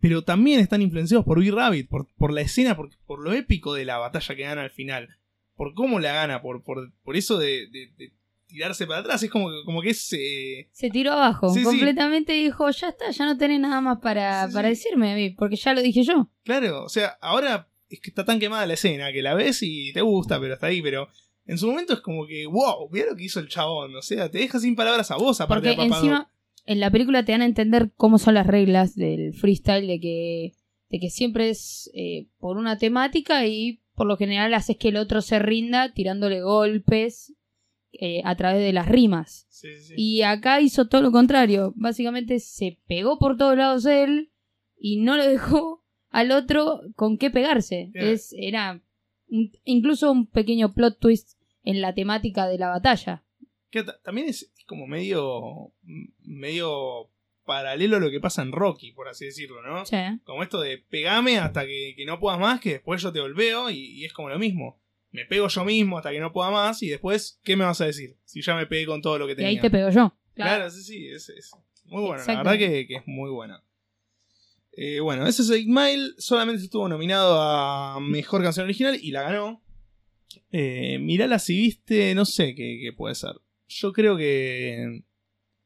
Pero 0.00 0.22
también 0.22 0.58
están 0.58 0.82
influenciados 0.82 1.24
por 1.24 1.38
B-Rabbit, 1.38 1.88
por, 1.88 2.08
por 2.16 2.32
la 2.32 2.40
escena, 2.40 2.74
por, 2.76 2.90
por 3.06 3.22
lo 3.22 3.32
épico 3.34 3.72
de 3.74 3.84
la 3.84 3.98
batalla 3.98 4.34
que 4.34 4.42
gana 4.42 4.62
al 4.62 4.70
final. 4.70 5.08
Por 5.54 5.74
cómo 5.74 6.00
la 6.00 6.12
gana, 6.12 6.42
por, 6.42 6.64
por, 6.64 6.92
por 7.04 7.16
eso 7.16 7.38
de, 7.38 7.68
de- 7.70 7.92
de 7.96 8.12
tirarse 8.52 8.86
para 8.86 9.00
atrás. 9.00 9.22
Es 9.22 9.30
como, 9.30 9.48
que- 9.48 9.64
como 9.64 9.82
que 9.82 9.90
es... 9.90 10.12
eh, 10.12 10.68
Se 10.72 10.90
tiró 10.90 11.12
abajo 11.12 11.48
Sí, 11.52 11.62
completamente 11.64 12.32
dijo, 12.34 12.70
ya 12.70 12.90
está, 12.90 13.10
ya 13.10 13.24
no 13.26 13.36
tenés 13.36 13.60
nada 13.60 13.80
más 13.80 13.98
para, 14.00 14.46
Sí, 14.48 14.54
para 14.54 14.68
decirme 14.68 15.12
a 15.12 15.16
mí, 15.16 15.30
porque 15.30 15.56
ya 15.56 15.74
lo 15.74 15.82
dije 15.82 16.02
yo. 16.04 16.28
Claro, 16.44 16.84
o 16.84 16.88
sea, 16.88 17.18
ahora 17.20 17.68
es 17.88 18.00
que 18.00 18.10
está 18.10 18.24
tan 18.24 18.38
quemada 18.38 18.64
la 18.66 18.74
escena 18.74 19.12
que 19.12 19.22
la 19.22 19.34
ves 19.34 19.58
y 19.62 19.92
te 19.92 20.00
gusta, 20.02 20.38
pero 20.40 20.54
hasta 20.54 20.66
ahí. 20.68 20.80
Pero 20.80 21.08
en 21.46 21.58
su 21.58 21.66
momento 21.66 21.92
es 21.94 22.00
como 22.00 22.26
que, 22.26 22.46
wow, 22.46 22.88
mira 22.90 23.06
lo 23.10 23.16
que 23.16 23.24
hizo 23.24 23.40
el 23.40 23.48
chabón. 23.48 23.94
O 23.96 24.02
sea, 24.02 24.30
te 24.30 24.38
deja 24.38 24.58
sin 24.60 24.76
palabras 24.76 25.10
a 25.10 25.16
vos, 25.16 25.40
aparte 25.40 25.68
Porque 25.68 25.82
de 25.82 25.88
Papá 25.88 25.96
encima, 25.98 26.18
Doc. 26.20 26.28
en 26.66 26.80
la 26.80 26.90
película 26.90 27.24
te 27.24 27.32
dan 27.32 27.42
a 27.42 27.46
entender 27.46 27.90
cómo 27.96 28.18
son 28.18 28.34
las 28.34 28.46
reglas 28.46 28.94
del 28.94 29.34
freestyle, 29.34 29.86
de 29.86 30.00
que, 30.00 30.52
de 30.88 30.98
que 31.00 31.10
siempre 31.10 31.50
es 31.50 31.90
eh, 31.94 32.28
por 32.38 32.56
una 32.56 32.78
temática 32.78 33.46
y 33.46 33.80
por 33.94 34.06
lo 34.06 34.16
general 34.16 34.54
haces 34.54 34.78
que 34.78 34.88
el 34.88 34.96
otro 34.96 35.20
se 35.20 35.38
rinda 35.38 35.92
tirándole 35.92 36.40
golpes 36.40 37.34
eh, 37.92 38.22
a 38.24 38.36
través 38.36 38.62
de 38.62 38.72
las 38.72 38.88
rimas. 38.88 39.46
Sí, 39.50 39.68
sí, 39.76 39.82
sí. 39.88 39.94
Y 39.96 40.22
acá 40.22 40.60
hizo 40.60 40.88
todo 40.88 41.02
lo 41.02 41.12
contrario. 41.12 41.72
Básicamente 41.76 42.38
se 42.40 42.78
pegó 42.86 43.18
por 43.18 43.36
todos 43.36 43.56
lados 43.56 43.84
él 43.86 44.30
y 44.78 45.00
no 45.00 45.16
le 45.16 45.28
dejó 45.28 45.84
al 46.10 46.30
otro 46.32 46.80
con 46.96 47.18
qué 47.18 47.30
pegarse. 47.30 47.90
Claro. 47.92 48.08
Es, 48.08 48.34
era 48.38 48.80
un- 49.28 49.52
incluso 49.64 50.10
un 50.10 50.26
pequeño 50.26 50.74
plot 50.74 50.98
twist 50.98 51.38
en 51.64 51.80
la 51.80 51.94
temática 51.94 52.46
de 52.46 52.58
la 52.58 52.68
batalla. 52.68 53.24
Que 53.70 53.84
también 54.04 54.28
es, 54.28 54.52
es 54.58 54.64
como 54.66 54.86
medio 54.86 55.72
medio 56.20 57.08
paralelo 57.44 57.96
a 57.96 58.00
lo 58.00 58.10
que 58.10 58.20
pasa 58.20 58.42
en 58.42 58.52
Rocky, 58.52 58.92
por 58.92 59.08
así 59.08 59.24
decirlo, 59.26 59.62
¿no? 59.62 59.84
Sí. 59.84 59.96
Como 60.24 60.42
esto 60.42 60.60
de 60.60 60.78
pegame 60.78 61.38
hasta 61.38 61.64
que, 61.66 61.94
que 61.96 62.04
no 62.04 62.20
puedas 62.20 62.38
más, 62.38 62.60
que 62.60 62.72
después 62.74 63.02
yo 63.02 63.12
te 63.12 63.20
volveo 63.20 63.70
y, 63.70 63.78
y 63.78 64.04
es 64.04 64.12
como 64.12 64.28
lo 64.28 64.38
mismo. 64.38 64.80
Me 65.12 65.26
pego 65.26 65.46
yo 65.48 65.64
mismo 65.64 65.98
hasta 65.98 66.10
que 66.10 66.18
no 66.20 66.32
pueda 66.32 66.50
más 66.50 66.82
y 66.82 66.88
después, 66.88 67.38
¿qué 67.44 67.54
me 67.56 67.64
vas 67.64 67.80
a 67.80 67.84
decir? 67.86 68.16
Si 68.24 68.40
ya 68.42 68.56
me 68.56 68.66
pegué 68.66 68.86
con 68.86 69.00
todo 69.02 69.18
lo 69.18 69.26
que 69.26 69.32
Y 69.32 69.36
tenía. 69.36 69.48
ahí 69.50 69.60
te 69.60 69.70
pego 69.70 69.90
yo. 69.90 70.16
Claro, 70.34 70.70
sí, 70.70 70.82
sí, 70.82 71.06
es, 71.08 71.28
es 71.28 71.50
muy 71.84 72.02
bueno. 72.02 72.22
La 72.26 72.36
verdad 72.38 72.58
que, 72.58 72.86
que 72.86 72.96
es 72.96 73.02
muy 73.06 73.30
buena. 73.30 73.62
Eh, 74.72 75.00
bueno, 75.00 75.26
ese 75.26 75.42
es 75.42 75.50
Eight 75.50 75.68
Mile. 75.68 76.12
Solamente 76.16 76.62
estuvo 76.64 76.88
nominado 76.88 77.40
a 77.40 78.00
Mejor 78.00 78.42
Canción 78.42 78.64
Original 78.64 78.98
y 79.00 79.10
la 79.10 79.22
ganó. 79.22 79.62
Eh, 80.50 80.98
mirala 80.98 81.38
si 81.38 81.56
viste, 81.56 82.14
no 82.14 82.24
sé 82.24 82.54
qué, 82.54 82.78
qué 82.82 82.92
puede 82.96 83.14
ser. 83.14 83.34
Yo 83.68 83.92
creo 83.92 84.16
que... 84.16 85.04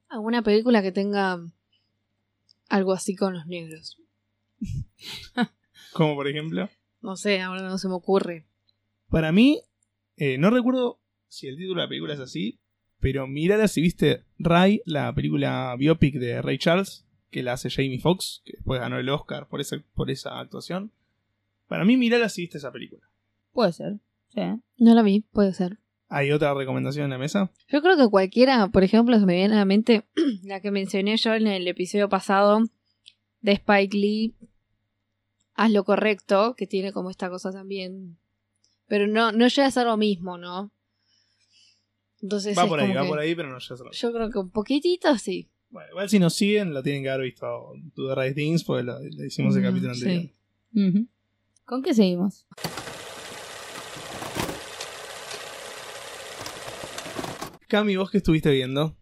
Alguna 0.09 0.43
película 0.43 0.83
que 0.83 0.91
tenga 0.91 1.39
algo 2.69 2.93
así 2.93 3.15
con 3.15 3.35
los 3.35 3.47
negros. 3.47 3.97
Como 5.93 6.17
por 6.17 6.27
ejemplo... 6.27 6.69
No 7.01 7.17
sé, 7.17 7.41
ahora 7.41 7.63
no 7.63 7.79
se 7.79 7.87
me 7.87 7.95
ocurre. 7.95 8.47
Para 9.09 9.33
mí, 9.33 9.61
eh, 10.17 10.39
no 10.39 10.51
recuerdo 10.51 11.01
si 11.29 11.49
el 11.49 11.57
título 11.57 11.81
de 11.81 11.87
la 11.87 11.89
película 11.89 12.15
es 12.15 12.21
así, 12.21 12.61
pero 13.01 13.27
mirala 13.27 13.69
si 13.69 13.81
viste 13.81 14.25
Ray, 14.39 14.81
la 14.85 15.15
película 15.15 15.75
biopic 15.79 16.15
de 16.17 16.43
Ray 16.43 16.59
Charles, 16.59 17.07
que 17.31 17.43
la 17.43 17.55
hace 17.55 17.71
Jamie 17.71 17.99
Foxx, 17.99 18.43
que 18.45 18.53
después 18.55 18.81
ganó 18.81 18.99
el 18.99 19.09
Oscar 19.09 19.49
por 19.49 19.61
esa, 19.61 19.77
por 19.95 20.11
esa 20.11 20.41
actuación. 20.41 20.93
Para 21.69 21.85
mí, 21.85 21.97
mirala 21.97 22.29
si 22.29 22.43
viste 22.43 22.59
esa 22.59 22.73
película. 22.73 23.03
Puede 23.53 23.73
ser. 23.73 23.99
Sí. 24.29 24.41
No 24.79 24.95
la 24.95 25.03
vi, 25.03 25.21
puede 25.33 25.53
ser. 25.53 25.79
¿Hay 26.09 26.31
otra 26.31 26.55
recomendación 26.55 27.05
en 27.05 27.11
la 27.11 27.19
mesa? 27.19 27.51
Yo 27.69 27.83
creo 27.83 27.97
que 27.97 28.09
cualquiera, 28.09 28.69
por 28.69 28.85
ejemplo, 28.85 29.19
se 29.19 29.27
me 29.27 29.35
viene 29.35 29.55
a 29.55 29.59
la 29.59 29.65
mente 29.65 30.05
la 30.45 30.61
que 30.61 30.71
mencioné 30.71 31.17
yo 31.17 31.35
en 31.35 31.49
el 31.49 31.67
episodio 31.67 32.09
pasado 32.09 32.61
de 33.41 33.53
Spike 33.53 33.97
Lee, 33.97 34.35
Haz 35.57 35.71
lo 35.71 35.85
correcto, 35.85 36.55
que 36.55 36.67
tiene 36.67 36.93
como 36.93 37.09
esta 37.09 37.31
cosa 37.31 37.51
también. 37.51 38.19
Pero 38.89 39.07
no, 39.07 39.33
no 39.33 39.49
llega 39.49 39.67
a 39.67 39.71
ser 39.71 39.87
lo 39.87 39.97
mismo, 39.97 40.39
¿no? 40.39 40.73
Entonces 42.23 42.57
va 42.57 42.67
por 42.67 42.81
ahí, 42.81 42.93
va 42.93 43.03
que- 43.03 43.09
por 43.09 43.19
ahí, 43.19 43.35
pero 43.35 43.49
no 43.51 43.59
ya 43.59 43.77
se 43.77 43.85
lo- 43.85 43.91
Yo 43.93 44.13
creo 44.13 44.31
que 44.31 44.39
un 44.39 44.51
poquitito 44.51 45.17
sí. 45.19 45.51
Bueno, 45.69 45.91
igual 45.91 46.09
si 46.09 46.19
nos 46.19 46.35
siguen, 46.35 46.73
lo 46.73 46.83
tienen 46.83 47.03
que 47.03 47.11
haber 47.11 47.25
visto 47.27 47.47
To 47.95 48.09
The 48.09 48.15
Right 48.15 48.35
Things, 48.35 48.65
porque 48.65 48.85
lo, 48.85 48.99
lo 49.01 49.25
hicimos 49.25 49.55
el 49.57 49.63
capítulo 49.63 49.95
sí. 49.95 50.33
anterior. 50.75 51.07
¿Con 51.65 51.83
qué 51.83 51.93
seguimos? 51.95 52.47
Cami, 57.69 57.97
¿vos 57.97 58.11
qué 58.11 58.19
estuviste 58.19 58.51
viendo? 58.53 58.97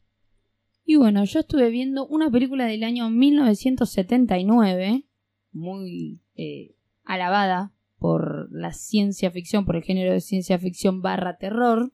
Y 0.86 0.96
bueno, 0.96 1.24
yo 1.24 1.40
estuve 1.40 1.68
viendo 1.70 2.06
una 2.06 2.30
película 2.30 2.64
del 2.66 2.82
año 2.84 3.10
1979, 3.10 5.04
muy 5.52 6.22
eh, 6.36 6.74
alabada 7.04 7.72
por 8.04 8.52
la 8.52 8.74
ciencia 8.74 9.30
ficción, 9.30 9.64
por 9.64 9.76
el 9.76 9.82
género 9.82 10.12
de 10.12 10.20
ciencia 10.20 10.58
ficción 10.58 11.00
barra 11.00 11.38
terror. 11.38 11.90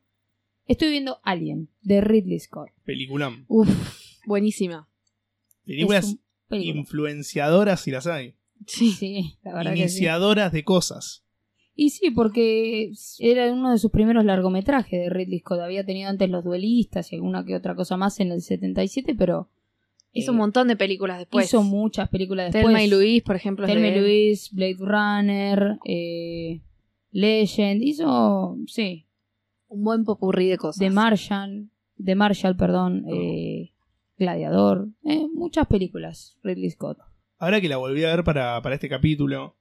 Estoy 0.66 0.90
viendo 0.90 1.20
Alien, 1.22 1.68
de 1.82 2.00
Ridley 2.00 2.40
Scott. 2.40 2.70
Peliculón. 2.82 3.44
Uf, 3.46 3.68
buenísima. 4.26 4.88
Películas 5.64 6.16
película. 6.48 6.80
influenciadoras 6.80 7.82
si 7.82 7.92
las 7.92 8.08
hay. 8.08 8.34
Sí. 8.66 8.90
Sí, 8.90 9.38
la 9.44 9.54
verdad 9.54 9.70
que 9.70 9.88
sí. 9.88 9.98
Iniciadoras 9.98 10.50
de 10.50 10.64
cosas. 10.64 11.24
Y 11.76 11.90
sí, 11.90 12.10
porque 12.10 12.90
era 13.20 13.52
uno 13.52 13.70
de 13.70 13.78
sus 13.78 13.92
primeros 13.92 14.24
largometrajes 14.24 15.00
de 15.00 15.10
Ridley 15.10 15.38
Scott. 15.38 15.60
Había 15.60 15.86
tenido 15.86 16.10
antes 16.10 16.28
Los 16.28 16.42
Duelistas 16.42 17.12
y 17.12 17.14
alguna 17.14 17.44
que 17.44 17.54
otra 17.54 17.76
cosa 17.76 17.96
más 17.96 18.18
en 18.18 18.32
el 18.32 18.42
77, 18.42 19.14
pero 19.14 19.48
Hizo 20.12 20.30
eh, 20.30 20.32
un 20.32 20.38
montón 20.38 20.68
de 20.68 20.76
películas 20.76 21.18
después. 21.18 21.46
hizo 21.46 21.62
muchas 21.62 22.08
películas 22.08 22.52
después. 22.52 22.64
Thelma 22.64 22.82
y 22.82 22.90
Luis, 22.90 23.22
por 23.22 23.36
ejemplo. 23.36 23.66
Thelma 23.66 23.86
de 23.86 23.96
y. 23.96 24.00
Luis, 24.00 24.50
Blade 24.52 24.76
Runner, 24.78 25.78
eh, 25.84 26.60
Legend, 27.12 27.82
hizo, 27.82 28.56
sí, 28.66 29.06
Un 29.68 29.84
buen 29.84 30.04
popurrí 30.04 30.48
de 30.48 30.58
cosas. 30.58 30.78
The 30.78 30.90
Martian, 30.90 31.70
The 32.02 32.14
Marshall, 32.14 32.56
perdón, 32.56 33.04
eh, 33.12 33.72
Gladiador, 34.18 34.88
eh, 35.04 35.26
muchas 35.32 35.66
películas, 35.66 36.38
Ridley 36.42 36.70
Scott. 36.70 36.98
Ahora 37.38 37.60
que 37.60 37.68
la 37.68 37.78
volví 37.78 38.04
a 38.04 38.14
ver 38.14 38.24
para, 38.24 38.60
para 38.62 38.74
este 38.74 38.88
capítulo, 38.88 39.56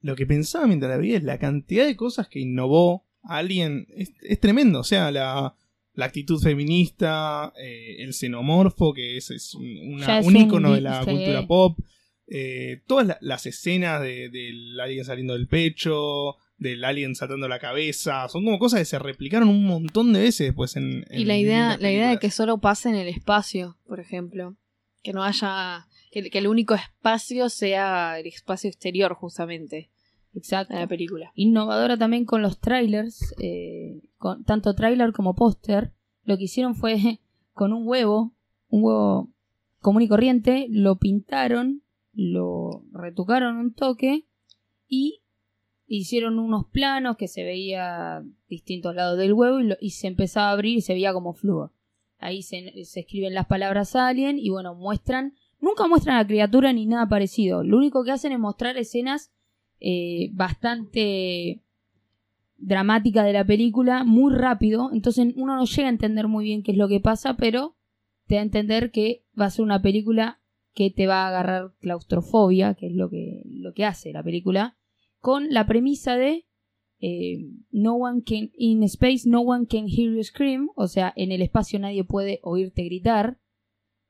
lo 0.00 0.16
que 0.16 0.26
pensaba 0.26 0.66
mientras 0.66 0.90
la 0.90 0.98
veía 0.98 1.16
es 1.16 1.24
la 1.24 1.38
cantidad 1.38 1.84
de 1.84 1.96
cosas 1.96 2.28
que 2.28 2.40
innovó 2.40 3.04
Alien. 3.22 3.86
Es, 3.88 4.12
es 4.20 4.38
tremendo. 4.38 4.80
O 4.80 4.84
sea, 4.84 5.10
la, 5.10 5.56
la 5.94 6.06
actitud 6.06 6.40
feminista, 6.42 7.52
eh, 7.58 7.96
el 8.00 8.12
xenomorfo, 8.14 8.92
que 8.92 9.16
es, 9.16 9.30
es 9.30 9.54
un, 9.54 9.94
una- 9.94 10.18
es 10.18 10.26
un 10.26 10.36
ícono 10.36 10.72
de 10.74 10.80
la 10.80 11.04
sí. 11.04 11.10
cultura 11.10 11.46
pop. 11.46 11.78
eh, 12.26 12.80
todas 12.86 13.06
la- 13.06 13.18
las 13.20 13.44
escenas 13.46 14.00
de- 14.00 14.30
del 14.30 14.80
alien 14.80 15.04
saliendo 15.04 15.34
del 15.34 15.46
pecho, 15.46 16.36
del 16.56 16.82
alien 16.84 17.14
saltando 17.14 17.48
la 17.48 17.58
cabeza, 17.58 18.26
son 18.30 18.44
como 18.46 18.58
cosas 18.58 18.80
que 18.80 18.86
se 18.86 18.98
replicaron 18.98 19.48
un 19.50 19.64
montón 19.66 20.12
de 20.14 20.20
veces 20.22 20.46
después 20.48 20.74
en... 20.76 21.04
Y 21.10 21.22
en 21.22 21.28
la 21.28 21.36
idea, 21.36 21.76
la 21.78 21.92
idea 21.92 22.08
de 22.10 22.18
que 22.18 22.30
solo 22.30 22.58
pase 22.58 22.88
en 22.88 22.94
el 22.94 23.08
espacio, 23.08 23.76
por 23.86 24.00
ejemplo. 24.00 24.56
Que 25.02 25.12
no 25.12 25.22
haya. 25.22 25.86
Que, 26.10 26.30
que 26.30 26.38
el 26.38 26.46
único 26.46 26.74
espacio 26.74 27.50
sea 27.50 28.18
el 28.18 28.26
espacio 28.26 28.70
exterior, 28.70 29.12
justamente, 29.14 29.90
Exacto. 30.34 30.72
en 30.72 30.80
la 30.80 30.86
película. 30.86 31.30
Innovadora 31.34 31.98
también 31.98 32.24
con 32.24 32.40
los 32.40 32.58
trailers, 32.58 33.34
eh, 33.38 34.00
tanto 34.46 34.74
trailer 34.74 35.12
como 35.12 35.34
póster. 35.34 35.92
Lo 36.24 36.36
que 36.36 36.44
hicieron 36.44 36.74
fue 36.74 37.20
con 37.52 37.72
un 37.72 37.86
huevo, 37.86 38.34
un 38.68 38.84
huevo 38.84 39.30
común 39.80 40.02
y 40.02 40.08
corriente, 40.08 40.66
lo 40.70 40.96
pintaron, 40.96 41.82
lo 42.12 42.84
retocaron 42.92 43.56
un 43.56 43.74
toque 43.74 44.26
y 44.88 45.20
hicieron 45.86 46.38
unos 46.38 46.66
planos 46.66 47.16
que 47.16 47.28
se 47.28 47.44
veía 47.44 48.24
distintos 48.48 48.94
lados 48.94 49.18
del 49.18 49.34
huevo 49.34 49.58
y, 49.80 49.90
se 49.90 50.06
empezaba 50.06 50.48
a 50.48 50.52
abrir 50.52 50.78
y 50.78 50.80
se 50.80 50.94
veía 50.94 51.12
como 51.12 51.34
flujo. 51.34 51.72
Ahí 52.18 52.42
se, 52.42 52.84
se 52.84 53.00
escriben 53.00 53.34
las 53.34 53.46
palabras 53.46 53.94
alien 53.94 54.38
y 54.38 54.48
bueno, 54.48 54.74
muestran, 54.74 55.34
nunca 55.60 55.86
muestran 55.86 56.16
a 56.16 56.20
la 56.20 56.26
criatura 56.26 56.72
ni 56.72 56.86
nada 56.86 57.08
parecido. 57.08 57.62
Lo 57.62 57.76
único 57.76 58.04
que 58.04 58.12
hacen 58.12 58.32
es 58.32 58.38
mostrar 58.38 58.78
escenas 58.78 59.30
eh, 59.80 60.30
bastante 60.32 61.62
dramáticas 62.64 63.26
de 63.26 63.34
la 63.34 63.44
película, 63.44 64.04
muy 64.04 64.34
rápido. 64.34 64.90
Entonces 64.92 65.34
uno 65.36 65.56
no 65.56 65.64
llega 65.64 65.88
a 65.88 65.90
entender 65.90 66.28
muy 66.28 66.44
bien 66.44 66.62
qué 66.62 66.72
es 66.72 66.78
lo 66.78 66.88
que 66.88 67.00
pasa, 67.00 67.36
pero 67.36 67.76
te 68.26 68.36
da 68.36 68.40
a 68.40 68.44
entender 68.44 68.90
que 68.90 69.24
va 69.38 69.46
a 69.46 69.50
ser 69.50 69.64
una 69.64 69.82
película 69.82 70.40
que 70.72 70.90
te 70.90 71.06
va 71.06 71.24
a 71.24 71.28
agarrar 71.28 71.74
claustrofobia, 71.80 72.74
que 72.74 72.86
es 72.86 72.94
lo 72.94 73.10
que, 73.10 73.42
lo 73.46 73.74
que 73.74 73.84
hace 73.84 74.12
la 74.12 74.22
película, 74.22 74.76
con 75.20 75.50
la 75.50 75.66
premisa 75.66 76.16
de 76.16 76.46
eh, 77.00 77.50
no 77.70 77.94
one 77.96 78.22
can 78.24 78.50
in 78.56 78.82
space 78.84 79.28
no 79.28 79.42
one 79.42 79.66
can 79.66 79.86
hear 79.86 80.10
you 80.10 80.24
scream, 80.24 80.70
o 80.74 80.88
sea, 80.88 81.12
en 81.16 81.32
el 81.32 81.42
espacio 81.42 81.78
nadie 81.78 82.02
puede 82.02 82.40
oírte 82.42 82.82
gritar, 82.84 83.38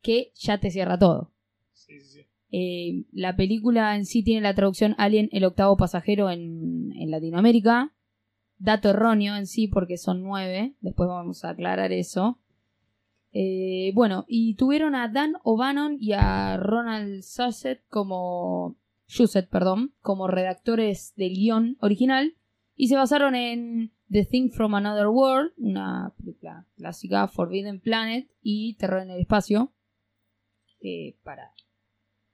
que 0.01 0.31
ya 0.35 0.59
te 0.59 0.71
cierra 0.71 0.99
todo. 0.99 1.33
Sí, 1.73 2.01
sí, 2.01 2.07
sí. 2.07 2.21
Eh, 2.53 3.05
la 3.11 3.35
película 3.35 3.97
en 3.97 4.07
sí 4.07 4.23
tiene 4.23 4.43
la 4.43 4.55
traducción 4.55 4.95
Alien 4.97 5.29
el 5.33 5.45
octavo 5.45 5.77
pasajero 5.77 6.31
en, 6.31 6.93
en 6.95 7.11
Latinoamérica. 7.11 7.93
Dato 8.59 8.91
erróneo 8.91 9.37
en 9.37 9.47
sí 9.47 9.69
porque 9.69 9.97
son 9.97 10.23
nueve. 10.23 10.75
Después 10.81 11.09
vamos 11.09 11.45
a 11.45 11.51
aclarar 11.51 11.93
eso. 11.93 12.39
Eh, 13.33 13.91
bueno, 13.95 14.25
y 14.29 14.55
tuvieron 14.55 14.95
a 14.95 15.09
Dan 15.09 15.35
O'Bannon 15.43 15.97
y 15.99 16.13
a 16.13 16.57
Ronald 16.57 17.23
Shusett 17.23 17.83
como 17.89 18.77
Shusett, 19.09 19.49
perdón, 19.51 19.93
como 20.01 20.29
redactores 20.29 21.15
del 21.17 21.35
guion 21.35 21.77
original 21.81 22.37
y 22.77 22.89
se 22.89 22.97
basaron 22.97 23.35
en 23.35 23.93
The 24.11 24.25
Thing 24.25 24.51
from 24.51 24.75
Another 24.75 25.09
World, 25.09 25.53
una 25.57 26.13
película 26.17 26.67
clásica, 26.77 27.29
Forbidden 27.29 27.81
Planet 27.81 28.31
y 28.43 28.75
Terror 28.77 29.03
en 29.03 29.11
el 29.11 29.21
Espacio, 29.21 29.73
eh, 30.81 31.17
para 31.23 31.53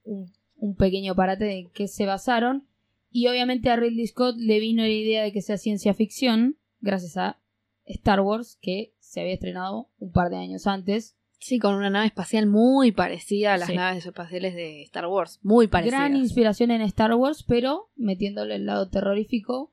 un, 0.03 0.33
un 0.57 0.77
pequeño 0.77 1.15
parate 1.15 1.45
de 1.45 1.71
que 1.73 1.89
se 1.89 2.07
basaron. 2.07 2.67
Y 3.11 3.27
obviamente 3.29 3.71
a 3.71 3.77
Ridley 3.77 4.07
Scott 4.07 4.37
le 4.39 4.61
vino 4.61 4.83
la 4.83 4.89
idea 4.89 5.23
de 5.23 5.33
que 5.33 5.43
sea 5.43 5.57
ciencia 5.57 5.95
ficción 5.95 6.57
gracias 6.81 7.17
a 7.17 7.41
Star 7.85 8.21
Wars, 8.21 8.59
que 8.61 8.95
se 9.01 9.21
había 9.21 9.35
estrenado 9.35 9.89
un 9.99 10.13
par 10.13 10.31
de 10.31 10.37
años 10.37 10.67
antes. 10.67 11.17
Sí, 11.41 11.59
con 11.59 11.75
una 11.75 11.89
nave 11.91 12.07
espacial 12.07 12.47
muy 12.47 12.93
parecida 12.93 13.55
a 13.55 13.59
las 13.59 13.69
Sí. 13.69 13.75
naves 13.75 14.05
espaciales 14.07 14.55
de 14.55 14.83
Star 14.83 15.07
Wars. 15.07 15.41
Muy 15.43 15.69
parecida. 15.69 15.97
Gran 15.99 16.15
inspiración 16.17 16.71
en 16.71 16.83
Star 16.83 17.15
Wars, 17.15 17.43
pero 17.43 17.91
metiéndole 17.97 18.57
el 18.57 18.67
lado 18.67 18.89
terrorífico 18.89 19.73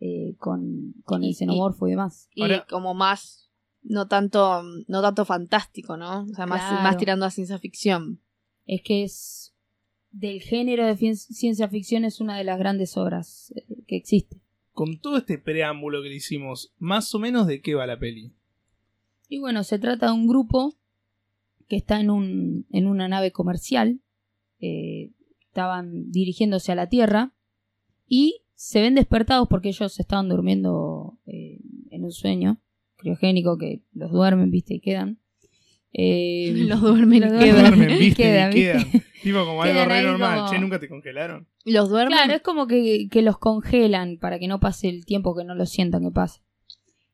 eh, 0.00 0.36
con, 0.38 0.94
con 1.04 1.24
Y- 1.24 1.28
el 1.30 1.34
xenomorfo 1.34 1.86
y, 1.88 1.90
demás. 1.92 2.28
Y 2.34 2.42
Ahora- 2.42 2.66
como 2.68 2.94
más. 2.94 3.50
No 3.82 4.06
tanto, 4.08 4.62
no 4.86 5.02
tanto 5.02 5.24
fantástico, 5.24 5.96
¿no? 5.96 6.22
O 6.24 6.34
sea, 6.34 6.46
más, 6.46 6.60
Claro. 6.60 6.82
más 6.82 6.96
tirando 6.98 7.24
a 7.24 7.30
ciencia 7.30 7.58
ficción. 7.58 8.20
Es 8.66 8.82
que 8.82 9.04
es 9.04 9.54
del 10.10 10.40
género 10.40 10.86
de 10.86 10.96
ciencia 11.16 11.68
ficción 11.68 12.04
es 12.04 12.20
una 12.20 12.36
de 12.36 12.44
las 12.44 12.58
grandes 12.58 12.96
obras 12.96 13.52
eh, 13.56 13.64
que 13.86 13.96
existe. 13.96 14.40
Con 14.72 15.00
todo 15.00 15.18
este 15.18 15.38
preámbulo 15.38 16.02
que 16.02 16.08
le 16.08 16.16
hicimos, 16.16 16.72
más 16.78 17.14
o 17.14 17.18
menos 17.18 17.46
de 17.46 17.60
qué 17.60 17.74
va 17.74 17.86
la 17.86 17.98
peli. 17.98 18.32
Y 19.28 19.38
bueno, 19.38 19.64
se 19.64 19.78
trata 19.78 20.06
de 20.06 20.12
un 20.12 20.26
grupo 20.26 20.74
que 21.68 21.76
está 21.76 22.00
en, 22.00 22.10
un, 22.10 22.66
en 22.70 22.86
una 22.86 23.08
nave 23.08 23.32
comercial. 23.32 24.00
eh, 24.60 25.10
estaban 25.48 26.10
dirigiéndose 26.12 26.70
a 26.70 26.76
la 26.76 26.88
Tierra 26.88 27.32
y 28.06 28.42
se 28.54 28.80
ven 28.80 28.94
despertados 28.94 29.48
porque 29.48 29.70
ellos 29.70 29.98
estaban 29.98 30.28
durmiendo 30.28 31.18
eh, 31.26 31.58
en 31.90 32.04
un 32.04 32.12
sueño 32.12 32.60
criogénico 32.96 33.58
que 33.58 33.82
los 33.92 34.12
duermen, 34.12 34.50
viste, 34.50 34.74
y 34.74 34.80
quedan. 34.80 35.18
Eh, 35.92 36.52
Los 36.68 36.80
duermen 36.80 37.20
los 37.22 37.32
quedan. 37.32 37.60
Duermen, 37.76 37.88
viste, 37.98 38.22
Quedan, 38.22 38.52
y 38.52 38.54
¿viste? 38.56 38.72
quedan. 38.90 39.02
Tipo 39.22 39.38
como 39.44 39.62
algo 39.62 39.74
Quedan 39.74 39.88
re 39.88 39.94
ahí 39.98 40.04
normal. 40.04 40.38
como- 40.40 40.50
Che, 40.50 40.58
nunca 40.58 40.78
te 40.78 40.88
congelaron. 40.88 41.46
Los 41.64 41.88
duermen. 41.90 42.16
Claro, 42.16 42.34
es 42.34 42.42
como 42.42 42.66
que, 42.66 43.08
que 43.10 43.22
los 43.22 43.38
congelan 43.38 44.18
para 44.18 44.38
que 44.38 44.48
no 44.48 44.60
pase 44.60 44.88
el 44.88 45.04
tiempo 45.06 45.34
que 45.36 45.44
no 45.44 45.54
lo 45.54 45.66
sientan 45.66 46.02
que 46.04 46.10
pase. 46.10 46.40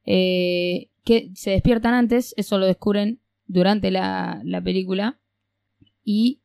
Eh, 0.07 0.89
que 1.05 1.31
se 1.35 1.51
despiertan 1.51 1.95
antes, 1.95 2.35
eso 2.37 2.59
lo 2.59 2.67
descubren 2.67 3.21
durante 3.47 3.91
la, 3.91 4.41
la 4.45 4.63
película. 4.63 5.19
Y. 6.05 6.41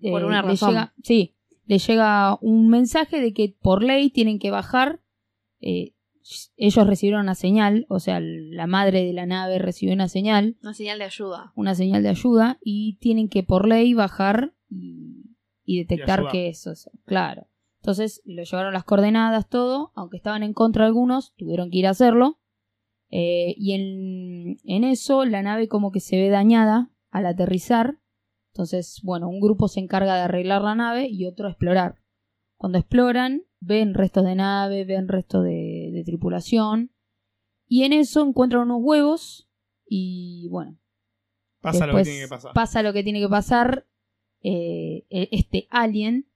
eh, 0.00 0.10
Por 0.10 0.24
una 0.24 0.42
le 0.42 0.48
razón. 0.48 0.70
llega- 0.70 0.94
sí, 1.02 1.34
le 1.66 1.78
llega 1.78 2.36
un 2.40 2.68
mensaje 2.68 3.20
de 3.20 3.32
que 3.32 3.54
por 3.60 3.82
ley 3.82 4.10
tienen 4.10 4.38
que 4.38 4.50
bajar. 4.50 5.00
eh, 5.60 5.92
ellos 6.56 6.86
recibieron 6.86 7.22
una 7.22 7.34
señal, 7.34 7.86
o 7.88 8.00
sea, 8.00 8.18
la 8.20 8.66
madre 8.66 9.04
de 9.04 9.12
la 9.12 9.26
nave 9.26 9.58
recibió 9.58 9.94
una 9.94 10.08
señal 10.08 10.56
Una 10.62 10.74
señal 10.74 10.98
de 10.98 11.04
ayuda. 11.04 11.52
una 11.54 11.74
señal 11.74 12.02
de 12.02 12.08
ayuda 12.08 12.58
y 12.62 12.96
tienen 13.00 13.28
que 13.28 13.42
por 13.42 13.68
ley 13.68 13.94
bajar 13.94 14.54
y, 14.68 15.36
y 15.64 15.78
detectar 15.78 16.28
que 16.30 16.48
eso 16.48 16.72
es 16.72 16.90
claro. 17.04 17.48
Entonces 17.80 18.22
lo 18.24 18.42
llevaron 18.42 18.72
las 18.72 18.84
coordenadas, 18.84 19.48
todo, 19.48 19.92
aunque 19.94 20.16
estaban 20.16 20.42
en 20.42 20.54
contra 20.54 20.86
algunos, 20.86 21.34
tuvieron 21.36 21.70
que 21.70 21.78
ir 21.78 21.86
a 21.86 21.90
hacerlo. 21.90 22.40
Eh, 23.10 23.54
y 23.58 23.72
en, 23.74 24.56
en 24.64 24.84
eso 24.84 25.24
la 25.26 25.42
nave 25.42 25.68
como 25.68 25.92
que 25.92 26.00
se 26.00 26.16
ve 26.16 26.30
dañada 26.30 26.90
al 27.10 27.26
aterrizar. 27.26 27.98
Entonces, 28.52 29.00
bueno, 29.02 29.28
un 29.28 29.40
grupo 29.40 29.68
se 29.68 29.80
encarga 29.80 30.14
de 30.16 30.22
arreglar 30.22 30.62
la 30.62 30.74
nave 30.74 31.08
y 31.10 31.26
otro 31.26 31.48
explorar. 31.48 31.96
Cuando 32.56 32.78
exploran, 32.78 33.42
ven 33.60 33.92
restos 33.94 34.24
de 34.24 34.34
nave, 34.36 34.84
ven 34.84 35.06
restos 35.08 35.44
de, 35.44 35.63
de 36.04 36.10
tripulación. 36.12 36.90
Y 37.66 37.84
en 37.84 37.92
eso 37.92 38.24
encuentran 38.26 38.62
unos 38.62 38.80
huevos 38.82 39.48
y 39.86 40.48
bueno, 40.50 40.78
Pasa 41.60 41.86
lo 41.86 41.96
que 41.96 42.02
tiene 42.04 42.20
que 42.20 42.28
pasar. 42.28 42.52
Pasa 42.52 42.82
lo 42.82 42.92
que 42.92 43.02
tiene 43.02 43.20
que 43.20 43.28
pasar. 43.28 43.86
eh, 44.42 45.06
e- 45.08 45.28
este 45.32 45.66
alien 45.70 46.26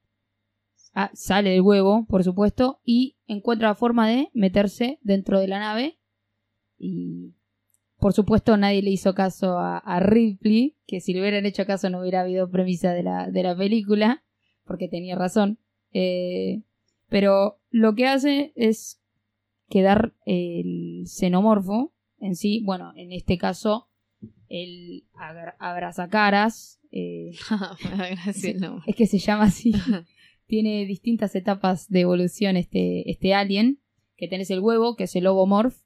ah, 0.94 1.10
sale 1.12 1.50
del 1.50 1.60
huevo, 1.60 2.06
por 2.08 2.24
supuesto, 2.24 2.80
y 2.84 3.16
encuentra 3.26 3.68
la 3.68 3.74
forma 3.74 4.08
de 4.08 4.30
meterse 4.32 4.98
dentro 5.02 5.38
de 5.38 5.48
la 5.48 5.58
nave. 5.58 5.98
Y 6.78 7.34
por 7.98 8.14
supuesto 8.14 8.56
nadie 8.56 8.80
le 8.82 8.90
hizo 8.90 9.12
caso 9.14 9.58
a, 9.58 9.76
a 9.78 10.00
Ripley, 10.00 10.76
que 10.86 11.00
si 11.00 11.12
le 11.12 11.20
hubieran 11.20 11.44
hecho 11.44 11.66
caso 11.66 11.90
no 11.90 12.00
hubiera 12.00 12.22
habido 12.22 12.50
premisa 12.50 12.92
de 12.92 13.02
la, 13.02 13.30
de 13.30 13.42
la 13.42 13.54
película, 13.56 14.24
porque 14.64 14.88
tenía 14.88 15.16
razón. 15.16 15.58
Eh, 15.92 16.62
pero 17.08 17.60
lo 17.70 17.94
que 17.94 18.06
hace 18.06 18.52
es 18.56 19.00
quedar 19.68 20.14
el 20.24 21.04
xenomorfo 21.06 21.92
en 22.20 22.34
sí, 22.34 22.62
bueno, 22.64 22.92
en 22.96 23.12
este 23.12 23.38
caso 23.38 23.88
el 24.48 25.04
abrazacaras, 25.58 26.80
eh, 26.90 27.32
Gracias, 28.10 28.60
no. 28.60 28.82
es 28.86 28.96
que 28.96 29.06
se 29.06 29.18
llama 29.18 29.44
así, 29.44 29.72
tiene 30.46 30.86
distintas 30.86 31.34
etapas 31.34 31.88
de 31.88 32.00
evolución 32.00 32.56
este, 32.56 33.10
este 33.10 33.34
alien, 33.34 33.80
que 34.16 34.28
tenés 34.28 34.50
el 34.50 34.60
huevo, 34.60 34.96
que 34.96 35.04
es 35.04 35.14
el 35.14 35.26
ovomorph, 35.26 35.76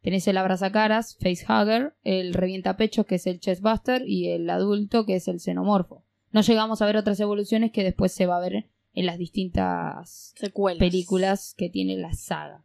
tenés 0.00 0.26
el 0.28 0.38
abrazacaras, 0.38 1.16
facehugger, 1.20 1.94
el 2.02 2.32
revientapechos, 2.32 3.06
que 3.06 3.16
es 3.16 3.26
el 3.26 3.40
chestbuster, 3.40 4.02
y 4.06 4.28
el 4.28 4.48
adulto, 4.48 5.04
que 5.04 5.16
es 5.16 5.28
el 5.28 5.40
xenomorfo. 5.40 6.04
No 6.30 6.40
llegamos 6.40 6.80
a 6.80 6.86
ver 6.86 6.96
otras 6.96 7.20
evoluciones 7.20 7.72
que 7.72 7.84
después 7.84 8.12
se 8.12 8.26
va 8.26 8.38
a 8.38 8.40
ver 8.40 8.70
en 8.94 9.06
las 9.06 9.18
distintas 9.18 10.32
Secuelas. 10.36 10.78
películas 10.78 11.54
que 11.56 11.68
tiene 11.68 11.96
la 11.96 12.14
saga. 12.14 12.64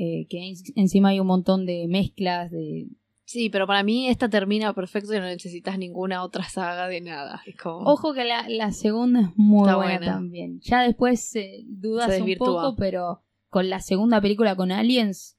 Eh, 0.00 0.26
que 0.30 0.38
en- 0.48 0.54
encima 0.76 1.08
hay 1.10 1.18
un 1.20 1.26
montón 1.26 1.66
de 1.66 1.86
mezclas 1.88 2.50
de 2.52 2.86
Sí, 3.24 3.50
pero 3.50 3.66
para 3.66 3.82
mí 3.82 4.08
esta 4.08 4.30
termina 4.30 4.72
perfecto 4.72 5.12
y 5.12 5.18
no 5.18 5.24
necesitas 5.26 5.76
ninguna 5.76 6.22
otra 6.24 6.44
saga 6.48 6.88
de 6.88 7.02
nada. 7.02 7.42
Es 7.44 7.56
como... 7.56 7.80
Ojo 7.80 8.14
que 8.14 8.24
la, 8.24 8.48
la 8.48 8.72
segunda 8.72 9.20
es 9.20 9.28
muy 9.36 9.64
buena, 9.64 9.76
buena. 9.76 10.06
también. 10.06 10.60
Ya 10.60 10.80
después 10.82 11.36
eh, 11.36 11.64
dudas 11.66 12.18
un 12.20 12.34
poco, 12.38 12.74
pero 12.76 13.22
con 13.50 13.68
la 13.68 13.80
segunda 13.80 14.20
película 14.22 14.56
con 14.56 14.72
Aliens, 14.72 15.36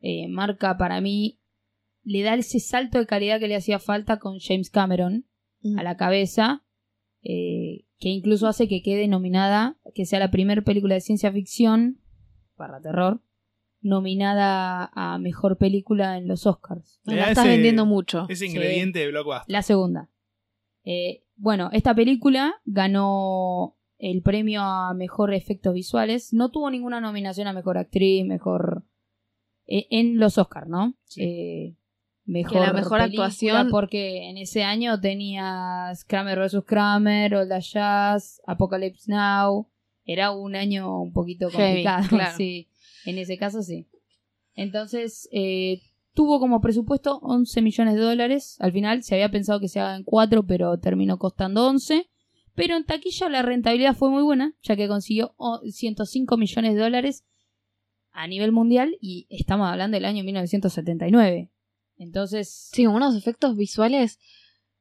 eh, 0.00 0.28
marca 0.28 0.76
para 0.76 1.00
mí, 1.00 1.40
le 2.04 2.22
da 2.22 2.34
ese 2.34 2.60
salto 2.60 2.98
de 2.98 3.06
calidad 3.06 3.40
que 3.40 3.48
le 3.48 3.56
hacía 3.56 3.78
falta 3.80 4.18
con 4.20 4.38
James 4.38 4.70
Cameron 4.70 5.24
Mm. 5.64 5.78
a 5.78 5.82
la 5.84 5.96
cabeza, 5.96 6.64
eh, 7.22 7.84
que 7.98 8.08
incluso 8.08 8.46
hace 8.48 8.66
que 8.68 8.82
quede 8.82 9.06
nominada, 9.08 9.78
que 9.94 10.06
sea 10.06 10.18
la 10.18 10.30
primera 10.32 10.62
película 10.62 10.94
de 10.94 11.00
ciencia 11.00 11.30
ficción, 11.32 12.00
para 12.56 12.80
terror, 12.80 13.20
nominada 13.82 14.90
a 14.94 15.18
mejor 15.18 15.58
película 15.58 16.16
en 16.16 16.28
los 16.28 16.46
Oscars. 16.46 17.00
Me 17.04 17.16
la 17.16 17.28
estás 17.28 17.44
ese- 17.44 17.54
vendiendo 17.54 17.84
mucho. 17.86 18.26
Ese 18.28 18.46
Sí. 18.46 18.52
ingrediente 18.52 19.00
de 19.00 19.08
blockbuster. 19.08 19.44
La 19.52 19.62
segunda. 19.62 20.08
Eh, 20.84 21.24
bueno, 21.36 21.68
esta 21.72 21.94
película 21.94 22.54
ganó 22.64 23.76
el 23.98 24.22
premio 24.22 24.62
a 24.62 24.94
mejor 24.94 25.32
efectos 25.34 25.74
visuales. 25.74 26.32
No 26.32 26.50
tuvo 26.50 26.70
ninguna 26.70 27.00
nominación 27.00 27.46
a 27.48 27.52
mejor 27.52 27.78
actriz, 27.78 28.24
mejor. 28.24 28.84
eh, 29.68 29.86
en 29.90 30.18
los 30.18 30.38
Oscars, 30.38 30.66
¿no? 30.68 30.94
Sí. 31.04 31.22
Eh, 31.22 31.76
mejor, 32.24 32.52
Que 32.52 32.58
la 32.66 32.72
mejor 32.72 33.00
actuación- 33.00 33.70
Porque 33.70 34.28
en 34.28 34.36
ese 34.36 34.64
año 34.64 35.00
tenías 35.00 36.04
Kramer 36.04 36.40
vs. 36.40 36.64
Kramer, 36.66 37.34
All 37.36 37.48
the 37.48 37.60
Jazz, 37.60 38.42
Apocalypse 38.46 39.10
Now. 39.10 39.68
Era 40.04 40.32
un 40.32 40.56
año 40.56 41.00
un 41.00 41.12
poquito 41.12 41.48
Heavy, 41.48 41.84
complicado. 41.84 42.02
claro. 42.32 42.36
Sí, 42.36 42.68
en 43.04 43.18
ese 43.18 43.38
caso 43.38 43.62
sí. 43.62 43.86
Entonces, 44.54 45.28
eh, 45.32 45.82
tuvo 46.14 46.38
como 46.40 46.60
presupuesto 46.60 47.18
11 47.22 47.62
millones 47.62 47.94
de 47.94 48.00
dólares. 48.00 48.56
Al 48.60 48.72
final 48.72 49.02
se 49.02 49.14
había 49.14 49.30
pensado 49.30 49.60
que 49.60 49.68
se 49.68 49.80
haga 49.80 49.96
en 49.96 50.04
4, 50.04 50.46
pero 50.46 50.78
terminó 50.78 51.18
costando 51.18 51.66
11. 51.68 52.08
Pero 52.54 52.76
en 52.76 52.84
taquilla 52.84 53.28
la 53.28 53.42
rentabilidad 53.42 53.96
fue 53.96 54.10
muy 54.10 54.22
buena, 54.22 54.54
ya 54.62 54.76
que 54.76 54.88
consiguió 54.88 55.34
oh, 55.38 55.60
105 55.64 56.36
millones 56.36 56.74
de 56.74 56.80
dólares 56.80 57.24
a 58.10 58.26
nivel 58.26 58.52
mundial 58.52 58.98
y 59.00 59.26
estamos 59.30 59.68
hablando 59.68 59.96
del 59.96 60.04
año 60.04 60.22
1979. 60.22 61.50
Entonces, 61.96 62.68
Sí, 62.72 62.86
unos 62.86 63.16
efectos 63.16 63.56
visuales 63.56 64.18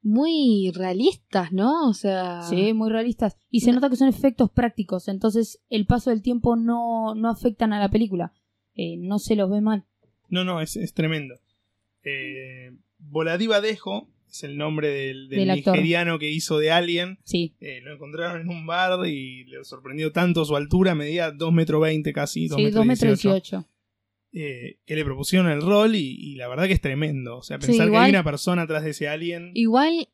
muy 0.03 0.71
realistas, 0.73 1.51
¿no? 1.51 1.87
O 1.89 1.93
sea... 1.93 2.41
sí, 2.43 2.73
muy 2.73 2.89
realistas. 2.89 3.37
Y 3.49 3.61
se 3.61 3.71
nota 3.71 3.89
que 3.89 3.95
son 3.95 4.07
efectos 4.07 4.49
prácticos, 4.51 5.07
entonces 5.07 5.59
el 5.69 5.85
paso 5.85 6.09
del 6.09 6.21
tiempo 6.21 6.55
no, 6.55 7.13
no 7.15 7.29
afectan 7.29 7.73
a 7.73 7.79
la 7.79 7.89
película. 7.89 8.33
Eh, 8.75 8.97
no 8.97 9.19
se 9.19 9.35
los 9.35 9.49
ve 9.49 9.61
mal. 9.61 9.85
No, 10.29 10.43
no, 10.43 10.61
es, 10.61 10.75
es 10.77 10.93
tremendo. 10.93 11.35
Eh, 12.03 12.71
Voladiva 12.97 13.61
Dejo 13.61 14.07
es 14.29 14.43
el 14.43 14.57
nombre 14.57 14.87
del, 14.89 15.27
del 15.27 15.39
Del 15.39 15.49
actor. 15.51 15.73
nigeriano 15.73 16.17
que 16.19 16.29
hizo 16.31 16.57
de 16.57 16.71
Alien. 16.71 17.19
Sí, 17.25 17.53
Eh, 17.59 17.81
lo 17.83 17.93
encontraron 17.93 18.41
en 18.41 18.49
un 18.49 18.65
bar 18.65 19.05
y 19.07 19.43
le 19.45 19.63
sorprendió 19.65 20.11
tanto 20.11 20.45
su 20.45 20.55
altura, 20.55 20.95
medía 20.95 21.31
2 21.31 21.51
metros 21.53 21.81
20 21.81 22.13
casi, 22.13 22.47
2 22.47 22.55
sí, 22.57 22.63
metros 22.63 22.75
2 22.79 22.85
metros 22.85 23.21
18, 23.21 23.29
18. 23.33 23.67
Eh, 24.33 24.79
que 24.85 24.95
le 24.95 25.05
propusieron 25.05 25.49
el 25.49 25.61
rol 25.61 25.95
y, 25.95 26.15
y 26.17 26.35
la 26.35 26.47
verdad 26.47 26.65
que 26.65 26.73
es 26.73 26.81
tremendo. 26.81 27.37
O 27.37 27.43
sea, 27.43 27.59
Sí, 27.59 27.67
pensar 27.67 27.89
que 27.89 27.97
hay 27.97 28.09
una 28.11 28.23
persona 28.23 28.63
atrás 28.63 28.83
de 28.83 28.91
ese 28.91 29.07
alien. 29.07 29.51
Igual 29.53 30.09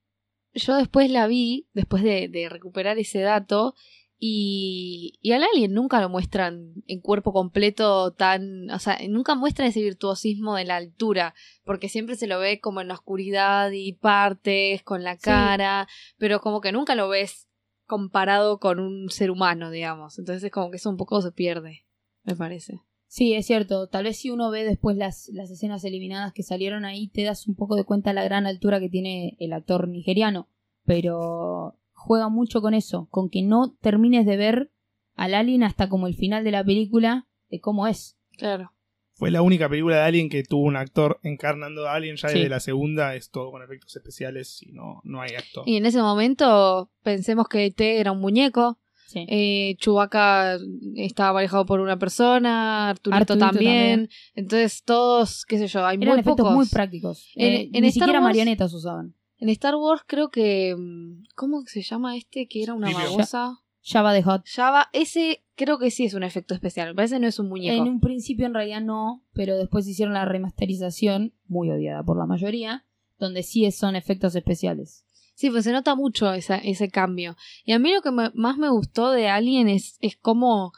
yo 0.54 0.76
después 0.76 1.10
la 1.12 1.28
vi, 1.28 1.68
después 1.74 2.04
de, 2.04 2.28
de 2.28 2.50
recuperar 2.50 2.98
ese 2.98 3.20
dato, 3.20 3.76
y, 4.20 5.20
y 5.22 5.34
al 5.34 5.44
alien 5.44 5.74
nunca 5.74 6.02
lo 6.02 6.10
muestran 6.10 6.74
en 6.88 7.02
cuerpo 7.02 7.34
completo 7.34 8.14
tan... 8.14 8.70
O 8.72 8.80
sea, 8.80 8.98
nunca 9.08 9.36
muestran 9.36 9.68
ese 9.68 9.82
virtuosismo 9.82 10.56
de 10.56 10.66
la 10.66 10.78
altura, 10.78 11.36
porque 11.64 11.88
siempre 11.88 12.16
se 12.16 12.26
lo 12.26 12.40
ve 12.40 12.60
como 12.60 12.82
en 12.82 12.88
la 12.88 12.96
oscuridad 12.96 13.70
y 13.72 13.94
partes, 13.94 14.82
con 14.82 15.04
la 15.04 15.18
cara, 15.18 15.88
pero 16.18 16.42
como 16.42 16.62
que 16.62 16.72
nunca 16.72 16.96
lo 16.96 17.10
ves 17.10 17.48
comparado 17.86 18.60
con 18.60 18.80
un 18.80 19.10
ser 19.12 19.30
humano, 19.30 19.70
digamos. 19.70 20.18
Entonces 20.18 20.44
es 20.44 20.52
como 20.52 20.72
que 20.72 20.78
eso 20.78 20.90
un 20.90 20.98
poco 20.98 21.22
se 21.22 21.32
pierde, 21.32 21.86
me 22.24 22.36
parece. 22.36 22.82
Sí, 23.08 23.34
es 23.34 23.46
cierto. 23.46 23.88
Tal 23.88 24.04
vez 24.04 24.18
si 24.18 24.30
uno 24.30 24.52
ve 24.52 24.64
después 24.66 24.98
las, 24.98 25.30
las 25.34 25.50
escenas 25.50 25.84
eliminadas 25.86 26.34
que 26.34 26.44
salieron 26.44 26.84
ahí, 26.86 27.08
te 27.08 27.24
das 27.24 27.48
un 27.48 27.56
poco 27.56 27.76
de 27.76 27.84
cuenta 27.86 28.14
la 28.14 28.24
gran 28.24 28.46
altura 28.46 28.80
que 28.80 28.90
tiene 28.90 29.36
el 29.40 29.54
actor 29.54 29.88
nigeriano. 29.88 30.50
Pero 30.86 31.76
juega 31.94 32.30
mucho 32.30 32.62
con 32.62 32.74
eso, 32.74 33.08
con 33.12 33.30
que 33.30 33.42
no 33.44 33.76
termines 33.82 34.26
de 34.26 34.38
ver 34.38 34.72
al 35.16 35.34
alien 35.34 35.64
hasta 35.64 35.90
como 35.90 36.08
el 36.08 36.16
final 36.16 36.44
de 36.44 36.52
la 36.52 36.64
película 36.64 37.28
de 37.50 37.60
cómo 37.60 37.88
es. 37.88 38.18
Claro. 38.38 38.72
Fue 39.14 39.32
la 39.32 39.42
única 39.42 39.68
película 39.68 39.96
de 39.96 40.02
Alien 40.04 40.30
que 40.30 40.44
tuvo 40.44 40.62
un 40.68 40.76
actor 40.76 41.20
encarnando 41.24 41.88
a 41.88 41.96
Alien. 41.96 42.18
Ya 42.18 42.30
Sí. 42.30 42.36
desde 42.38 42.50
la 42.50 42.60
segunda 42.60 43.16
es 43.16 43.32
todo 43.32 43.50
con 43.50 43.64
efectos 43.64 43.96
especiales 43.96 44.62
y 44.62 44.74
no, 44.74 45.02
no 45.04 45.22
hay 45.22 45.32
actor. 45.36 45.64
Y 45.66 45.78
en 45.78 45.88
ese 45.88 46.04
momento 46.04 46.92
pensemos 47.02 47.48
que 47.50 47.72
T 47.72 48.00
era 48.00 48.12
un 48.12 48.20
muñeco, 48.22 48.78
Sí. 49.08 49.26
Eh, 49.30 49.76
Chewbacca 49.80 50.58
estaba 50.96 51.32
manejado 51.34 51.66
por 51.66 51.80
una 51.80 51.98
persona, 51.98 52.90
Arturito, 52.90 53.16
Arturito 53.22 53.46
también. 53.46 53.74
también. 53.74 54.10
Entonces 54.36 54.84
todos, 54.84 55.46
qué 55.46 55.58
sé 55.58 55.68
yo, 55.68 55.86
hay 55.86 55.96
Eran 55.96 56.10
muy 56.10 56.20
efectos 56.20 56.36
pocos. 56.44 56.54
muy 56.56 56.66
prácticos. 56.68 57.32
En- 57.36 57.54
Eh, 57.54 57.70
en 57.74 57.82
ni 57.84 57.88
Star 57.88 57.92
siquiera 57.94 58.20
Wars- 58.20 58.24
marionetas 58.30 58.74
usaban. 58.74 59.16
En 59.40 59.50
Star 59.50 59.76
Wars 59.76 60.02
creo 60.06 60.30
que... 60.30 60.76
mm, 60.78 61.24
¿Cómo 61.36 61.62
se 61.68 61.82
llama 61.84 62.18
este? 62.18 62.48
Que 62.48 62.62
era 62.64 62.74
una 62.74 62.92
babosa. 62.92 63.60
Java 63.82 64.12
de 64.12 64.24
Hot. 64.24 64.44
Java, 64.46 64.90
ese 64.92 65.46
creo 65.56 65.80
que 65.80 65.90
sí 65.92 66.04
es 66.04 66.14
un 66.14 66.24
efecto 66.24 66.54
especial. 66.54 66.90
Me 66.90 66.96
parece 66.96 67.20
no 67.22 67.28
es 67.28 67.40
un 67.40 67.48
muñeco. 67.48 67.82
En 67.82 67.88
un 67.88 68.02
principio 68.02 68.46
en 68.46 68.54
realidad 68.54 68.82
no, 68.82 69.24
pero 69.32 69.56
después 69.58 69.88
hicieron 69.88 70.14
la 70.14 70.26
remasterización, 70.26 71.34
muy 71.48 71.70
odiada 71.72 72.04
por 72.04 72.18
la 72.18 72.26
mayoría, 72.26 72.84
donde 73.20 73.44
sí 73.44 73.72
son 73.72 73.96
efectos 73.96 74.36
especiales. 74.36 75.06
Sí, 75.38 75.52
pues 75.52 75.66
se 75.66 75.72
nota 75.72 75.94
mucho 75.94 76.34
esa- 76.34 76.58
ese 76.58 76.90
cambio. 76.90 77.38
Y 77.64 77.74
a 77.74 77.78
mí 77.78 77.94
lo 77.94 78.02
que 78.02 78.10
me- 78.10 78.32
más 78.34 78.58
me 78.58 78.70
gustó 78.70 79.12
de 79.12 79.28
Alien 79.30 79.70
es, 79.70 79.98
es 80.02 80.18
cómo 80.18 80.74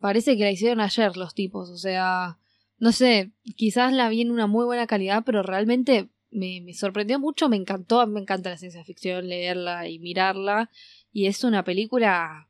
parece 0.00 0.36
que 0.36 0.42
la 0.44 0.50
hicieron 0.50 0.80
ayer 0.80 1.16
los 1.16 1.34
tipos. 1.34 1.70
O 1.70 1.78
sea, 1.78 2.38
no 2.76 2.92
sé, 2.92 3.32
quizás 3.56 3.90
la 3.94 4.10
vi 4.10 4.20
en 4.20 4.30
una 4.30 4.46
muy 4.46 4.66
buena 4.66 4.86
calidad, 4.86 5.22
pero 5.24 5.42
realmente 5.42 6.10
me, 6.30 6.60
me 6.60 6.74
sorprendió 6.74 7.18
mucho, 7.18 7.48
me 7.48 7.56
encantó. 7.56 8.06
Me 8.06 8.20
encanta 8.20 8.50
la 8.50 8.58
ciencia 8.58 8.84
ficción, 8.84 9.28
leerla 9.30 9.88
y 9.88 9.98
mirarla. 9.98 10.68
Y 11.10 11.24
es 11.26 11.42
una 11.42 11.64
película... 11.64 12.48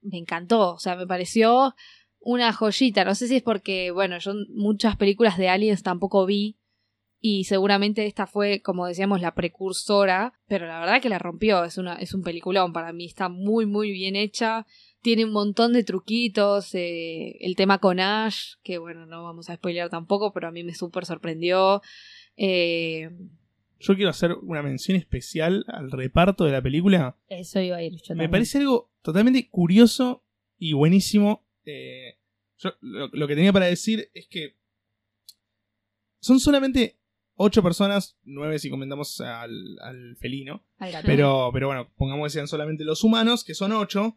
Me 0.00 0.18
encantó, 0.18 0.74
o 0.74 0.78
sea, 0.78 0.94
me 0.94 1.08
pareció 1.08 1.74
una 2.20 2.52
joyita. 2.52 3.04
No 3.04 3.16
sé 3.16 3.26
si 3.26 3.34
es 3.36 3.42
porque, 3.42 3.90
bueno, 3.90 4.18
yo 4.18 4.32
muchas 4.50 4.96
películas 4.96 5.38
de 5.38 5.48
aliens 5.48 5.82
tampoco 5.82 6.24
vi, 6.24 6.56
y 7.26 7.44
seguramente 7.44 8.04
esta 8.04 8.26
fue, 8.26 8.60
como 8.60 8.86
decíamos, 8.86 9.22
la 9.22 9.34
precursora, 9.34 10.34
pero 10.46 10.66
la 10.66 10.78
verdad 10.78 11.00
que 11.00 11.08
la 11.08 11.18
rompió, 11.18 11.64
es, 11.64 11.78
una, 11.78 11.94
es 11.94 12.12
un 12.12 12.22
peliculón 12.22 12.74
para 12.74 12.92
mí, 12.92 13.06
está 13.06 13.30
muy 13.30 13.64
muy 13.64 13.92
bien 13.92 14.14
hecha, 14.14 14.66
tiene 15.00 15.24
un 15.24 15.32
montón 15.32 15.72
de 15.72 15.84
truquitos, 15.84 16.74
eh, 16.74 17.38
el 17.40 17.56
tema 17.56 17.78
con 17.78 17.98
Ash, 17.98 18.56
que 18.62 18.76
bueno, 18.76 19.06
no 19.06 19.24
vamos 19.24 19.48
a 19.48 19.54
spoilear 19.54 19.88
tampoco, 19.88 20.34
pero 20.34 20.48
a 20.48 20.50
mí 20.50 20.64
me 20.64 20.74
súper 20.74 21.06
sorprendió. 21.06 21.80
Eh, 22.36 23.08
Yo 23.80 23.94
quiero 23.94 24.10
hacer 24.10 24.34
una 24.42 24.62
mención 24.62 24.98
especial 24.98 25.64
al 25.68 25.90
reparto 25.92 26.44
de 26.44 26.52
la 26.52 26.60
película. 26.60 27.16
Eso 27.30 27.58
iba 27.58 27.78
a 27.78 27.82
ir. 27.82 28.02
yo 28.02 28.14
Me 28.16 28.28
parece 28.28 28.58
algo 28.58 28.90
totalmente 29.00 29.48
curioso 29.48 30.22
y 30.58 30.74
buenísimo. 30.74 31.42
Eh, 31.64 32.18
yo 32.58 32.74
lo, 32.82 33.08
lo 33.08 33.26
que 33.26 33.34
tenía 33.34 33.54
para 33.54 33.64
decir 33.64 34.10
es 34.12 34.28
que 34.28 34.56
son 36.20 36.38
solamente 36.38 36.98
ocho 37.36 37.62
personas, 37.62 38.16
nueve 38.24 38.58
si 38.58 38.70
comentamos 38.70 39.20
al, 39.20 39.78
al 39.80 40.16
felino. 40.16 40.62
Al 40.78 40.92
gato. 40.92 41.06
Pero, 41.06 41.50
pero 41.52 41.66
bueno, 41.68 41.90
pongamos 41.96 42.26
que 42.26 42.30
sean 42.38 42.48
solamente 42.48 42.84
los 42.84 43.02
humanos, 43.04 43.44
que 43.44 43.54
son 43.54 43.72
ocho. 43.72 44.16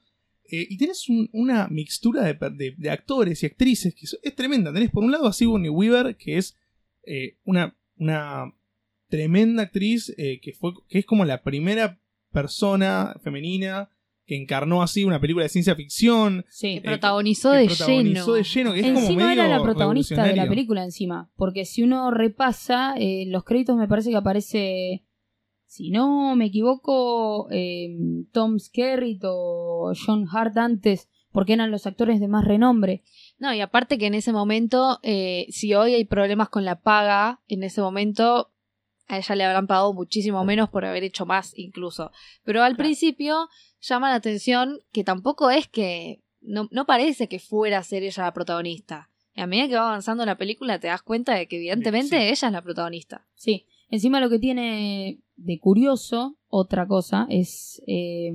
Eh, 0.49 0.65
y 0.70 0.78
tenés 0.78 1.09
un- 1.09 1.30
una 1.34 1.68
mixtura 1.68 2.24
de, 2.24 2.34
de- 2.51 2.76
de 2.78 2.89
actores 2.89 3.43
y 3.43 3.45
actrices 3.47 3.93
que 3.95 4.05
es, 4.05 4.18
es 4.24 4.36
tremenda. 4.36 4.72
Tenés 4.74 4.91
por 4.91 5.03
un 5.03 5.11
lado 5.11 5.28
a 5.28 5.34
Sigourney 5.34 5.70
Weaver, 5.70 6.15
que 6.15 6.38
es 6.38 6.55
eh, 7.03 7.38
una, 7.43 7.76
una 7.97 8.53
tremenda 9.09 9.63
actriz, 9.63 10.13
eh, 10.18 10.39
que, 10.41 10.53
fue, 10.53 10.72
que 10.88 10.99
es 10.99 11.05
como 11.05 11.26
la 11.26 11.41
primera 11.43 11.99
persona 12.32 13.15
femenina 13.24 13.89
que 14.28 14.36
encarnó 14.36 14.84
así 14.84 15.05
una 15.05 15.21
película 15.21 15.43
de 15.43 15.49
ciencia 15.49 15.73
ficción. 15.73 16.45
Sí. 16.49 16.75
que 16.75 16.82
protagonizó 16.82 17.53
que 17.53 17.59
de 17.59 17.65
protagonizó 17.67 18.25
lleno. 18.25 18.34
de 18.34 18.43
lleno, 18.43 18.73
que 18.73 18.80
es 18.82 18.86
como 18.86 18.99
Encima 18.99 19.28
medio 19.28 19.43
era 19.43 19.57
la 19.57 19.63
protagonista 19.63 20.23
de 20.23 20.36
la 20.36 20.47
película 20.47 20.84
encima. 20.84 21.32
Porque 21.38 21.65
si 21.65 21.82
uno 21.82 22.11
repasa, 22.11 22.95
eh, 22.97 23.23
en 23.23 23.32
los 23.32 23.45
créditos 23.45 23.78
me 23.78 23.88
parece 23.88 24.09
que 24.09 24.17
aparece, 24.17 25.05
si 25.65 25.91
no 25.91 26.36
me 26.36 26.45
equivoco, 26.45 27.47
eh, 27.51 27.95
Tom 28.34 28.59
Skerritt 28.59 29.23
o 29.23 29.93
John 30.05 30.28
Hart 30.30 30.57
antes, 30.57 31.09
porque 31.32 31.53
eran 31.53 31.71
los 31.71 31.88
actores 31.88 32.19
de 32.19 32.28
más 32.28 32.43
renombre. 32.43 33.03
No, 33.39 33.53
y 33.53 33.61
aparte 33.61 33.97
que 33.97 34.07
en 34.07 34.13
ese 34.13 34.34
momento, 34.34 34.99
eh, 35.03 35.45
si 35.51 35.73
hoy 35.73 35.93
hay 35.93 36.03
problemas 36.03 36.49
con 36.49 36.65
la 36.65 36.82
paga, 36.82 37.41
en 37.47 37.63
ese 37.63 37.80
momento 37.80 38.51
a 39.08 39.18
ella 39.18 39.36
le 39.36 39.43
habrán 39.45 39.68
pagado 39.68 39.93
muchísimo 39.93 40.43
menos 40.43 40.70
por 40.70 40.86
haber 40.86 41.03
hecho 41.03 41.26
más 41.26 41.53
incluso. 41.58 42.12
Pero 42.43 42.64
al 42.64 42.74
Claro. 42.76 42.84
principio 42.86 43.49
llama 43.82 44.10
la 44.10 44.16
atención 44.16 44.80
que 44.91 45.03
tampoco 45.03 45.49
es 45.49 45.68
que... 45.68 46.22
No, 46.41 46.68
no 46.72 46.86
parece 46.86 47.28
que 47.28 47.39
fuera 47.39 47.80
a 47.80 47.84
ser 47.84 48.03
ella 48.03 48.24
la 48.24 48.34
protagonista. 48.34 49.10
Y 49.36 49.41
a 49.41 49.47
medida 49.47 49.68
que 49.68 49.76
va 49.76 49.88
avanzando 49.89 50.26
la 50.26 50.38
película 50.38 50.80
te 50.80 50.88
das 50.88 51.01
cuenta 51.01 51.34
de 51.36 51.47
que 51.47 51.58
evidentemente 51.58 52.10
Sí. 52.18 52.24
ella 52.24 52.47
es 52.47 52.53
la 52.53 52.62
protagonista. 52.62 53.26
Sí. 53.36 53.66
Encima 53.89 54.20
lo 54.20 54.30
que 54.30 54.39
tiene 54.39 55.20
de 55.36 55.60
curioso, 55.60 56.38
otra 56.49 56.88
cosa, 56.88 57.26
es 57.30 57.82
eh, 57.88 58.32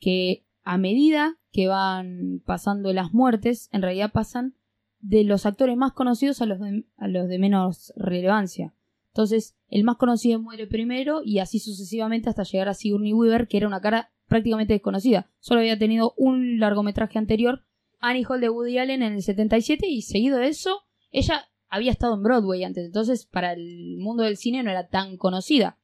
que 0.00 0.44
a 0.62 0.78
medida 0.78 1.36
que 1.52 1.68
van 1.68 2.42
pasando 2.44 2.92
las 2.92 3.12
muertes, 3.12 3.68
en 3.72 3.82
realidad 3.82 4.12
pasan 4.12 4.54
de 5.00 5.24
los 5.24 5.46
actores 5.46 5.76
más 5.76 5.92
conocidos 5.92 6.40
a 6.42 6.46
los 6.46 6.58
de, 6.60 6.84
a 6.96 7.08
los 7.08 7.28
de 7.28 7.38
menos 7.38 7.92
relevancia. 7.96 8.74
Entonces, 9.08 9.55
el 9.68 9.84
más 9.84 9.96
conocido 9.96 10.40
muere 10.40 10.66
primero 10.66 11.22
y 11.24 11.38
así 11.38 11.58
sucesivamente 11.58 12.28
hasta 12.28 12.44
llegar 12.44 12.68
a 12.68 12.74
Sigourney 12.74 13.12
Weaver, 13.12 13.48
que 13.48 13.56
era 13.56 13.66
una 13.66 13.80
cara 13.80 14.10
prácticamente 14.28 14.74
desconocida. 14.74 15.30
Solo 15.40 15.60
había 15.60 15.78
tenido 15.78 16.14
un 16.16 16.58
largometraje 16.58 17.18
anterior, 17.18 17.64
Annie 18.00 18.24
Hall 18.28 18.40
de 18.40 18.48
Woody 18.48 18.78
Allen 18.78 19.02
en 19.02 19.14
el 19.14 19.22
77 19.22 19.86
y 19.86 20.02
seguido 20.02 20.38
de 20.38 20.48
eso, 20.48 20.82
ella 21.10 21.48
había 21.68 21.90
estado 21.90 22.14
en 22.14 22.22
Broadway 22.22 22.62
antes, 22.64 22.84
entonces 22.84 23.26
para 23.26 23.52
el 23.52 23.96
mundo 23.98 24.22
del 24.22 24.36
cine 24.36 24.62
no 24.62 24.70
era 24.70 24.88
tan 24.88 25.16
conocida. 25.16 25.78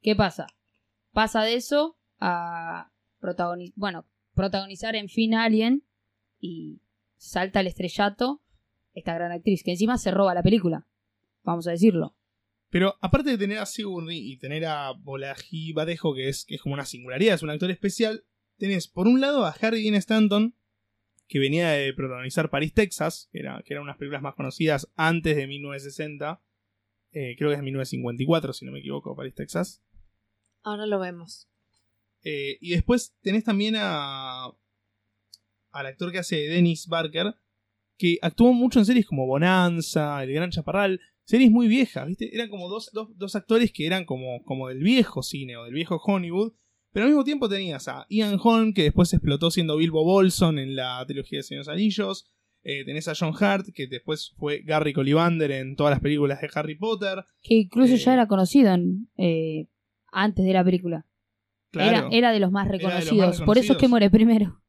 ¿Qué 0.00 0.14
pasa? 0.14 0.46
Pasa 1.12 1.42
de 1.42 1.54
eso 1.54 1.96
a 2.20 2.90
bueno, 3.74 4.04
protagonizar 4.34 4.94
en 4.94 5.08
fin 5.08 5.34
Alien 5.34 5.82
y 6.40 6.80
salta 7.16 7.60
al 7.60 7.66
estrellato 7.66 8.40
esta 8.94 9.14
gran 9.14 9.32
actriz, 9.32 9.62
que 9.62 9.72
encima 9.72 9.98
se 9.98 10.10
roba 10.10 10.32
la 10.32 10.42
película, 10.42 10.86
vamos 11.42 11.66
a 11.66 11.72
decirlo. 11.72 12.14
Pero 12.76 12.94
aparte 13.00 13.30
de 13.30 13.38
tener 13.38 13.56
a 13.56 13.64
Sigourney 13.64 14.18
y 14.18 14.36
tener 14.36 14.66
a 14.66 14.90
Bolaji 14.90 15.72
Badejo, 15.72 16.14
que 16.14 16.28
es, 16.28 16.44
que 16.44 16.56
es 16.56 16.60
como 16.60 16.74
una 16.74 16.84
singularidad, 16.84 17.34
es 17.34 17.42
un 17.42 17.48
actor 17.48 17.70
especial, 17.70 18.26
tenés 18.58 18.86
por 18.86 19.08
un 19.08 19.18
lado 19.18 19.46
a 19.46 19.56
Harry 19.62 19.82
Dean 19.82 19.94
Stanton, 19.94 20.54
que 21.26 21.38
venía 21.38 21.70
de 21.70 21.94
protagonizar 21.94 22.50
París, 22.50 22.74
Texas, 22.74 23.30
que 23.32 23.38
era, 23.38 23.62
que 23.64 23.72
eran 23.72 23.84
unas 23.84 23.96
películas 23.96 24.20
más 24.20 24.34
conocidas 24.34 24.92
antes 24.94 25.36
de 25.36 25.46
1960. 25.46 26.42
Eh, 27.12 27.34
creo 27.38 27.48
que 27.48 27.54
es 27.54 27.60
de 27.60 27.64
1954, 27.64 28.52
si 28.52 28.66
no 28.66 28.72
me 28.72 28.80
equivoco, 28.80 29.16
París, 29.16 29.34
Texas. 29.34 29.82
Ahora 30.62 30.84
lo 30.84 30.98
vemos. 30.98 31.48
Eh, 32.24 32.58
y 32.60 32.72
después 32.72 33.14
tenés 33.22 33.44
también 33.44 33.76
a. 33.78 34.48
al 35.70 35.86
actor 35.86 36.12
que 36.12 36.18
hace 36.18 36.36
Dennis 36.46 36.88
Barker, 36.88 37.36
que 37.96 38.18
actuó 38.20 38.52
mucho 38.52 38.80
en 38.80 38.84
series 38.84 39.06
como 39.06 39.26
Bonanza, 39.26 40.22
El 40.22 40.34
Gran 40.34 40.50
Chaparral, 40.50 41.00
series 41.26 41.50
muy 41.50 41.68
viejas, 41.68 42.06
¿viste? 42.06 42.34
Eran 42.34 42.48
como 42.48 42.68
dos, 42.68 42.90
dos, 42.94 43.08
dos 43.18 43.36
actores 43.36 43.72
que 43.72 43.84
eran 43.86 44.04
como, 44.06 44.42
como 44.44 44.68
del 44.68 44.78
viejo 44.82 45.22
cine 45.22 45.56
o 45.58 45.64
del 45.64 45.74
viejo 45.74 46.00
Hollywood, 46.02 46.52
pero 46.92 47.04
al 47.04 47.10
mismo 47.10 47.24
tiempo 47.24 47.48
tenías 47.48 47.88
a 47.88 48.06
Ian 48.08 48.38
Holm, 48.42 48.72
que 48.72 48.84
después 48.84 49.12
explotó 49.12 49.50
siendo 49.50 49.76
Bilbo 49.76 50.02
Bolson 50.04 50.58
en 50.58 50.74
la 50.76 51.04
trilogía 51.06 51.40
de 51.40 51.42
Señor 51.42 51.64
de 51.64 51.70
los 51.72 51.74
Anillos. 51.76 52.30
Eh, 52.68 52.84
tenés 52.84 53.06
a 53.06 53.14
John 53.14 53.34
Hart, 53.38 53.66
que 53.74 53.86
después 53.86 54.32
fue 54.38 54.62
Gary 54.62 54.92
Collivander 54.92 55.50
en 55.52 55.76
todas 55.76 55.90
las 55.92 56.00
películas 56.00 56.40
de 56.40 56.48
Harry 56.54 56.74
Potter. 56.76 57.24
Que 57.42 57.54
incluso 57.54 57.94
Eh. 57.94 57.98
ya 57.98 58.14
era 58.14 58.26
conocido 58.26 58.72
en, 58.72 59.08
eh, 59.18 59.68
antes 60.10 60.44
de 60.44 60.52
la 60.52 60.64
película. 60.64 61.06
Claro. 61.70 62.08
Era, 62.08 62.16
era 62.16 62.32
de 62.32 62.40
los 62.40 62.50
más 62.50 62.66
de 62.68 62.74
los 62.78 62.82
más 62.82 62.92
reconocidos. 63.04 63.42
Por 63.42 63.58
eso 63.58 63.74
es 63.74 63.78
que 63.78 63.88
muere 63.88 64.10
primero. 64.10 64.62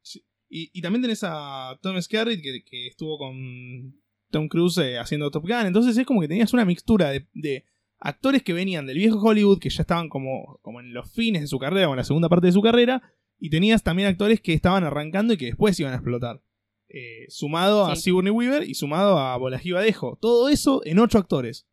Y, 0.49 0.69
y 0.73 0.81
también 0.81 1.01
tenés 1.01 1.21
a 1.23 1.79
Tom 1.81 1.99
Skerritt, 2.01 2.41
que, 2.41 2.63
que 2.63 2.87
estuvo 2.87 3.17
con 3.17 3.95
Tom 4.31 4.47
Cruise 4.47 4.77
eh, 4.79 4.97
haciendo 4.97 5.31
Top 5.31 5.43
Gun. 5.43 5.65
Entonces 5.65 5.97
es 5.97 6.05
como 6.05 6.21
que 6.21 6.27
tenías 6.27 6.53
una 6.53 6.65
mixtura 6.65 7.09
de, 7.09 7.27
de 7.33 7.65
actores 7.99 8.43
que 8.43 8.53
venían 8.53 8.85
del 8.85 8.97
viejo 8.97 9.19
Hollywood, 9.19 9.59
que 9.59 9.69
ya 9.69 9.81
estaban 9.81 10.09
como, 10.09 10.59
como 10.61 10.79
en 10.79 10.93
los 10.93 11.11
fines 11.11 11.41
de 11.41 11.47
su 11.47 11.59
carrera 11.59 11.89
o 11.89 11.93
en 11.93 11.97
la 11.97 12.03
segunda 12.03 12.29
parte 12.29 12.47
de 12.47 12.53
su 12.53 12.61
carrera. 12.61 13.01
Y 13.39 13.49
tenías 13.49 13.83
también 13.83 14.07
actores 14.07 14.41
que 14.41 14.53
estaban 14.53 14.83
arrancando 14.83 15.33
y 15.33 15.37
que 15.37 15.45
después 15.45 15.79
iban 15.79 15.93
a 15.93 15.97
explotar. 15.97 16.41
Eh, 16.89 17.25
sumado 17.29 17.85
a. 17.85 17.95
Sigourney 17.95 18.31
Weaver 18.31 18.67
y 18.67 18.73
sumado 18.73 19.17
a 19.17 19.37
Bolaji 19.37 19.71
Badejo. 19.71 20.17
Todo 20.21 20.49
eso 20.49 20.81
en 20.85 20.99
ocho 20.99 21.17
actores. 21.17 21.67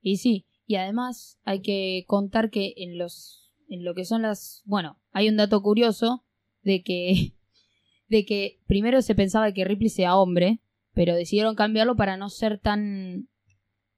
Y 0.00 0.16
sí, 0.16 0.46
y 0.66 0.76
además 0.76 1.38
hay 1.44 1.60
que 1.60 2.04
contar 2.06 2.50
que 2.50 2.74
en 2.76 2.98
los 2.98 3.52
en 3.68 3.84
lo 3.84 3.94
que 3.94 4.04
son 4.04 4.22
las, 4.22 4.62
bueno, 4.66 5.00
hay 5.12 5.28
un 5.28 5.36
dato 5.36 5.62
curioso 5.62 6.24
de 6.62 6.82
que 6.82 7.34
de 8.08 8.24
que 8.24 8.60
primero 8.66 9.02
se 9.02 9.14
pensaba 9.14 9.52
que 9.52 9.64
Ripley 9.64 9.88
sea 9.88 10.16
hombre, 10.16 10.60
pero 10.94 11.14
decidieron 11.14 11.54
cambiarlo 11.54 11.96
para 11.96 12.16
no 12.16 12.28
ser 12.28 12.58
tan 12.58 13.28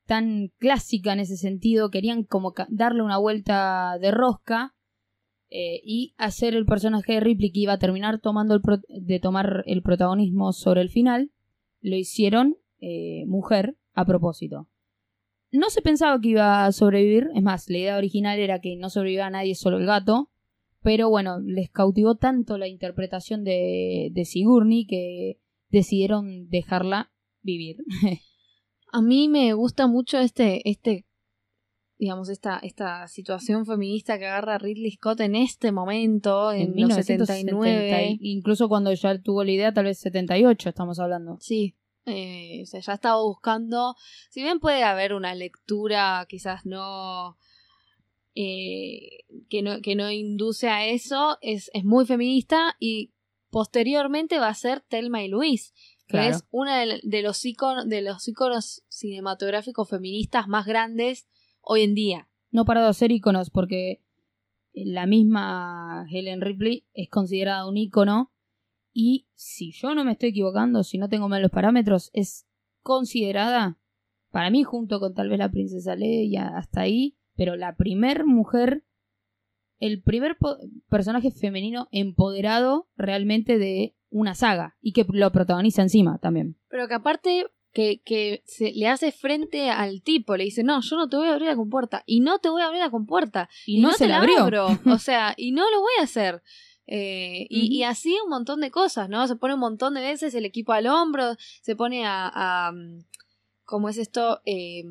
tan 0.06 0.48
clásica 0.58 1.14
en 1.14 1.20
ese 1.20 1.36
sentido, 1.38 1.90
querían 1.90 2.24
como 2.24 2.52
darle 2.68 3.02
una 3.02 3.16
vuelta 3.16 3.96
de 3.98 4.10
rosca 4.10 4.74
eh, 5.48 5.80
y 5.82 6.14
hacer 6.18 6.54
el 6.54 6.66
personaje 6.66 7.14
de 7.14 7.20
Ripley 7.20 7.50
que 7.52 7.60
iba 7.60 7.72
a 7.72 7.78
terminar 7.78 8.20
tomando 8.20 8.54
el 8.54 8.60
pro- 8.60 8.82
de 8.88 9.18
tomar 9.18 9.62
el 9.66 9.82
protagonismo 9.82 10.52
sobre 10.52 10.82
el 10.82 10.90
final, 10.90 11.30
lo 11.80 11.96
hicieron 11.96 12.56
eh, 12.80 13.24
mujer 13.26 13.76
a 13.94 14.04
propósito. 14.04 14.68
No 15.52 15.70
se 15.70 15.80
pensaba 15.80 16.20
que 16.20 16.28
iba 16.30 16.66
a 16.66 16.72
sobrevivir, 16.72 17.28
es 17.34 17.42
más, 17.42 17.70
la 17.70 17.78
idea 17.78 17.96
original 17.96 18.38
era 18.38 18.60
que 18.60 18.76
no 18.76 18.90
sobreviviera 18.90 19.30
nadie, 19.30 19.54
solo 19.54 19.78
el 19.78 19.86
gato, 19.86 20.28
pero 20.82 21.08
bueno, 21.08 21.40
les 21.40 21.70
cautivó 21.70 22.16
tanto 22.16 22.58
la 22.58 22.68
interpretación 22.68 23.42
de, 23.44 24.10
de 24.12 24.24
Sigourney 24.26 24.84
que 24.86 25.38
decidieron 25.74 26.48
dejarla 26.48 27.12
vivir. 27.42 27.76
A 28.92 29.02
mí 29.02 29.28
me 29.28 29.52
gusta 29.54 29.88
mucho 29.88 30.18
este, 30.18 30.68
este, 30.70 31.04
digamos, 31.98 32.28
esta, 32.28 32.58
esta 32.58 33.08
situación 33.08 33.66
feminista 33.66 34.18
que 34.18 34.26
agarra 34.26 34.58
Ridley 34.58 34.92
Scott 34.92 35.20
en 35.20 35.34
este 35.34 35.72
momento, 35.72 36.52
en, 36.52 36.68
los 36.68 36.76
1979, 36.76 37.88
79. 37.88 38.18
incluso 38.20 38.68
cuando 38.68 38.92
ya 38.92 39.20
tuvo 39.20 39.42
la 39.42 39.50
idea, 39.50 39.74
tal 39.74 39.86
vez 39.86 39.98
78 39.98 40.68
estamos 40.68 41.00
hablando. 41.00 41.38
Sí. 41.40 41.74
eh, 42.06 42.60
o 42.62 42.66
sea, 42.66 42.80
ya 42.80 42.92
estaba 42.92 43.20
buscando. 43.20 43.96
Si 44.30 44.42
bien 44.42 44.60
puede 44.60 44.84
haber 44.84 45.12
una 45.12 45.34
lectura, 45.34 46.24
quizás 46.28 46.64
no. 46.64 47.36
eh, 48.36 49.24
que 49.50 49.62
no, 49.62 49.80
que 49.80 49.96
no 49.96 50.08
induce 50.12 50.68
a 50.68 50.86
eso, 50.86 51.38
es, 51.40 51.68
es 51.74 51.84
muy 51.84 52.06
feminista 52.06 52.76
y 52.78 53.13
posteriormente 53.54 54.40
va 54.40 54.48
a 54.48 54.54
ser 54.54 54.80
Telma 54.80 55.22
y 55.22 55.28
Luis, 55.28 55.72
que 56.08 56.18
Claro. 56.18 56.34
es 56.34 56.44
una 56.50 56.80
de, 56.80 56.98
de 57.04 57.22
los 57.22 57.44
iconos, 57.44 57.88
de 57.88 58.02
los 58.02 58.26
iconos 58.26 58.82
cinematográficos 58.88 59.88
feministas 59.88 60.48
más 60.48 60.66
grandes 60.66 61.28
hoy 61.60 61.82
en 61.82 61.94
día. 61.94 62.28
No 62.50 62.64
para 62.64 62.82
de 62.82 62.88
hacer 62.88 63.12
iconos, 63.12 63.50
porque 63.50 64.02
la 64.72 65.06
misma 65.06 66.04
Helen 66.10 66.40
Ripley 66.40 66.84
es 66.94 67.08
considerada 67.08 67.68
un 67.68 67.76
icono 67.76 68.32
y 68.92 69.28
si 69.34 69.70
yo 69.70 69.94
no 69.94 70.02
me 70.04 70.10
estoy 70.12 70.30
equivocando, 70.30 70.82
si 70.82 70.98
no 70.98 71.08
tengo 71.08 71.28
mal 71.28 71.40
los 71.40 71.52
parámetros, 71.52 72.10
es 72.12 72.48
considerada, 72.82 73.78
para 74.30 74.50
mí 74.50 74.64
junto 74.64 74.98
con 74.98 75.14
tal 75.14 75.28
vez 75.28 75.38
la 75.38 75.52
princesa 75.52 75.94
Leia, 75.94 76.56
hasta 76.56 76.80
ahí, 76.80 77.16
pero 77.36 77.54
la 77.54 77.76
primer 77.76 78.26
mujer, 78.26 78.82
el 79.78 80.02
primer 80.02 80.36
personaje 80.88 81.30
femenino 81.30 81.88
empoderado 81.90 82.88
realmente 82.96 83.58
de 83.58 83.94
una 84.10 84.34
saga 84.34 84.76
y 84.80 84.92
que 84.92 85.04
lo 85.08 85.30
protagoniza 85.32 85.82
encima 85.82 86.18
también. 86.18 86.56
Pero 86.68 86.88
que 86.88 86.94
aparte 86.94 87.46
que, 87.72 88.00
que 88.04 88.42
se 88.46 88.72
le 88.72 88.86
hace 88.86 89.10
frente 89.12 89.68
al 89.68 90.02
tipo, 90.02 90.36
le 90.36 90.44
dice, 90.44 90.62
no, 90.62 90.80
yo 90.80 90.96
no 90.96 91.08
te 91.08 91.16
voy 91.16 91.28
a 91.28 91.32
abrir 91.32 91.48
la 91.48 91.56
compuerta, 91.56 92.04
y 92.06 92.20
no 92.20 92.38
te 92.38 92.48
voy 92.48 92.62
a 92.62 92.66
abrir 92.66 92.80
la 92.80 92.90
compuerta, 92.90 93.48
Y, 93.66 93.80
no, 93.80 93.90
se 93.90 94.04
te 94.04 94.08
la 94.08 94.18
abrió. 94.18 94.38
abro. 94.38 94.68
O 94.86 94.98
sea, 94.98 95.34
y 95.36 95.50
no 95.50 95.68
lo 95.70 95.80
voy 95.80 95.92
a 96.00 96.04
hacer. 96.04 96.42
Eh, 96.86 97.46
y, 97.50 97.74
y 97.76 97.82
así 97.82 98.16
un 98.22 98.30
montón 98.30 98.60
de 98.60 98.70
cosas, 98.70 99.08
¿no? 99.08 99.26
Se 99.26 99.36
pone 99.36 99.54
un 99.54 99.60
montón 99.60 99.94
de 99.94 100.02
veces 100.02 100.34
el 100.34 100.44
equipo 100.44 100.72
al 100.72 100.86
hombro, 100.86 101.34
se 101.62 101.74
pone 101.74 102.06
a, 102.06 102.30
a 102.32 102.72
mm, 102.72 103.00
¿cómo 103.64 103.88
es 103.88 103.98
esto? 103.98 104.40
Eh, 104.44 104.84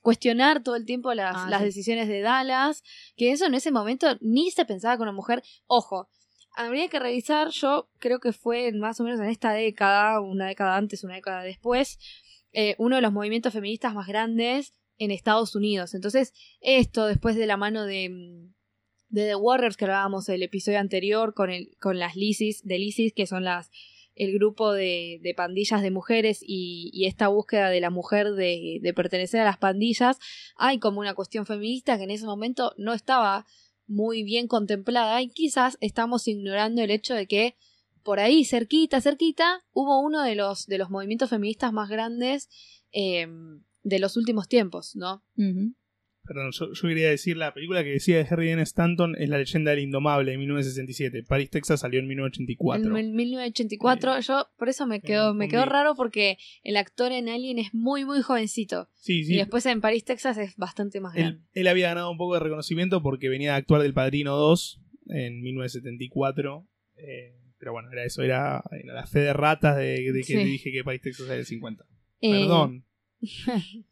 cuestionar 0.00 0.62
todo 0.62 0.76
el 0.76 0.84
tiempo 0.86 1.12
las, 1.14 1.36
Ah, 1.36 1.46
las 1.50 1.60
sí. 1.60 1.66
decisiones 1.66 2.08
de 2.08 2.20
Dallas, 2.20 2.82
que 3.16 3.32
eso 3.32 3.46
en 3.46 3.54
ese 3.54 3.70
momento 3.70 4.06
ni 4.20 4.50
se 4.50 4.64
pensaba 4.64 4.96
con 4.96 5.08
una 5.08 5.16
mujer. 5.16 5.42
Ojo, 5.66 6.08
habría 6.56 6.88
que 6.88 6.98
revisar, 6.98 7.48
yo 7.50 7.88
creo 7.98 8.18
que 8.20 8.32
fue 8.32 8.72
más 8.72 9.00
o 9.00 9.04
menos 9.04 9.20
en 9.20 9.26
esta 9.30 9.52
década, 9.52 10.20
una 10.20 10.46
década 10.46 10.76
antes, 10.76 11.04
una 11.04 11.14
década 11.14 11.42
después, 11.42 11.98
eh, 12.52 12.74
uno 12.78 12.96
de 12.96 13.02
los 13.02 13.12
movimientos 13.12 13.52
feministas 13.52 13.94
más 13.94 14.06
grandes 14.08 14.74
en 14.98 15.10
Estados 15.10 15.54
Unidos. 15.54 15.94
Entonces, 15.94 16.32
esto 16.60 17.06
después 17.06 17.36
de 17.36 17.46
la 17.46 17.56
mano 17.56 17.84
de, 17.84 18.08
mm, 18.10 18.54
de 19.08 19.26
The 19.26 19.36
Warriors 19.36 19.76
que 19.76 19.84
hablábamos 19.84 20.28
el 20.28 20.42
episodio 20.42 20.78
anterior 20.78 21.34
con, 21.34 21.50
el, 21.50 21.76
con 21.80 21.98
las 21.98 22.16
Lisis, 22.16 22.62
de 22.64 22.78
Lisis, 22.78 23.12
que 23.12 23.26
son 23.26 23.44
las 23.44 23.70
el 24.20 24.34
grupo 24.34 24.72
de, 24.72 25.32
pandillas 25.34 25.80
de 25.80 25.90
mujeres 25.90 26.40
y, 26.46 27.06
esta 27.06 27.28
búsqueda 27.28 27.70
de 27.70 27.80
la 27.80 27.88
mujer 27.88 28.32
de, 28.32 28.92
pertenecer 28.94 29.40
a 29.40 29.44
las 29.46 29.56
pandillas, 29.56 30.18
hay 30.56 30.78
como 30.78 31.00
una 31.00 31.14
cuestión 31.14 31.46
feminista 31.46 31.96
que 31.96 32.04
en 32.04 32.10
ese 32.10 32.26
momento 32.26 32.74
no 32.76 32.92
estaba 32.92 33.46
muy 33.86 34.22
bien 34.22 34.46
contemplada 34.46 35.22
y 35.22 35.30
quizás 35.30 35.78
estamos 35.80 36.28
ignorando 36.28 36.82
el 36.82 36.90
hecho 36.90 37.14
de 37.14 37.26
que 37.26 37.56
por 38.02 38.20
ahí, 38.20 38.44
cerquita, 38.44 39.00
cerquita, 39.00 39.64
hubo 39.72 40.00
uno 40.00 40.22
de 40.22 40.34
los, 40.34 40.66
de 40.66 40.76
los 40.76 40.90
movimientos 40.90 41.30
feministas 41.30 41.72
más 41.72 41.88
grandes 41.88 42.50
eh, 42.92 43.26
de 43.82 43.98
los 43.98 44.18
últimos 44.18 44.48
tiempos, 44.48 44.96
¿no? 44.96 45.22
Perdón, 46.32 46.52
yo, 46.52 46.72
yo 46.72 46.88
quería 46.88 47.10
decir 47.10 47.36
la 47.36 47.52
película 47.52 47.82
que 47.82 47.90
decía 47.90 48.16
de 48.18 48.26
Harry 48.30 48.46
Dean 48.46 48.60
Stanton 48.60 49.16
es 49.18 49.28
La 49.28 49.36
leyenda 49.38 49.72
del 49.72 49.80
indomable 49.80 50.30
de 50.30 50.38
1967. 50.38 51.24
Paris, 51.24 51.50
Texas 51.50 51.80
salió 51.80 51.98
en 51.98 52.06
1984. 52.06 52.88
En 52.88 52.96
el 52.96 53.12
1984, 53.12 54.20
yo 54.20 54.46
por 54.56 54.68
eso 54.68 54.86
me 54.86 55.00
quedó, 55.00 55.34
me 55.34 55.48
quedó 55.48 55.64
raro 55.64 55.96
porque 55.96 56.38
el 56.62 56.76
actor 56.76 57.10
en 57.10 57.28
Alien 57.28 57.58
es 57.58 57.74
muy, 57.74 58.04
muy 58.04 58.22
jovencito. 58.22 58.88
Sí, 58.94 59.24
sí. 59.24 59.34
Y 59.34 59.36
después 59.38 59.66
en 59.66 59.80
París, 59.80 60.04
Texas 60.04 60.38
es 60.38 60.54
bastante 60.56 61.00
más 61.00 61.16
Él, 61.16 61.22
grande. 61.22 61.40
él 61.52 61.66
había 61.66 61.88
ganado 61.88 62.12
un 62.12 62.16
poco 62.18 62.34
de 62.34 62.40
reconocimiento 62.40 63.02
porque 63.02 63.28
venía 63.28 63.50
de 63.50 63.56
actuar 63.58 63.82
del 63.82 63.92
Padrino 63.92 64.36
2 64.36 64.80
en 65.08 65.42
1974. 65.42 66.64
eh, 66.96 67.34
pero 67.58 67.72
bueno, 67.72 67.90
era 67.92 68.04
eso, 68.04 68.22
era, 68.22 68.62
era 68.70 68.94
la 68.94 69.06
fe 69.06 69.18
de 69.18 69.32
ratas 69.32 69.76
de, 69.76 70.12
de 70.12 70.20
que 70.20 70.22
Sí. 70.22 70.36
dije 70.44 70.70
que 70.72 70.84
Paris, 70.84 71.02
Texas 71.02 71.26
era 71.26 71.34
del 71.34 71.44
50. 71.44 71.84
Eh, 72.20 72.30
Perdón. 72.30 72.84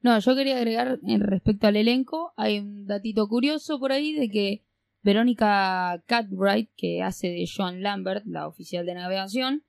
No, 0.00 0.18
yo 0.18 0.36
quería 0.36 0.56
agregar 0.56 1.00
en 1.02 1.20
respecto 1.20 1.66
al 1.66 1.76
elenco, 1.76 2.32
hay 2.36 2.60
un 2.60 2.86
datito 2.86 3.26
curioso 3.28 3.80
por 3.80 3.92
ahí 3.92 4.12
de 4.12 4.28
que 4.28 4.64
Verónica 5.02 6.02
Cartwright, 6.06 6.70
que 6.76 7.02
hace 7.02 7.28
de 7.28 7.46
Joan 7.52 7.82
Lambert, 7.82 8.24
la 8.26 8.46
oficial 8.46 8.86
de 8.86 8.94
navegación, 8.94 9.64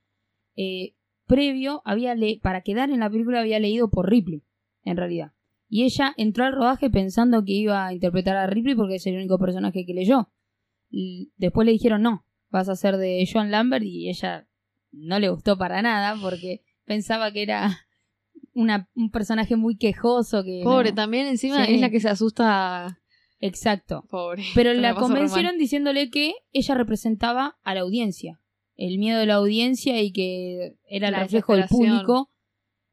eh, 0.56 0.94
previo 1.26 1.82
había 1.86 2.16
para 2.42 2.62
quedar 2.62 2.90
en 2.90 3.00
la 3.00 3.10
película 3.10 3.40
había 3.40 3.60
leído 3.60 3.90
por 3.90 4.10
Ripley, 4.10 4.44
en 4.84 4.98
realidad. 4.98 5.34
Y 5.68 5.84
ella 5.84 6.14
entró 6.18 6.46
al 6.46 6.54
rodaje 6.54 6.90
pensando 6.90 7.44
que 7.44 7.54
iba 7.54 7.86
a 7.86 7.94
interpretar 7.94 8.36
a 8.36 8.48
Ripley 8.48 8.76
porque 8.76 8.96
es 8.96 9.08
el 9.08 9.16
único 9.16 9.38
personaje 9.38 9.86
que 9.86 9.94
leyó. 9.94 10.32
Después 11.38 11.66
le 11.66 11.72
dijeron 11.72 12.02
no, 12.02 12.26
vas 12.50 12.70
a 12.70 12.76
ser 12.76 12.98
de 12.98 13.28
Joan 13.32 13.52
Lambert 13.52 13.86
y 13.86 14.10
ella 14.10 14.48
no 14.92 15.20
le 15.20 15.30
gustó 15.30 15.58
para 15.58 15.82
nada 15.82 16.20
porque 16.20 16.64
pensaba 16.86 17.32
que 17.32 17.44
era 17.44 17.88
una, 18.60 18.89
un 18.95 19.10
personaje 19.12 19.55
muy 19.55 19.78
quejoso 19.78 20.43
que 20.43 20.62
Pobre, 20.64 20.89
no- 20.89 20.95
también 20.95 21.28
encima 21.28 21.66
Sí. 21.66 21.76
es 21.76 21.82
la 21.82 21.89
que 21.89 21.99
se 21.99 22.10
asusta. 22.10 22.99
Exacto. 23.39 24.05
Pobre. 24.10 24.43
Pero 24.53 24.74
la 24.74 24.95
convencieron 24.95 25.57
diciéndole 25.57 26.10
que 26.10 26.34
ella 26.51 26.76
representaba 26.76 27.57
a 27.64 27.74
la 27.74 27.82
audiencia. 27.82 28.41
El 28.76 28.97
miedo 28.97 29.20
de 29.20 29.26
la 29.26 29.36
audiencia 29.36 30.01
y 30.01 30.12
que 30.12 30.76
era 30.89 31.07
el 31.07 31.14
La 31.14 31.20
reflejo 31.22 31.55
del 31.55 31.68
público. 31.68 32.30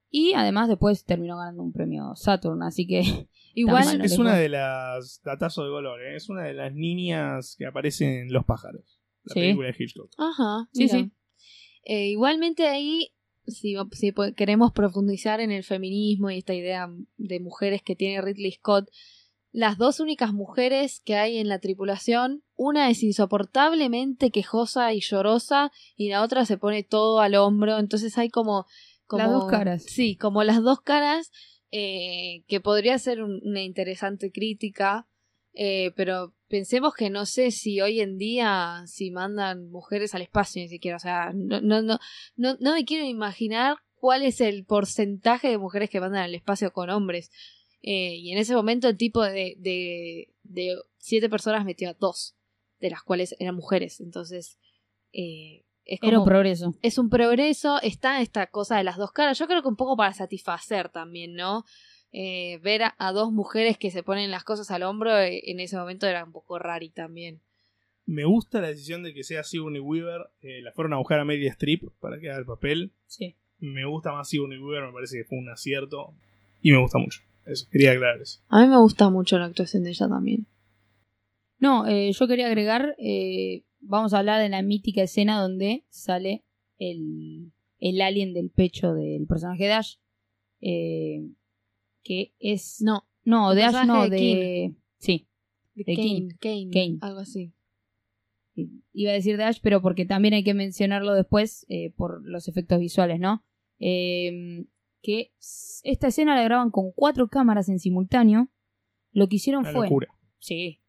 Y 0.08 0.32
además 0.34 0.68
después 0.68 1.04
terminó 1.04 1.36
ganando 1.36 1.62
un 1.62 1.72
premio 1.72 2.14
Saturn, 2.14 2.62
así 2.62 2.86
que 2.86 3.00
Igual, 3.54 4.00
es 4.04 4.18
una 4.18 4.36
de 4.36 4.48
las 4.50 5.20
datazos 5.24 5.64
de 5.64 5.70
color, 5.70 6.00
¿eh? 6.02 6.16
es 6.16 6.28
una 6.28 6.44
de 6.44 6.54
las 6.54 6.72
niñas 6.74 7.56
que 7.58 7.66
aparecen 7.66 8.10
en 8.10 8.32
Los 8.32 8.44
pájaros. 8.44 9.00
La 9.24 9.34
Sí. 9.34 9.40
película 9.40 9.68
de 9.68 9.74
Hitchcock. 9.78 10.10
Ajá, 10.18 10.68
Sí, 10.72 10.84
mira. 10.84 10.98
sí. 10.98 11.12
Eh, 11.84 12.08
igualmente 12.10 12.66
ahí, 12.68 13.08
si, 13.47 13.74
si 13.92 14.12
queremos 14.36 14.72
profundizar 14.72 15.40
en 15.40 15.51
el 15.51 15.62
feminismo 15.64 16.30
y 16.30 16.38
esta 16.38 16.55
idea 16.55 16.88
de 17.16 17.40
mujeres 17.40 17.82
que 17.82 17.97
tiene 17.97 18.20
Ridley 18.22 18.53
Scott, 18.53 18.88
las 19.53 19.78
dos 19.78 20.01
únicas 20.01 20.32
mujeres 20.34 21.01
que 21.05 21.16
hay 21.16 21.38
en 21.38 21.49
la 21.49 21.59
tripulación, 21.61 22.42
una 22.57 22.90
es 22.90 23.03
insoportablemente 23.03 24.30
quejosa 24.30 24.92
y 24.92 25.01
llorosa 25.01 25.72
y 25.97 26.11
la 26.11 26.22
otra 26.22 26.44
se 26.44 26.59
pone 26.59 26.82
todo 26.82 27.20
al 27.20 27.34
hombro, 27.36 27.78
entonces 27.78 28.18
hay 28.18 28.28
como... 28.28 28.66
como 29.07 29.22
Las 29.24 29.32
dos 29.32 29.47
caras. 29.47 29.82
Sí, 29.84 30.16
como 30.16 30.42
las 30.44 30.62
dos 30.62 30.80
caras, 30.82 31.30
eh, 31.70 32.44
que 32.49 32.61
podría 32.61 32.99
ser 32.99 33.22
un- 33.22 33.40
una 33.44 33.62
interesante 33.62 34.30
crítica, 34.30 35.09
eh, 35.55 35.92
pero 35.97 36.34
pensemos 36.49 36.94
que 36.94 37.11
no 37.11 37.26
sé 37.26 37.51
si 37.51 37.80
hoy 37.80 38.01
en 38.01 38.18
día 38.18 38.82
si 38.86 39.11
mandan 39.11 39.68
mujeres 39.70 40.14
al 40.14 40.22
espacio 40.22 40.62
ni 40.62 40.68
siquiera, 40.68 40.97
o 40.97 41.01
sea, 41.01 41.32
no, 41.34 41.61
no, 41.61 41.82
no, 41.82 41.99
no, 42.36 42.57
no 42.61 42.72
me 42.74 42.84
quiero 42.84 43.05
imaginar 43.05 43.76
cuál 43.94 44.22
es 44.22 44.40
el 44.40 44.64
porcentaje 44.64 45.49
de 45.49 45.59
mujeres 45.59 45.90
que 45.90 46.01
mandan 46.01 46.22
al 46.22 46.34
espacio 46.34 46.72
con 46.72 46.90
hombres. 46.90 47.30
Eh, 47.82 48.16
y 48.16 48.32
en 48.32 48.38
ese 48.38 48.55
momento 48.55 48.88
el 48.88 48.97
tipo 48.97 49.22
de, 49.22 49.55
de, 49.59 50.32
de 50.42 50.76
siete 50.99 51.28
personas 51.28 51.64
metió 51.64 51.90
a 51.90 51.94
dos, 51.94 52.34
de 52.80 52.90
las 52.90 53.03
cuales 53.03 53.34
eran 53.38 53.55
mujeres. 53.55 54.01
Entonces, 54.01 54.59
eh, 55.12 55.64
es 55.84 56.01
era 56.03 56.18
un 56.18 56.24
como- 56.24 56.26
progreso. 56.26 56.74
es 56.82 56.99
un 56.99 57.09
progreso, 57.11 57.80
está 57.82 58.20
esta 58.20 58.49
cosa 58.49 58.76
de 58.76 58.84
las 58.84 58.97
dos 58.97 59.12
caras. 59.12 59.38
Yo 59.38 59.47
creo 59.47 59.62
que 59.62 59.68
un 59.68 59.76
poco 59.76 59.97
para 59.97 60.12
satisfacer 60.12 60.88
también, 60.88 61.34
¿no? 61.34 61.64
Eh, 62.12 62.59
ver 62.62 62.84
a, 62.84 62.94
a 62.98 63.12
dos 63.12 63.30
mujeres 63.32 63.76
que 63.78 63.90
se 63.90 64.02
ponen 64.02 64.30
las 64.30 64.44
cosas 64.44 64.70
al 64.70 64.84
hombro 64.84 65.18
eh, 65.18 65.42
en 65.50 65.61
ese 65.61 65.76
momento 65.76 66.07
era 66.07 66.24
un 66.24 66.32
poco 66.32 66.59
rari 66.59 66.88
también. 66.90 67.40
Me 68.07 68.24
gusta 68.24 68.61
la 68.61 68.68
decisión 68.68 69.02
de 69.02 69.12
que 69.12 69.24
sea 69.24 69.42
Sigourney 69.42 69.80
Weaver. 69.80 70.22
eh, 70.40 70.62
la 70.62 70.72
fueron 70.72 70.92
a 70.94 70.98
buscar 70.98 71.18
a 71.18 71.24
Media 71.24 71.50
Strip 71.52 71.82
para 72.00 72.18
que 72.20 72.30
haga 72.30 72.38
el 72.38 72.46
papel. 72.46 72.92
Sí. 73.07 73.36
Me 73.59 73.84
gusta 73.84 74.12
más 74.12 74.28
Sigourney 74.28 74.59
Weaver, 74.59 74.86
me 74.86 74.92
parece 74.92 75.18
que 75.18 75.24
fue 75.24 75.38
un 75.38 75.48
acierto. 75.48 76.14
Y 76.62 76.70
me 76.72 76.78
gusta 76.78 76.98
mucho. 76.98 77.20
Eso, 77.44 77.66
quería 77.70 77.92
aclarar 77.92 78.20
eso. 78.22 78.40
A 78.48 78.62
mí 78.62 78.68
me 78.68 78.78
gusta 78.78 79.11
mucho 79.11 79.38
la 79.38 79.46
actuación 79.46 79.82
de 79.84 79.90
ella 79.90 80.09
también. 80.09 80.46
No, 81.59 81.86
eh, 81.86 82.12
yo 82.12 82.26
quería 82.28 82.46
agregar, 82.48 82.94
vamos 83.80 84.12
a 84.14 84.18
hablar 84.18 84.40
de 84.42 84.48
la 84.48 84.62
mítica 84.62 85.02
escena 85.02 85.40
donde 85.40 85.84
sale 85.88 86.44
el, 86.78 87.52
el 87.78 88.00
alien 88.02 88.34
del 88.34 88.50
pecho 88.50 88.94
del 88.94 89.26
personaje 89.26 89.64
de 89.64 89.72
Ash. 89.72 89.94
eh, 90.61 91.22
que 92.07 92.34
es... 92.38 92.80
No, 92.82 93.09
No, 93.24 93.54
de 93.54 93.64
Ash 93.64 93.86
no, 93.86 94.04
de 94.04 94.11
de... 94.11 94.74
Sí, 94.98 95.28
de 95.74 95.84
De 95.84 95.94
Kane, 95.96 96.28
Kane, 96.40 96.70
Kane. 96.72 96.98
algo 97.00 97.20
así. 97.20 97.52
iba 98.92 99.11
a 99.11 99.14
decir 99.14 99.36
de 99.36 99.44
Ash, 99.44 99.59
pero 99.62 99.82
porque 99.82 100.07
también 100.07 100.34
hay 100.34 100.44
que 100.44 100.54
mencionarlo 100.54 101.14
después 101.14 101.66
eh, 101.68 101.92
por 101.96 102.22
los 102.26 102.48
efectos 102.48 102.78
visuales, 102.78 103.18
¿no? 103.20 103.44
Eh, 103.78 104.64
que 105.02 105.32
esta 105.82 106.09
escena 106.09 106.34
la 106.36 106.42
graban 106.42 106.70
con 106.70 106.92
cuatro 106.92 107.28
cámaras 107.28 107.68
en 107.68 107.78
simultáneo. 107.78 108.48
Lo 109.12 109.28
que 109.28 109.36
hicieron 109.36 109.62
Una 109.62 109.72
fue... 109.72 109.86
locura. 109.86 110.09
Sí. 110.38 110.80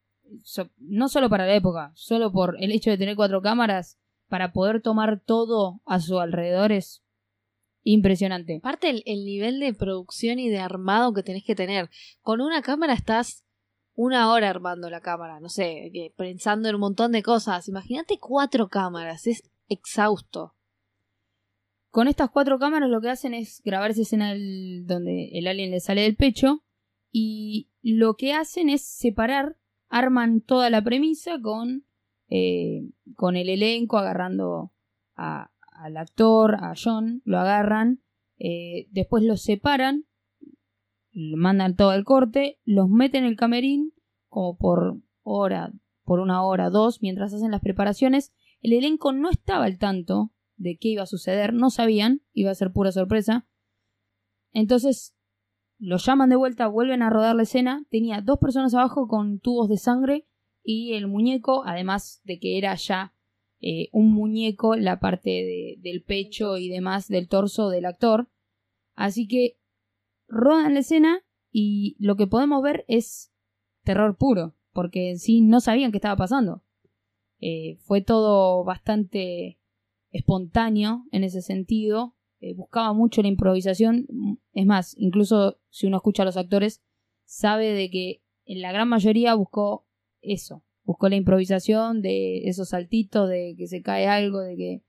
So- 0.44 0.70
no 0.78 1.10
solo 1.10 1.30
para 1.30 1.46
la 1.46 1.56
época, 1.56 1.92
solo 1.96 2.32
por 2.32 2.56
el 2.62 2.72
hecho 2.72 2.90
de 2.90 2.98
tener 2.98 3.16
cuatro 3.16 3.42
cámaras, 3.42 4.00
para 4.28 4.52
poder 4.54 4.82
tomar 4.82 5.22
todo 5.22 5.82
a 5.86 6.00
su 6.00 6.20
alrededor 6.20 6.72
es 6.72 7.02
impresionante. 7.92 8.58
Aparte 8.58 8.90
el, 8.90 9.04
el 9.06 9.24
nivel 9.26 9.60
de 9.60 9.74
producción 9.74 10.40
y 10.40 10.50
de 10.50 10.60
armado 10.60 11.14
que 11.14 11.24
tenés 11.24 11.44
que 11.44 11.56
tener. 11.56 11.90
Con 12.22 12.42
una 12.42 12.62
cámara 12.62 12.94
estás 12.94 13.46
una 13.96 14.32
hora 14.32 14.50
armando 14.50 14.90
la 14.90 15.02
cámara, 15.02 15.40
no 15.40 15.50
sé, 15.50 15.92
pensando 16.16 16.70
en 16.70 16.76
un 16.76 16.82
montón 16.82 17.12
de 17.12 17.24
cosas. 17.24 17.68
Imagínate 17.68 18.20
cuatro 18.20 18.68
cámaras, 18.68 19.26
es 19.26 19.50
exhausto. 19.70 20.54
Con 21.90 22.08
estas 22.08 22.30
cuatro 22.30 22.60
cámaras 22.60 22.90
lo 22.90 23.02
que 23.02 23.10
hacen 23.10 23.34
es 23.34 23.62
grabar 23.64 23.92
esa 23.92 24.02
escena 24.02 24.34
del- 24.34 24.86
donde 24.86 25.30
el 25.34 25.48
alien 25.48 25.72
le 25.72 25.80
sale 25.80 26.02
del 26.02 26.16
pecho 26.16 26.64
y 27.12 27.70
lo 27.82 28.16
que 28.16 28.34
hacen 28.34 28.70
es 28.70 28.86
separar, 28.86 29.58
arman 29.90 30.42
toda 30.42 30.70
la 30.70 30.84
premisa 30.84 31.40
con, 31.42 31.86
eh, 32.30 32.82
con 33.16 33.36
el 33.36 33.50
elenco 33.50 33.98
agarrando 33.98 34.74
a- 35.16 35.50
al 35.78 35.98
actor, 35.98 36.56
a 36.56 36.74
John, 36.82 37.22
lo 37.26 37.40
agarran, 37.40 38.02
eh, 38.40 38.88
después 38.92 39.24
los 39.24 39.42
separan, 39.42 40.06
le 41.12 41.38
mandan 41.38 41.76
todo 41.76 41.94
el 41.94 42.04
corte, 42.04 42.60
los 42.64 42.90
meten 42.90 43.24
en 43.24 43.30
el 43.30 43.38
camerín 43.38 43.94
como 44.28 44.58
por 44.58 45.02
hora, 45.24 45.72
por 46.04 46.20
una 46.20 46.44
hora, 46.44 46.70
dos, 46.70 47.02
mientras 47.02 47.34
hacen 47.34 47.52
las 47.52 47.62
preparaciones. 47.62 48.34
El 48.62 48.74
elenco 48.74 49.14
no 49.14 49.30
estaba 49.30 49.66
al 49.66 49.78
tanto 49.78 50.32
de 50.56 50.78
qué 50.78 50.90
iba 50.90 51.04
a 51.04 51.08
suceder, 51.08 51.54
no 51.54 51.70
sabían, 51.70 52.22
iba 52.34 52.52
a 52.52 52.56
ser 52.56 52.72
pura 52.72 52.92
sorpresa. 52.92 53.48
Entonces 54.52 55.16
los 55.80 56.06
llaman 56.06 56.30
de 56.30 56.36
vuelta, 56.36 56.68
vuelven 56.68 57.02
a 57.02 57.10
rodar 57.10 57.36
la 57.36 57.44
escena, 57.44 57.86
tenía 57.90 58.22
dos 58.22 58.40
personas 58.40 58.74
abajo 58.74 59.08
con 59.08 59.40
tubos 59.40 59.70
de 59.70 59.78
sangre 59.78 60.28
y 60.64 60.94
el 60.94 61.08
muñeco, 61.08 61.64
además 61.66 62.22
de 62.24 62.40
que 62.40 62.58
era 62.58 62.76
ya 62.76 63.14
eh, 63.62 63.90
un 63.92 64.12
muñeco, 64.14 64.76
la 64.76 65.00
parte 65.00 65.30
de- 65.30 65.76
del 65.80 66.04
pecho 66.04 66.58
y 66.58 66.70
demás 66.70 67.08
del 67.08 67.28
torso 67.28 67.70
del 67.70 67.86
actor. 67.86 68.30
Así 68.96 69.28
que 69.28 69.58
rodan 70.28 70.74
la 70.74 70.82
escena 70.82 71.24
y 71.52 71.96
lo 72.00 72.16
que 72.16 72.28
podemos 72.28 72.62
ver 72.62 72.86
es 72.88 73.32
terror 73.84 74.18
puro, 74.18 74.56
porque 74.74 75.10
en 75.12 75.20
sí 75.20 75.42
no 75.42 75.60
sabían 75.60 75.92
qué 75.92 75.98
estaba 75.98 76.18
pasando. 76.18 76.64
Eh, 77.40 77.78
fue 77.82 78.02
todo 78.02 78.64
bastante 78.64 79.60
espontáneo 80.12 81.06
en 81.12 81.24
ese 81.24 81.42
sentido. 81.42 82.14
eh, 82.40 82.54
buscaba 82.54 82.94
mucho 82.94 83.24
la 83.24 83.30
improvisación. 83.30 84.06
Es 84.54 84.68
más, 84.68 84.94
incluso 85.00 85.60
si 85.72 85.88
uno 85.88 85.98
escucha 85.98 86.22
a 86.22 86.26
los 86.26 86.38
actores, 86.38 86.84
sabe 87.26 87.74
de 87.74 87.90
que 87.90 88.22
en 88.46 88.62
la 88.62 88.72
gran 88.72 88.88
mayoría 88.88 89.34
buscó 89.34 89.88
eso. 90.22 90.64
Buscó 90.88 91.10
la 91.10 91.18
improvisación 91.18 92.02
de 92.02 92.48
esos 92.48 92.70
saltitos, 92.70 93.28
de 93.28 93.56
que 93.58 93.68
se 93.68 93.82
cae 93.82 94.08
algo, 94.08 94.40
de 94.40 94.56
que... 94.56 94.84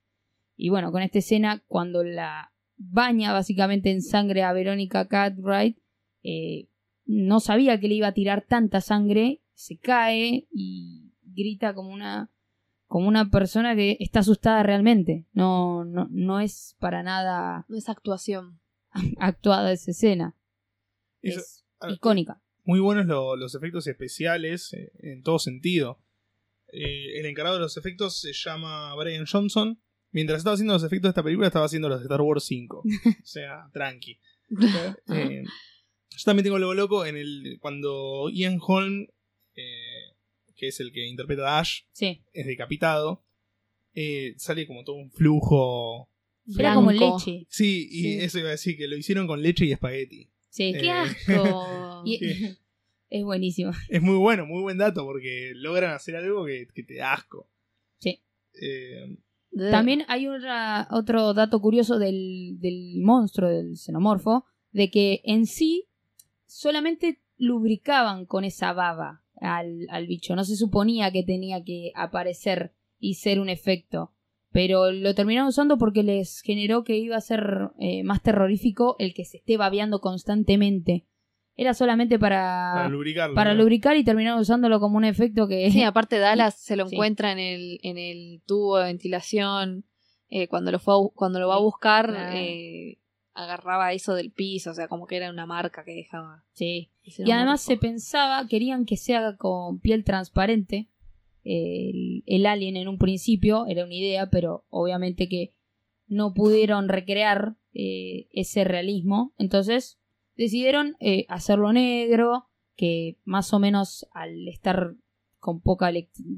Y 0.57 0.69
bueno, 0.69 0.93
con 0.93 1.03
esta 1.03 1.19
escena, 1.19 1.65
cuando 1.67 2.05
la 2.05 2.53
baña 2.77 3.33
básicamente 3.33 3.91
en 3.91 4.01
sangre 4.01 4.45
a 4.45 4.53
Verónica 4.53 5.09
Cartwright, 5.09 5.77
eh, 6.23 6.69
no 7.05 7.41
sabía 7.41 7.81
que 7.81 7.89
le 7.89 7.97
iba 7.97 8.07
a 8.07 8.15
tirar 8.15 8.45
tanta 8.47 8.81
sangre, 8.81 9.43
se 9.55 9.77
cae 9.77 10.47
y 10.53 11.13
grita 11.25 11.75
como 11.75 11.91
una 11.91 12.31
como 12.87 13.09
una 13.09 13.29
persona 13.29 13.75
que 13.75 13.97
está 13.99 14.21
asustada 14.21 14.63
realmente. 14.63 15.27
No, 15.33 15.85
no, 15.85 16.07
no 16.13 16.39
es 16.39 16.77
para 16.79 17.03
nada 17.03 17.67
No 17.69 17.77
es 17.77 17.89
actuación. 17.89 18.61
actuada 19.19 19.73
esa 19.73 19.91
escena. 19.91 20.37
Eso- 21.23 21.41
es 21.41 21.65
ah, 21.81 21.91
icónica. 21.91 22.41
Muy 22.69 22.81
buenos 22.81 23.07
lo- 23.07 23.35
los 23.35 23.55
efectos 23.55 23.87
especiales 23.87 24.73
eh, 24.75 24.93
en 25.01 25.23
todo 25.23 25.39
sentido. 25.39 26.01
Eh, 26.71 27.19
el 27.19 27.25
encargado 27.27 27.57
de 27.57 27.63
los 27.63 27.79
efectos 27.79 28.21
se 28.21 28.33
llama 28.35 28.95
Brian 28.95 29.25
Johnson. 29.27 29.81
Mientras 30.11 30.39
estaba 30.39 30.53
haciendo 30.55 30.75
los 30.75 30.85
efectos 30.85 31.09
de 31.09 31.11
esta 31.13 31.23
película, 31.23 31.47
estaba 31.47 31.65
haciendo 31.65 31.89
los 31.89 32.01
de 32.01 32.05
Star 32.05 32.21
Wars 32.21 32.45
5. 32.45 32.83
o 33.23 33.27
sea, 33.27 33.69
tranqui. 33.73 34.19
Eh, 35.15 35.43
yo 36.11 36.25
también 36.25 36.45
tengo 36.45 36.57
algo 36.57 36.75
loco 36.75 37.07
en 37.07 37.17
el 37.17 37.59
cuando 37.61 38.29
Ian 38.31 38.59
Holm, 38.61 39.07
que 39.55 40.69
es 40.69 40.81
el 40.81 40.93
que 40.93 41.07
interpreta 41.07 41.57
a 41.57 41.61
Ash, 41.61 41.83
Sí. 41.93 42.23
es 42.33 42.47
decapitado, 42.47 43.25
sale 44.37 44.67
como 44.67 44.85
todo 44.85 44.97
un 44.97 45.11
flujo. 45.11 46.11
Era 46.59 46.75
como 46.75 46.91
leche. 46.93 47.47
Sí, 47.49 47.89
y 47.91 48.03
Sí. 48.03 48.19
eso 48.21 48.39
iba 48.41 48.49
a 48.49 48.53
decir, 48.53 48.77
que 48.77 48.89
lo 48.89 48.97
hicieron 48.97 49.27
con 49.27 49.43
leche 49.43 49.65
y 49.67 49.73
espagueti. 49.73 50.31
Sí. 50.49 50.65
Eh, 50.75 50.79
¡Qué 50.81 50.91
asco! 50.91 52.03
Y- 52.05 52.19
Sí. 52.19 52.57
es 53.11 53.25
buenísimo. 53.25 53.73
Es 53.89 54.03
muy 54.03 54.17
bueno, 54.17 54.45
muy 54.47 54.61
buen 54.63 54.79
dato, 54.79 55.05
porque 55.05 55.53
logran 55.55 55.93
hacer 55.93 56.17
algo 56.17 56.45
que, 56.47 56.69
que 56.75 56.83
te 56.83 56.97
da 56.97 57.15
asco. 57.15 57.49
Sí. 57.99 58.21
Eh, 58.61 59.17
También 59.71 60.05
hay 60.09 60.27
otra- 60.27 60.87
otro 60.91 61.33
dato 61.35 61.61
curioso 61.61 61.99
del, 61.99 62.57
del 62.61 63.01
monstruo, 63.01 63.49
del 63.49 63.77
xenomorfo, 63.77 64.45
de 64.73 64.91
que 64.91 65.23
en 65.25 65.47
sí 65.47 65.89
solamente 66.47 67.21
lubricaban 67.39 68.27
con 68.27 68.45
esa 68.45 68.73
baba 68.73 69.23
al, 69.41 69.87
al 69.91 70.07
bicho. 70.07 70.35
No 70.37 70.45
se 70.45 70.57
suponía 70.57 71.11
que 71.13 71.23
tenía 71.23 71.63
que 71.65 71.93
aparecer 71.95 72.75
y 72.99 73.15
ser 73.15 73.41
un 73.41 73.49
efecto. 73.49 74.13
Pero 74.51 74.91
lo 74.93 75.15
terminaron 75.15 75.49
usando 75.49 75.77
porque 75.79 76.03
les 76.03 76.41
generó 76.41 76.83
que 76.85 76.97
iba 76.97 77.17
a 77.17 77.21
ser 77.21 77.71
eh, 77.79 78.03
más 78.03 78.23
terrorífico 78.23 78.97
el 78.99 79.13
que 79.15 79.25
se 79.25 79.37
esté 79.39 79.57
babeando 79.57 80.01
constantemente. 80.01 81.07
Era 81.55 81.75
solamente 81.75 82.19
para, 82.19 82.71
para 82.75 82.89
lubricarlo. 82.89 83.35
para 83.35 83.53
¿no? 83.53 83.59
lubricar 83.61 83.97
y 83.97 84.05
terminaron 84.05 84.41
usándolo 84.41 84.79
como 84.81 84.97
un 84.97 85.05
efecto 85.05 85.49
que... 85.49 85.71
Sí, 85.73 85.83
aparte 85.83 86.19
Dallas 86.19 86.55
se 86.59 86.77
lo 86.77 86.87
Sí. 86.87 86.95
encuentra 86.95 87.33
en 87.33 87.39
el, 87.41 87.81
en 87.83 87.99
el 87.99 88.43
tubo 88.47 88.79
de 88.79 88.85
ventilación. 88.85 89.85
eh, 90.31 90.47
cuando, 90.49 90.71
lo 90.71 90.79
fue 90.79 90.95
a 90.95 90.99
cuando 91.15 91.41
lo 91.41 91.49
va 91.49 91.57
a 91.57 91.61
buscar, 91.61 92.07
Claro. 92.11 92.37
eh, 92.37 92.99
agarraba 93.35 93.93
eso 93.93 94.15
del 94.15 94.31
piso, 94.33 94.71
o 94.71 94.75
sea, 94.75 94.89
como 94.89 95.07
que 95.07 95.17
era 95.17 95.31
una 95.31 95.47
marca 95.47 95.85
que 95.85 95.95
dejaba. 95.95 96.45
Sí. 96.53 96.91
Y 97.03 97.31
además 97.31 97.61
se 97.63 97.77
pensaba, 97.77 98.47
querían 98.47 98.85
que 98.85 98.97
se 98.97 99.15
haga 99.17 99.37
con 99.37 99.81
piel 99.81 100.05
transparente. 100.05 100.89
El, 101.51 102.25
el 102.27 102.45
alien 102.45 102.77
en 102.77 102.89
un 102.89 102.99
principio 102.99 103.67
era 103.67 103.85
una 103.85 103.95
idea, 103.95 104.29
pero 104.29 104.67
obviamente 104.69 105.29
que 105.29 105.55
no 106.07 106.35
pudieron 106.35 106.89
recrear 106.89 107.57
eh, 107.73 108.29
ese 108.33 108.65
realismo. 108.65 109.33
Entonces 109.39 109.99
decidieron 110.37 110.97
eh, 111.01 111.25
hacerlo 111.29 111.73
negro, 111.73 112.49
que 112.77 113.17
más 113.25 113.55
o 113.55 113.59
menos 113.59 114.07
al 114.13 114.47
estar 114.47 114.95
con 115.39 115.61
poca, 115.63 115.91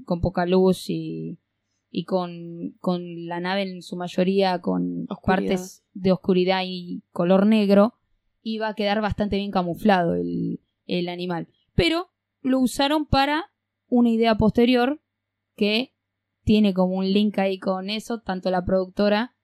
con 0.04 0.20
poca 0.20 0.46
luz 0.46 0.88
y, 0.88 1.38
y 1.90 2.04
con, 2.04 2.76
con 2.80 3.26
la 3.26 3.40
nave 3.40 3.62
en 3.62 3.82
su 3.82 3.96
mayoría 3.96 4.60
con 4.60 5.06
Oscuridad. 5.08 5.48
partes 5.48 5.84
de 5.92 6.12
oscuridad 6.12 6.62
y 6.64 7.02
color 7.10 7.46
negro, 7.46 7.94
iba 8.42 8.68
a 8.68 8.74
quedar 8.74 9.00
bastante 9.00 9.36
bien 9.36 9.50
camuflado 9.50 10.14
el, 10.14 10.60
el 10.86 11.08
animal. 11.08 11.48
Pero 11.74 12.10
lo 12.42 12.60
usaron 12.60 13.06
para 13.06 13.50
una 13.90 14.08
idea 14.10 14.36
posterior 14.36 15.02
que 15.56 15.92
tiene 16.44 16.72
como 16.72 16.94
un 16.96 17.12
link 17.12 17.38
ahí 17.38 17.58
con 17.58 17.90
eso, 17.90 18.20
tanto 18.20 18.50
la 18.50 18.64
productora 18.64 19.36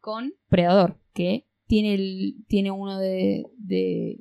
con 0.00 0.34
Predador, 0.48 1.00
que 1.14 1.46
tiene, 1.66 1.94
el, 1.94 2.44
tiene 2.48 2.70
uno 2.70 2.98
de, 2.98 3.46
de, 3.56 4.18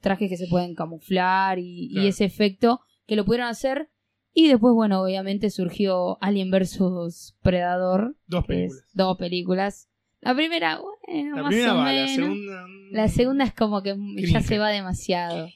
trajes 0.00 0.28
que 0.28 0.36
se 0.36 0.48
pueden 0.48 0.74
camuflar 0.74 1.58
y, 1.58 2.06
ese 2.06 2.24
efecto 2.26 2.80
que 3.06 3.16
lo 3.16 3.24
pudieron 3.24 3.48
hacer. 3.48 3.90
Y 4.32 4.48
después, 4.48 4.74
bueno, 4.74 5.02
obviamente 5.02 5.50
surgió 5.50 6.22
Alien 6.22 6.50
vs 6.50 7.36
Predador, 7.40 8.16
Dos 8.26 8.42
es 8.42 8.46
películas. 8.46 8.90
dos 8.92 9.16
películas. 9.16 9.88
La 10.20 10.34
primera, 10.34 10.78
bueno, 10.80 11.36
La 11.36 11.42
más 11.42 11.50
primera 11.50 11.72
o 11.72 11.76
va, 11.78 11.84
la 11.84 11.92
menos. 11.92 12.10
segunda. 12.10 12.66
mm, 12.66 12.92
La 12.94 13.08
segunda 13.08 13.44
es 13.44 13.54
como 13.54 13.82
que 13.82 13.90
ya 13.90 13.96
Cringe. 13.96 14.42
se 14.42 14.58
va 14.58 14.68
demasiado. 14.68 15.48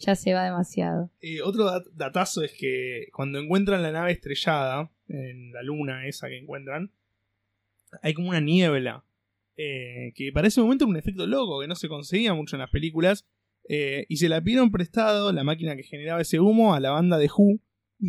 Ya 0.00 0.14
se 0.16 0.32
va 0.34 0.44
demasiado. 0.44 1.10
Eh, 1.20 1.42
otro 1.42 1.64
dat- 1.66 1.90
datazo 1.94 2.42
es 2.42 2.52
que 2.58 3.06
cuando 3.12 3.38
encuentran 3.38 3.82
la 3.82 3.92
nave 3.92 4.12
estrellada, 4.12 4.90
en 5.08 5.52
la 5.52 5.62
luna 5.62 6.06
esa 6.06 6.28
que 6.28 6.38
encuentran, 6.38 6.90
hay 8.02 8.14
como 8.14 8.30
una 8.30 8.40
niebla. 8.40 9.04
eh, 9.62 10.12
que 10.14 10.32
para 10.32 10.48
ese 10.48 10.62
momento 10.62 10.84
era 10.84 10.90
un 10.90 10.96
efecto 10.96 11.26
loco, 11.26 11.60
que 11.60 11.66
no 11.68 11.74
se 11.74 11.86
conseguía 11.88 12.32
mucho 12.32 12.56
en 12.56 12.60
las 12.60 12.70
películas. 12.70 13.26
eh, 13.68 14.06
y 14.08 14.16
se 14.16 14.28
la 14.30 14.40
pidieron 14.42 14.70
prestado, 14.72 15.32
la 15.32 15.44
máquina 15.44 15.76
que 15.76 15.82
generaba 15.82 16.22
ese 16.22 16.40
humo, 16.40 16.74
a 16.74 16.80
la 16.80 16.90
banda 16.92 17.18
de 17.18 17.26
Who, 17.28 17.60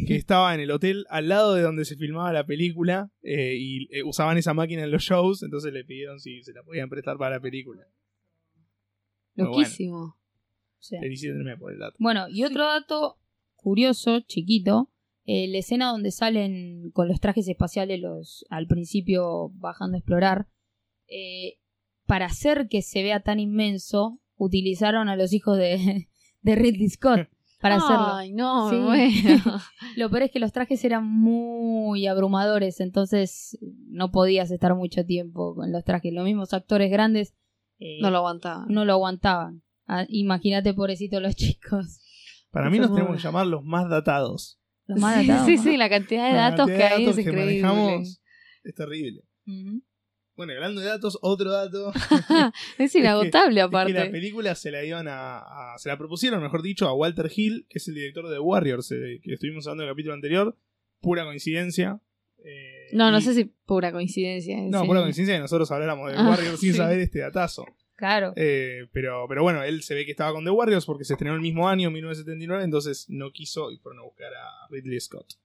que 0.08 0.16
estaba 0.16 0.56
en 0.56 0.62
el 0.62 0.72
hotel 0.72 1.06
al 1.10 1.28
lado 1.28 1.54
de 1.56 1.62
donde 1.62 1.84
se 1.84 1.98
filmaba 1.98 2.32
la 2.32 2.46
película. 2.46 3.12
y 3.22 4.02
usaban 4.04 4.38
esa 4.38 4.54
máquina 4.54 4.84
en 4.86 4.92
los 4.92 5.04
shows, 5.04 5.44
entonces 5.44 5.74
le 5.74 5.84
pidieron 5.84 6.20
si 6.22 6.42
se 6.42 6.54
la 6.54 6.64
podían 6.64 6.88
prestar 6.89 7.18
para 7.18 7.36
la 7.36 7.42
película. 7.42 7.86
Loquísimo. 9.36 10.18
Sea, 10.82 11.00
Felicítenme 11.00 11.56
por 11.58 11.72
el 11.72 11.80
dato. 11.80 11.96
Bueno, 12.00 12.28
y 12.30 12.44
otro 12.44 12.66
dato 12.66 13.18
curioso, 13.56 14.20
chiquito, 14.22 14.90
eh, 15.26 15.48
la 15.48 15.60
escena 15.60 15.92
donde 15.92 16.12
salen 16.12 16.90
con 16.92 17.08
los 17.08 17.20
trajes 17.20 17.48
espaciales 17.48 18.00
los 18.02 18.44
al 18.50 18.66
principio 18.68 19.50
bajando 19.54 19.96
a 19.96 20.00
explorar, 20.00 20.48
eh, 21.08 21.60
para 22.08 22.26
hacer 22.26 22.68
que 22.68 22.82
se 22.82 23.04
vea 23.04 23.20
tan 23.22 23.40
inmenso, 23.40 24.20
utilizaron 24.36 25.08
a 25.08 25.16
los 25.16 25.32
hijos 25.34 25.58
de, 25.58 26.08
de 26.42 26.56
Ridley 26.56 26.90
Scott 26.90 27.30
para 27.62 27.76
hacerlo. 27.76 28.14
Ay, 28.16 28.32
no, 28.34 28.70
Sí. 28.72 28.76
muero. 28.78 29.12
Lo 29.96 30.10
peor 30.10 30.24
es 30.24 30.32
que 30.32 30.40
los 30.40 30.52
trajes 30.52 30.84
eran 30.84 31.06
muy 31.06 32.08
abrumadores, 32.08 32.80
entonces 32.80 33.60
no 33.88 34.10
podías 34.10 34.50
estar 34.50 34.74
mucho 34.74 35.06
tiempo 35.06 35.54
con 35.54 35.72
los 35.72 35.84
trajes. 35.84 36.12
Los 36.12 36.24
mismos 36.26 36.54
actores 36.56 36.90
grandes 36.90 37.36
eh, 37.78 38.00
no 38.02 38.10
lo 38.10 38.18
aguantaba. 38.18 38.66
no 38.68 38.84
lo 38.84 38.94
aguantaban. 38.94 39.62
Ah, 39.94 40.06
Imagínate, 40.10 40.74
pobrecito, 40.74 41.20
los 41.20 41.36
chicos. 41.42 42.00
Para 42.52 42.70
mí 42.70 42.78
Eso 42.78 42.84
nos 42.88 42.92
es 42.92 42.96
tenemos 42.96 43.18
que 43.22 43.24
llamar 43.28 43.48
los 43.48 43.64
más 43.64 43.89
datados. 43.89 44.60
Los 44.88 45.00
más 45.00 45.16
sí, 45.22 45.28
datados, 45.28 45.46
sí, 45.48 45.58
sí, 45.58 45.78
la 45.78 45.89
cantidad 45.89 46.28
de 46.28 46.34
La 46.34 46.50
datos 46.52 46.68
cantidad 46.68 46.78
que 46.78 46.84
hay 46.96 47.06
datos 47.06 47.18
es 47.18 47.24
que 47.26 47.30
increíble. 47.32 47.62
manejamos 47.68 48.22
es 48.64 48.76
terrible. 48.76 49.22
Ujú. 49.48 49.84
Bueno, 50.36 50.54
y 50.54 50.56
hablando 50.56 50.82
de 50.82 50.88
datos, 50.88 51.20
otro 51.22 51.52
dato. 51.52 51.92
es 52.78 52.96
inagotable 52.96 53.60
Es 53.60 53.66
aparte. 53.68 53.94
que 53.94 54.00
la 54.00 54.12
película 54.12 54.56
se 54.56 54.72
la 54.72 54.84
iban 54.84 55.08
a, 55.08 55.39
a- 55.39 55.78
Se 55.78 55.89
la 55.89 55.98
propusieron, 55.98 56.42
mejor 56.42 56.62
dicho, 56.62 56.88
a 56.88 56.94
Walter 56.94 57.30
Hill, 57.36 57.68
que 57.70 57.78
es 57.80 57.88
el 57.88 57.96
director 57.96 58.28
de 58.30 58.39
Warriors, 58.39 58.92
eh, 58.92 59.20
que 59.22 59.34
estuvimos 59.34 59.68
hablando 59.68 59.84
en 59.84 59.89
el 59.89 59.94
capítulo 59.94 60.14
anterior. 60.16 60.58
Pura 61.00 61.26
coincidencia. 61.26 62.00
eh, 62.44 62.89
no, 62.94 63.12
no 63.12 63.20
y- 63.20 63.22
sé 63.22 63.34
si 63.34 63.46
pura 63.46 63.92
coincidencia. 63.92 64.58
No, 64.70 64.82
sí. 64.82 64.88
pura 64.88 65.02
coincidencia 65.02 65.36
que 65.36 65.42
nosotros 65.42 65.70
habláramos 65.72 66.12
de 66.12 66.18
Ah, 66.18 66.30
Warriors 66.30 66.60
sin 66.60 66.74
saber 66.76 67.00
este 67.00 67.20
datazo. 67.20 67.66
Claro. 68.02 68.34
Eh, 68.36 68.88
pero, 68.91 69.28
pero 69.30 69.43
bueno, 69.43 69.62
él 69.62 69.84
se 69.84 69.93
ve 69.93 70.06
que 70.06 70.12
estaba 70.12 70.34
con 70.34 70.43
The 70.43 70.49
Warriors 70.49 70.88
porque 70.88 71.04
se 71.04 71.14
estrenó 71.14 71.36
el 71.36 71.41
mismo 71.41 71.70
año, 71.70 71.91
1979, 71.91 72.64
entonces 72.64 73.06
no 73.10 73.30
quiso 73.30 73.70
y 73.70 73.78
fueron 73.78 73.99
a 73.99 74.06
buscar 74.06 74.34
a 74.34 74.68
Ridley 74.72 74.99
Scott. 74.99 75.36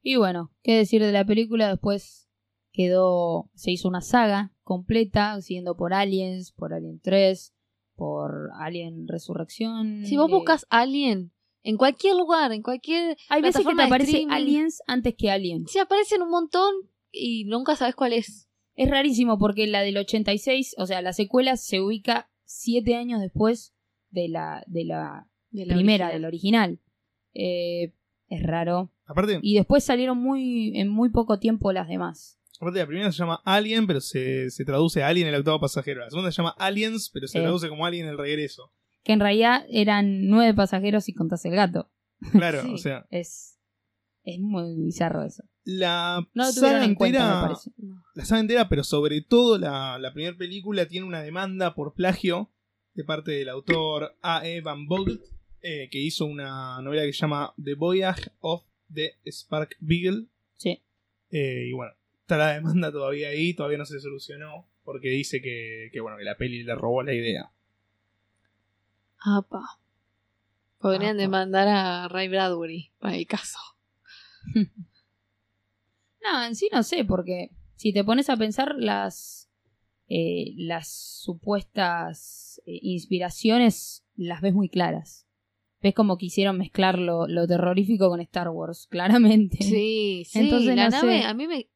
Y 0.00 0.14
bueno, 0.14 0.52
qué 0.62 0.76
decir 0.76 1.02
de 1.02 1.10
la 1.10 1.24
película, 1.24 1.68
después 1.68 2.30
quedó, 2.70 3.50
se 3.56 3.72
hizo 3.72 3.88
una 3.88 4.00
saga 4.00 4.52
completa, 4.62 5.40
siguiendo 5.40 5.76
por 5.76 5.92
Aliens, 5.92 6.52
por 6.52 6.72
Alien 6.72 7.00
3, 7.00 7.52
por 7.96 8.50
Alien 8.60 9.08
Resurrección. 9.08 10.06
Si 10.06 10.16
vos 10.16 10.30
eh, 10.30 10.34
buscas 10.34 10.66
Alien 10.70 11.32
en 11.64 11.76
cualquier 11.76 12.14
lugar, 12.14 12.52
en 12.52 12.62
cualquier. 12.62 13.16
hay 13.28 13.42
veces 13.42 13.66
que 13.66 13.74
te 13.74 13.82
aparece 13.82 14.24
Aliens 14.30 14.82
antes 14.86 15.16
que 15.18 15.32
Alien. 15.32 15.66
Sí, 15.66 15.80
aparecen 15.80 16.22
un 16.22 16.30
montón 16.30 16.72
y 17.10 17.44
nunca 17.46 17.74
sabes 17.74 17.96
cuál 17.96 18.12
es. 18.12 18.48
Es 18.76 18.90
rarísimo 18.90 19.38
porque 19.38 19.66
la 19.66 19.82
del 19.82 19.96
86, 19.98 20.74
o 20.78 20.86
sea, 20.86 21.00
la 21.02 21.12
secuela 21.12 21.56
se 21.56 21.80
ubica 21.80 22.28
siete 22.44 22.96
años 22.96 23.20
después 23.20 23.74
de 24.10 24.28
la, 24.28 24.64
de 24.66 24.84
la 24.84 25.28
De 25.50 25.66
la 25.66 25.74
primera, 25.74 26.06
original. 26.06 26.12
del 26.12 26.24
original. 26.24 26.78
Eh, 27.34 27.92
es 28.28 28.42
raro. 28.42 28.90
Aparte, 29.06 29.38
Y 29.42 29.54
después 29.54 29.84
salieron 29.84 30.18
muy 30.18 30.78
en 30.78 30.88
muy 30.88 31.10
poco 31.10 31.38
tiempo 31.38 31.72
las 31.72 31.88
demás. 31.88 32.38
aparte 32.60 32.78
la 32.78 32.86
primera 32.86 33.12
se 33.12 33.18
llama 33.18 33.40
Alien, 33.44 33.86
pero 33.86 34.00
se, 34.00 34.50
se 34.50 34.64
traduce 34.64 35.02
a 35.02 35.08
Alien 35.08 35.28
el 35.28 35.34
octavo 35.34 35.60
pasajero. 35.60 36.00
La 36.00 36.10
segunda 36.10 36.30
se 36.32 36.36
llama 36.38 36.54
Aliens, 36.58 37.10
pero 37.12 37.26
se 37.28 37.38
Sí. 37.38 37.42
traduce 37.42 37.68
como 37.68 37.84
Alien 37.86 38.06
el 38.06 38.18
regreso. 38.18 38.72
Que 39.02 39.12
en 39.12 39.20
realidad 39.20 39.66
eran 39.68 40.26
nueve 40.28 40.54
pasajeros 40.54 41.08
y 41.08 41.12
contás 41.14 41.44
el 41.44 41.54
gato. 41.54 41.90
Claro, 42.32 42.62
Sí. 42.66 42.72
o 42.72 42.78
sea, 42.78 43.06
Es, 43.10 43.58
es 44.24 44.40
muy 44.40 44.74
bizarro 44.76 45.22
eso. 45.24 45.44
La 45.64 46.26
No 46.34 46.52
saga 46.52 46.94
cuenta, 46.94 47.48
entera, 47.48 47.58
la 48.14 48.24
saga 48.24 48.40
entera, 48.40 48.68
pero 48.68 48.84
sobre 48.84 49.22
todo 49.22 49.58
la, 49.58 49.98
la 49.98 50.12
primera 50.12 50.36
película 50.36 50.86
tiene 50.86 51.06
una 51.06 51.22
demanda 51.22 51.74
por 51.74 51.94
plagio 51.94 52.50
de 52.94 53.04
parte 53.04 53.32
del 53.32 53.48
autor 53.48 54.16
A.E. 54.22 54.60
Van 54.60 54.86
Vogt, 54.86 55.22
eh, 55.62 55.88
que 55.90 55.98
hizo 55.98 56.26
una 56.26 56.80
novela 56.82 57.02
que 57.02 57.12
se 57.12 57.20
llama 57.20 57.54
The 57.62 57.74
Voyage 57.74 58.30
of 58.40 58.62
the 58.92 59.18
Spark 59.26 59.76
Beagle. 59.80 60.26
Sí. 60.56 60.80
Eh, 61.30 61.66
y 61.68 61.72
bueno, 61.72 61.92
está 62.20 62.36
la 62.36 62.54
demanda 62.54 62.92
todavía 62.92 63.28
ahí, 63.28 63.54
todavía 63.54 63.78
no 63.78 63.86
se 63.86 63.98
solucionó, 64.00 64.68
porque 64.84 65.08
dice 65.08 65.40
que, 65.40 65.88
que, 65.92 66.00
bueno, 66.00 66.16
que 66.18 66.24
la 66.24 66.36
peli 66.36 66.62
le 66.62 66.74
robó 66.74 67.02
la 67.02 67.14
idea. 67.14 67.50
Apa. 69.18 69.80
Podrían 70.78 71.16
demandar 71.16 71.66
a 71.66 72.08
Ray 72.08 72.28
Bradbury 72.28 72.92
para 72.98 73.16
el 73.16 73.26
caso. 73.26 73.58
No, 76.24 76.44
en 76.46 76.54
sí 76.56 76.68
no 76.72 76.82
sé, 76.82 77.04
porque 77.04 77.50
si 77.76 77.92
te 77.92 78.02
pones 78.04 78.30
a 78.30 78.36
pensar 78.36 78.74
las, 78.78 79.50
eh, 80.08 80.52
las 80.56 80.88
supuestas 80.88 82.60
eh, 82.66 82.78
inspiraciones, 82.82 84.04
las 84.16 84.40
ves 84.40 84.54
muy 84.54 84.68
claras. 84.68 85.26
Ves 85.82 85.94
como 85.94 86.16
quisieron 86.16 86.56
mezclar 86.56 86.98
lo, 86.98 87.26
lo 87.28 87.46
terrorífico 87.46 88.08
con 88.08 88.20
Star 88.20 88.48
Wars, 88.48 88.86
claramente. 88.90 89.58
Sí, 89.62 90.24
sí. 90.26 90.38
Entonces, 90.40 90.74
la 90.76 90.84
no 90.86 90.90
nave 90.90 91.18
sé. 91.20 91.24
a 91.26 91.34
mí 91.34 91.46
me 91.46 91.68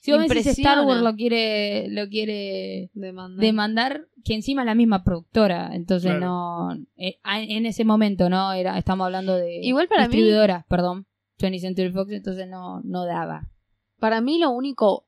Si 0.00 0.10
vos 0.12 0.20
me 0.20 0.28
decís 0.28 0.46
Star 0.58 0.84
Wars 0.86 1.00
lo 1.02 1.14
quiere, 1.14 1.88
lo 1.88 2.06
quiere 2.08 2.90
demanda. 2.92 3.40
demandar, 3.40 4.08
que 4.24 4.34
encima 4.34 4.62
es 4.62 4.66
la 4.66 4.74
misma 4.74 5.02
productora, 5.04 5.70
entonces 5.74 6.10
Claro. 6.10 6.26
no, 6.26 6.74
eh, 6.96 7.18
a- 7.22 7.40
en 7.40 7.64
ese 7.66 7.84
momento 7.84 8.28
no 8.28 8.52
era, 8.52 8.76
estamos 8.76 9.06
hablando 9.06 9.36
de 9.36 9.60
Igual 9.62 9.88
para 9.88 10.02
mí- 10.02 10.08
distribuidora, 10.08 10.66
perdón, 10.68 11.06
20th 11.38 11.60
Century 11.60 11.90
Fox, 11.90 12.12
entonces 12.12 12.46
no, 12.48 12.80
no 12.82 13.04
daba. 13.06 13.48
Para 13.98 14.20
mí 14.20 14.38
lo 14.38 14.50
único 14.50 15.06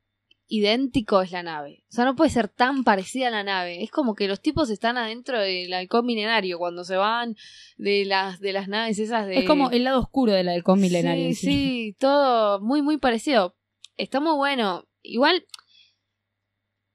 idéntico 0.49 1.21
es 1.21 1.31
la 1.31 1.43
nave. 1.43 1.85
O 1.91 1.93
sea, 1.93 2.05
no 2.07 2.17
puede 2.17 2.31
ser 2.31 2.49
tan 2.49 2.83
parecida 2.83 3.29
a 3.29 3.31
la 3.31 3.45
nave. 3.45 3.83
Es 3.83 3.91
como 3.91 4.15
que 4.15 4.27
los 4.29 4.41
tipos 4.41 4.71
están 4.71 4.97
adentro 4.97 5.39
del 5.39 5.73
halcón 5.75 6.07
milenario 6.07 6.59
cuando 6.59 6.85
se 6.85 6.97
van 6.97 7.37
de 7.77 8.05
las 8.07 8.41
de 8.41 8.53
las 8.55 8.67
naves 8.67 8.99
esas 8.99 9.27
de 9.27 9.41
Es 9.41 9.45
como 9.45 9.71
el 9.71 9.85
lado 9.85 10.01
oscuro 10.01 10.33
de 10.33 10.45
la 10.45 10.53
del 10.53 10.63
con 10.65 10.81
milenario. 10.81 11.29
Sí, 11.29 11.35
sí. 11.35 11.47
sí, 11.47 11.97
todo 11.99 12.61
muy 12.61 12.81
muy 12.83 12.97
parecido. 12.97 13.57
Está 13.97 14.21
muy 14.21 14.37
bueno. 14.37 14.89
Igual 15.03 15.45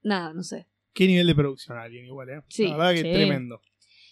nada, 0.01 0.33
no 0.33 0.43
sé. 0.43 0.67
Qué 0.93 1.07
nivel 1.07 1.27
de 1.27 1.35
producción 1.35 1.77
alguien 1.77 2.05
igual, 2.05 2.29
¿eh? 2.29 2.41
Sí. 2.49 2.67
La 2.67 2.77
verdad 2.77 2.93
que 2.93 3.01
Sí. 3.01 3.13
tremendo. 3.13 3.61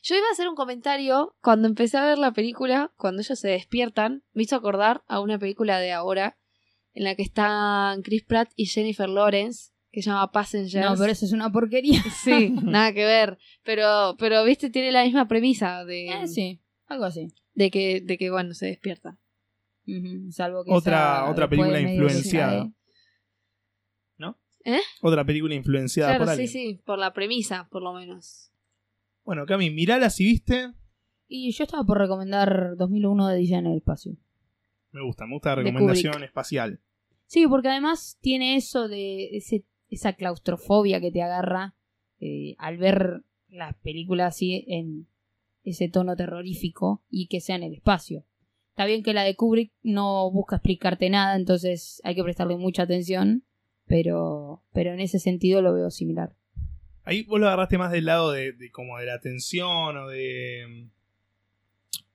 Yo 0.03 0.15
iba 0.15 0.27
a 0.27 0.32
hacer 0.32 0.47
un 0.47 0.55
comentario 0.55 1.36
cuando 1.41 1.67
empecé 1.67 1.97
a 1.97 2.05
ver 2.05 2.17
la 2.17 2.32
película, 2.32 2.91
cuando 2.97 3.21
ellos 3.21 3.38
se 3.38 3.49
despiertan, 3.49 4.23
me 4.34 4.43
hizo 4.43 4.55
acordar 4.55 5.03
a 5.07 5.19
una 5.19 5.38
película 5.38 5.79
de 5.79 5.91
ahora 5.91 6.39
en 6.94 7.04
la 7.04 7.16
que 7.16 7.24
están 7.24 8.02
Chris 8.02 8.24
Pratt 8.24 8.52
y 8.56 8.66
Jennifer 8.66 9.08
Lawrence, 9.10 9.72
que 9.92 10.02
se 10.02 10.10
llama 10.10 10.32
Passengers. 10.32 10.86
No, 10.89 10.96
pero 10.98 11.12
eso 11.12 11.26
es 11.26 11.32
una 11.34 11.52
porquería. 11.52 12.02
Sí, 12.24 12.50
nada 12.64 12.94
que 12.94 13.06
ver. 13.06 13.38
Pero, 13.64 14.16
pero 14.18 14.44
viste, 14.44 14.70
tiene 14.70 14.92
la 14.92 15.04
misma 15.04 15.28
premisa 15.28 15.84
de, 15.86 16.08
Eh, 16.08 16.28
sí, 16.28 16.62
algo 16.88 17.06
así. 17.06 17.34
de 17.54 17.72
que, 17.72 18.02
de 18.02 18.18
que 18.18 18.30
bueno, 18.32 18.54
se 18.54 18.68
despiertan. 18.68 19.20
Ujú, 19.88 20.32
Salvo 20.32 20.64
que 20.64 20.72
Otra- 20.72 21.30
otra 21.30 21.50
película 21.50 21.80
influenciada. 21.80 22.64
cae. 22.64 22.74
Otra 25.02 25.26
película 25.26 25.56
influenciada 25.56 26.12
Claro, 26.12 26.26
por 26.26 26.36
sí, 26.36 26.42
alguien. 26.44 26.48
sí, 26.78 26.82
por 26.86 27.00
la 27.00 27.14
premisa, 27.14 27.68
por 27.72 27.82
lo 27.82 27.94
menos. 27.94 28.52
Bueno, 29.26 29.46
Cami, 29.48 29.72
mirala 29.72 30.12
si 30.12 30.24
viste. 30.26 30.72
Y 31.28 31.52
yo 31.52 31.64
estaba 31.64 31.84
por 31.84 31.98
recomendar 31.98 32.76
2001 32.78 33.28
de 33.30 33.38
Dice 33.38 33.56
en 33.56 33.66
el 33.66 33.78
espacio. 33.78 34.16
Me 34.92 35.02
gusta, 35.02 35.26
me 35.26 35.34
gusta 35.34 35.50
la 35.50 35.64
recomendación 35.64 36.24
espacial. 36.24 36.80
Sí, 37.26 37.48
porque 37.48 37.70
además 37.70 38.18
tiene 38.22 38.56
eso 38.56 38.88
de 38.88 39.38
ese, 39.38 39.66
esa 39.89 40.14
claustrofobia 40.14 41.00
que 41.00 41.12
te 41.12 41.22
agarra 41.22 41.76
eh, 42.20 42.56
al 42.58 42.78
ver 42.78 43.24
las 43.48 43.76
películas 43.78 44.36
así 44.36 44.66
en 44.68 45.08
ese 45.64 45.89
tono 45.89 46.16
terrorífico 46.16 47.04
y 47.10 47.28
que 47.28 47.39
sea 47.39 47.56
en 47.56 47.64
el 47.64 47.74
espacio. 47.74 48.26
Está 48.72 48.86
bien 48.86 49.04
que 49.04 49.14
la 49.14 49.24
de 49.24 49.36
Kubrick 49.36 49.74
no 49.84 50.32
busca 50.32 50.58
explicarte 50.58 51.10
nada, 51.10 51.36
entonces 51.36 52.02
hay 52.04 52.16
que 52.16 52.24
prestarle 52.24 52.58
mucha 52.58 52.84
atención, 52.84 53.44
pero, 53.86 54.64
pero 54.74 54.94
en 54.94 55.00
ese 55.00 55.20
sentido 55.20 55.62
lo 55.62 55.74
veo 55.74 55.92
similar. 55.92 56.36
Ahí 57.04 57.24
vos 57.24 57.39
lo 57.39 57.48
agarraste 57.48 57.78
más 57.78 57.92
del 57.92 58.06
lado 58.06 58.32
de, 58.32 58.54
de 58.54 58.72
como 58.72 58.98
de 58.98 59.06
la 59.06 59.20
tensión 59.20 59.98
o 59.98 60.08
de. 60.08 60.88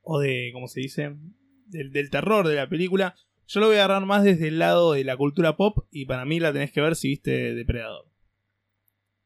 o 0.02 0.18
de. 0.20 0.50
¿cómo 0.52 0.68
se 0.68 0.80
dice? 0.80 1.14
Del, 1.66 1.92
del 1.92 2.10
terror 2.10 2.46
de 2.48 2.54
la 2.56 2.68
película. 2.68 3.14
Yo 3.48 3.60
lo 3.60 3.66
voy 3.68 3.76
a 3.76 3.84
agarrar 3.84 4.06
más 4.06 4.24
desde 4.24 4.48
el 4.48 4.58
lado 4.58 4.92
de 4.92 5.04
la 5.04 5.16
cultura 5.16 5.56
pop 5.56 5.86
y 5.90 6.04
para 6.06 6.24
mí 6.24 6.40
la 6.40 6.52
tenés 6.52 6.72
que 6.72 6.80
ver 6.80 6.96
si 6.96 7.08
viste 7.08 7.54
Depredador. 7.54 8.06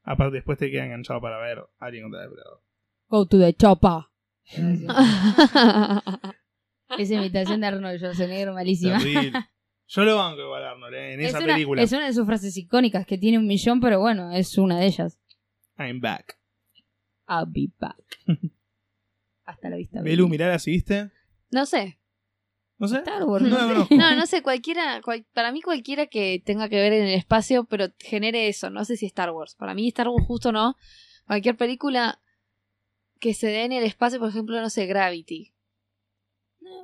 Aparte 0.03 0.37
después 0.37 0.59
te 0.59 0.71
queda 0.71 0.85
enganchado 0.85 1.21
para 1.21 1.39
ver 1.39 1.59
Alien 1.79 2.05
contra 2.05 2.23
Depredador. 2.23 2.63
Go 3.09 3.27
to 3.27 3.39
the 3.39 3.53
chopper. 3.55 4.05
Esa 6.99 7.15
imitación 7.15 7.61
de 7.61 7.67
Arnold 7.67 7.99
Schwarzenegger 7.99 8.53
malísima. 8.53 8.99
Terrible. 8.99 9.33
Yo 9.87 10.05
lo 10.05 10.17
banco 10.17 10.41
igual 10.43 10.65
Arnold, 10.65 10.95
eh, 10.95 11.15
en 11.15 11.21
Es 11.21 11.29
esa 11.31 11.39
una, 11.39 11.55
película. 11.55 11.83
es 11.83 11.93
una 11.93 12.07
de 12.07 12.13
sus 12.13 12.27
frases 12.27 12.57
icónicas 12.57 13.07
que 13.07 13.19
tiene 13.19 13.39
un 13.39 13.47
millón, 13.47 13.81
pero 13.81 14.01
bueno, 14.01 14.33
es 14.33 14.57
una 14.59 14.79
de 14.79 14.87
ellas. 14.87 15.19
I'm 15.79 16.01
back. 16.01 16.39
I'll 17.29 17.47
be 17.47 17.69
back. 17.79 17.97
Hasta 19.45 19.69
la 19.71 19.77
vista. 19.77 20.03
Belu, 20.03 20.29
mirala 20.29 20.59
si 20.59 20.73
viste. 20.73 21.11
no 21.51 21.65
sé. 21.67 22.00
No 22.81 22.89
sé. 22.89 22.97
Star 22.99 23.23
Wars, 23.25 23.45
No 23.45 23.75
no. 23.75 23.87
No, 23.91 24.17
no 24.17 24.27
sé, 24.27 24.43
cualquiera, 24.43 25.01
cual- 25.03 25.25
para 25.33 25.53
mí 25.53 25.61
cualquiera 25.63 26.07
que 26.07 26.43
tenga 26.45 26.69
que 26.69 26.77
ver 26.77 26.93
en 26.95 27.07
el 27.07 27.15
espacio, 27.15 27.65
pero 27.65 27.89
genere 27.99 28.49
eso, 28.49 28.71
no 28.71 28.85
sé 28.85 28.97
si 28.97 29.07
Star 29.07 29.31
Wars. 29.31 29.55
Para 29.55 29.75
mí 29.75 29.87
Star 29.89 30.09
Wars 30.09 30.27
justo 30.27 30.51
no. 30.51 30.77
Cualquier 31.27 31.57
película 31.57 32.21
que 33.21 33.35
se 33.35 33.47
dé 33.49 33.65
en 33.65 33.73
el 33.73 33.85
espacio, 33.85 34.19
por 34.19 34.31
ejemplo, 34.31 34.61
no 34.61 34.71
sé, 34.71 34.87
Gravity. 34.87 35.53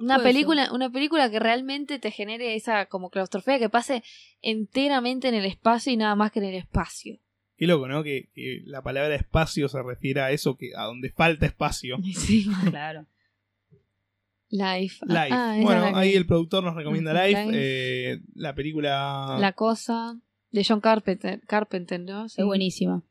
Una 0.00 0.16
película, 0.22 0.70
una 0.72 0.90
película 0.90 1.30
que 1.30 1.38
realmente 1.38 1.98
te 1.98 2.10
genere 2.10 2.54
esa 2.54 2.86
como 2.86 3.08
claustrofobia 3.10 3.58
que 3.58 3.68
pase 3.70 4.02
enteramente 4.42 5.28
en 5.28 5.34
el 5.34 5.44
espacio 5.46 5.92
y 5.92 5.96
nada 5.96 6.14
más 6.14 6.30
que 6.30 6.38
en 6.40 6.44
el 6.46 6.54
espacio. 6.54 7.18
Qué 7.56 7.66
loco, 7.66 7.88
¿no? 7.88 8.02
Que, 8.02 8.28
que 8.34 8.60
la 8.66 8.82
palabra 8.82 9.14
espacio 9.14 9.68
se 9.68 9.82
refiere 9.82 10.20
a 10.20 10.30
eso, 10.30 10.56
que 10.58 10.72
a 10.76 10.82
donde 10.84 11.10
falta 11.10 11.46
espacio. 11.46 11.96
Sí. 12.14 12.46
Claro. 12.68 13.06
Life. 14.56 15.04
Life. 15.06 15.28
Ah, 15.30 15.56
bueno, 15.60 15.92
que- 15.92 15.98
ahí 15.98 16.14
el 16.14 16.26
productor 16.26 16.64
nos 16.64 16.74
recomienda 16.74 17.12
Life. 17.12 17.44
Life. 17.46 17.50
eh, 17.54 18.20
la 18.34 18.54
película. 18.54 19.36
La 19.40 19.52
cosa 19.52 20.18
de 20.50 20.64
John 20.66 20.80
Carpenter, 20.80 21.40
Carpenter 21.46 22.00
¿no? 22.00 22.28
Sí. 22.28 22.40
Es 22.40 22.46
buenísima. 22.46 23.02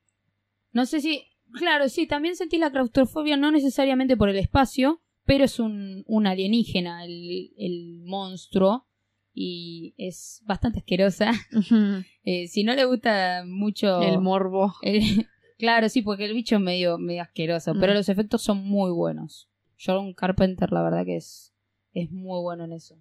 No 0.71 0.85
sé 0.85 1.01
si. 1.01 1.23
Claro, 1.53 1.87
sí, 1.89 2.07
también 2.07 2.35
sentí 2.35 2.57
la 2.57 2.71
claustrofobia, 2.71 3.37
no 3.37 3.51
necesariamente 3.51 4.17
por 4.17 4.29
el 4.29 4.37
espacio, 4.37 5.01
pero 5.25 5.45
es 5.45 5.59
un, 5.59 6.03
un 6.07 6.27
alienígena, 6.27 7.05
el, 7.05 7.51
el 7.57 8.01
monstruo, 8.03 8.87
y 9.33 9.93
es 9.97 10.41
bastante 10.45 10.79
asquerosa. 10.79 11.31
Eh, 12.27 12.47
si 12.47 12.63
no 12.63 12.73
le 12.73 12.85
gusta 12.85 13.43
mucho. 13.45 14.01
El 14.01 14.19
morbo. 14.19 14.73
el- 14.81 15.27
claro, 15.59 15.87
sí, 15.89 16.01
porque 16.01 16.25
el 16.25 16.33
bicho 16.33 16.55
es 16.55 16.61
medio, 16.61 16.97
medio 16.97 17.21
asqueroso, 17.21 17.73
pero 17.79 17.93
Mm. 17.93 17.95
los 17.97 18.09
efectos 18.09 18.41
son 18.41 18.65
muy 18.65 18.89
buenos. 18.91 19.47
John 19.84 20.13
Carpenter, 20.13 20.71
la 20.71 20.82
verdad 20.84 21.05
que 21.05 21.17
es, 21.17 21.53
es 21.93 22.11
muy 22.11 22.41
bueno 22.41 22.65
en 22.65 22.73
eso. 22.73 22.97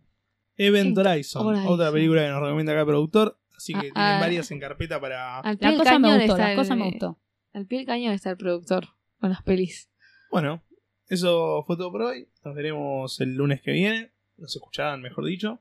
Event 0.56 0.96
Horizon, 0.96 1.46
Horizon. 1.46 1.66
otra 1.66 1.90
película 1.92 2.22
que 2.22 2.28
nos 2.28 2.40
recomienda 2.42 2.72
acá 2.72 2.80
el 2.82 2.86
productor. 2.86 3.38
Así 3.56 3.72
que 3.72 3.78
Ah, 3.78 3.80
tienen 3.82 3.94
ah. 3.96 4.18
varias 4.20 4.50
en 4.50 4.60
carpeta 4.60 5.00
para. 5.00 5.38
Al 5.40 5.58
pie 5.58 5.66
La 5.66 5.70
del 5.70 5.78
cosa 5.78 5.98
me 5.98 6.02
cañón 6.08 6.18
gustó, 6.20 6.32
está 6.34 6.44
la 6.44 6.50
el- 6.52 6.56
cosa 6.58 6.76
me 6.76 6.84
gustó. 6.90 7.18
Al 7.52 7.66
pie 7.66 7.78
del 7.78 7.86
cañón 7.86 8.12
está 8.12 8.30
el 8.30 8.36
productor 8.36 8.88
con 9.20 9.30
las 9.30 9.42
pelis. 9.42 9.88
Bueno, 10.30 10.62
eso 11.08 11.62
fue 11.66 11.76
todo 11.76 11.92
por 11.92 12.02
hoy. 12.02 12.28
Nos 12.44 12.54
veremos 12.54 13.20
el 13.20 13.34
lunes 13.36 13.62
que 13.62 13.70
viene. 13.72 14.12
Nos 14.36 14.54
escucharán, 14.56 15.00
mejor 15.02 15.24
dicho. 15.26 15.60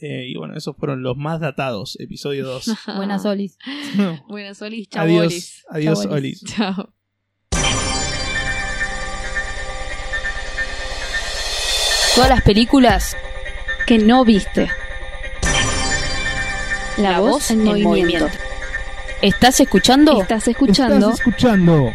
Eh, 0.00 0.26
y 0.28 0.36
bueno, 0.36 0.56
esos 0.56 0.76
fueron 0.76 1.02
los 1.02 1.16
más 1.16 1.38
datados, 1.40 1.98
episodio 2.00 2.46
2. 2.46 2.70
Buenas 2.96 3.24
Olis. 3.26 3.58
Buenas 4.28 4.60
Olis, 4.62 4.88
adiós, 4.96 5.18
chabolis. 5.22 5.64
adiós, 5.70 6.02
Chabolis. 6.02 6.42
Olis. 6.42 6.44
Chao. 6.54 6.92
Todas 12.14 12.30
las 12.30 12.42
películas 12.42 13.16
que 13.86 13.98
no 13.98 14.24
viste. 14.24 14.70
La, 16.96 17.18
voz 17.18 17.50
en, 17.50 17.64
movimiento. 17.64 18.28
¿Estás 19.20 19.58
escuchando? 19.58 20.22
Estás 20.22 20.46
escuchando. 20.46 21.10
Estás 21.10 21.18
escuchando 21.18 21.92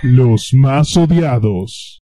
Los 0.00 0.54
más 0.54 0.96
odiados. 0.96 2.02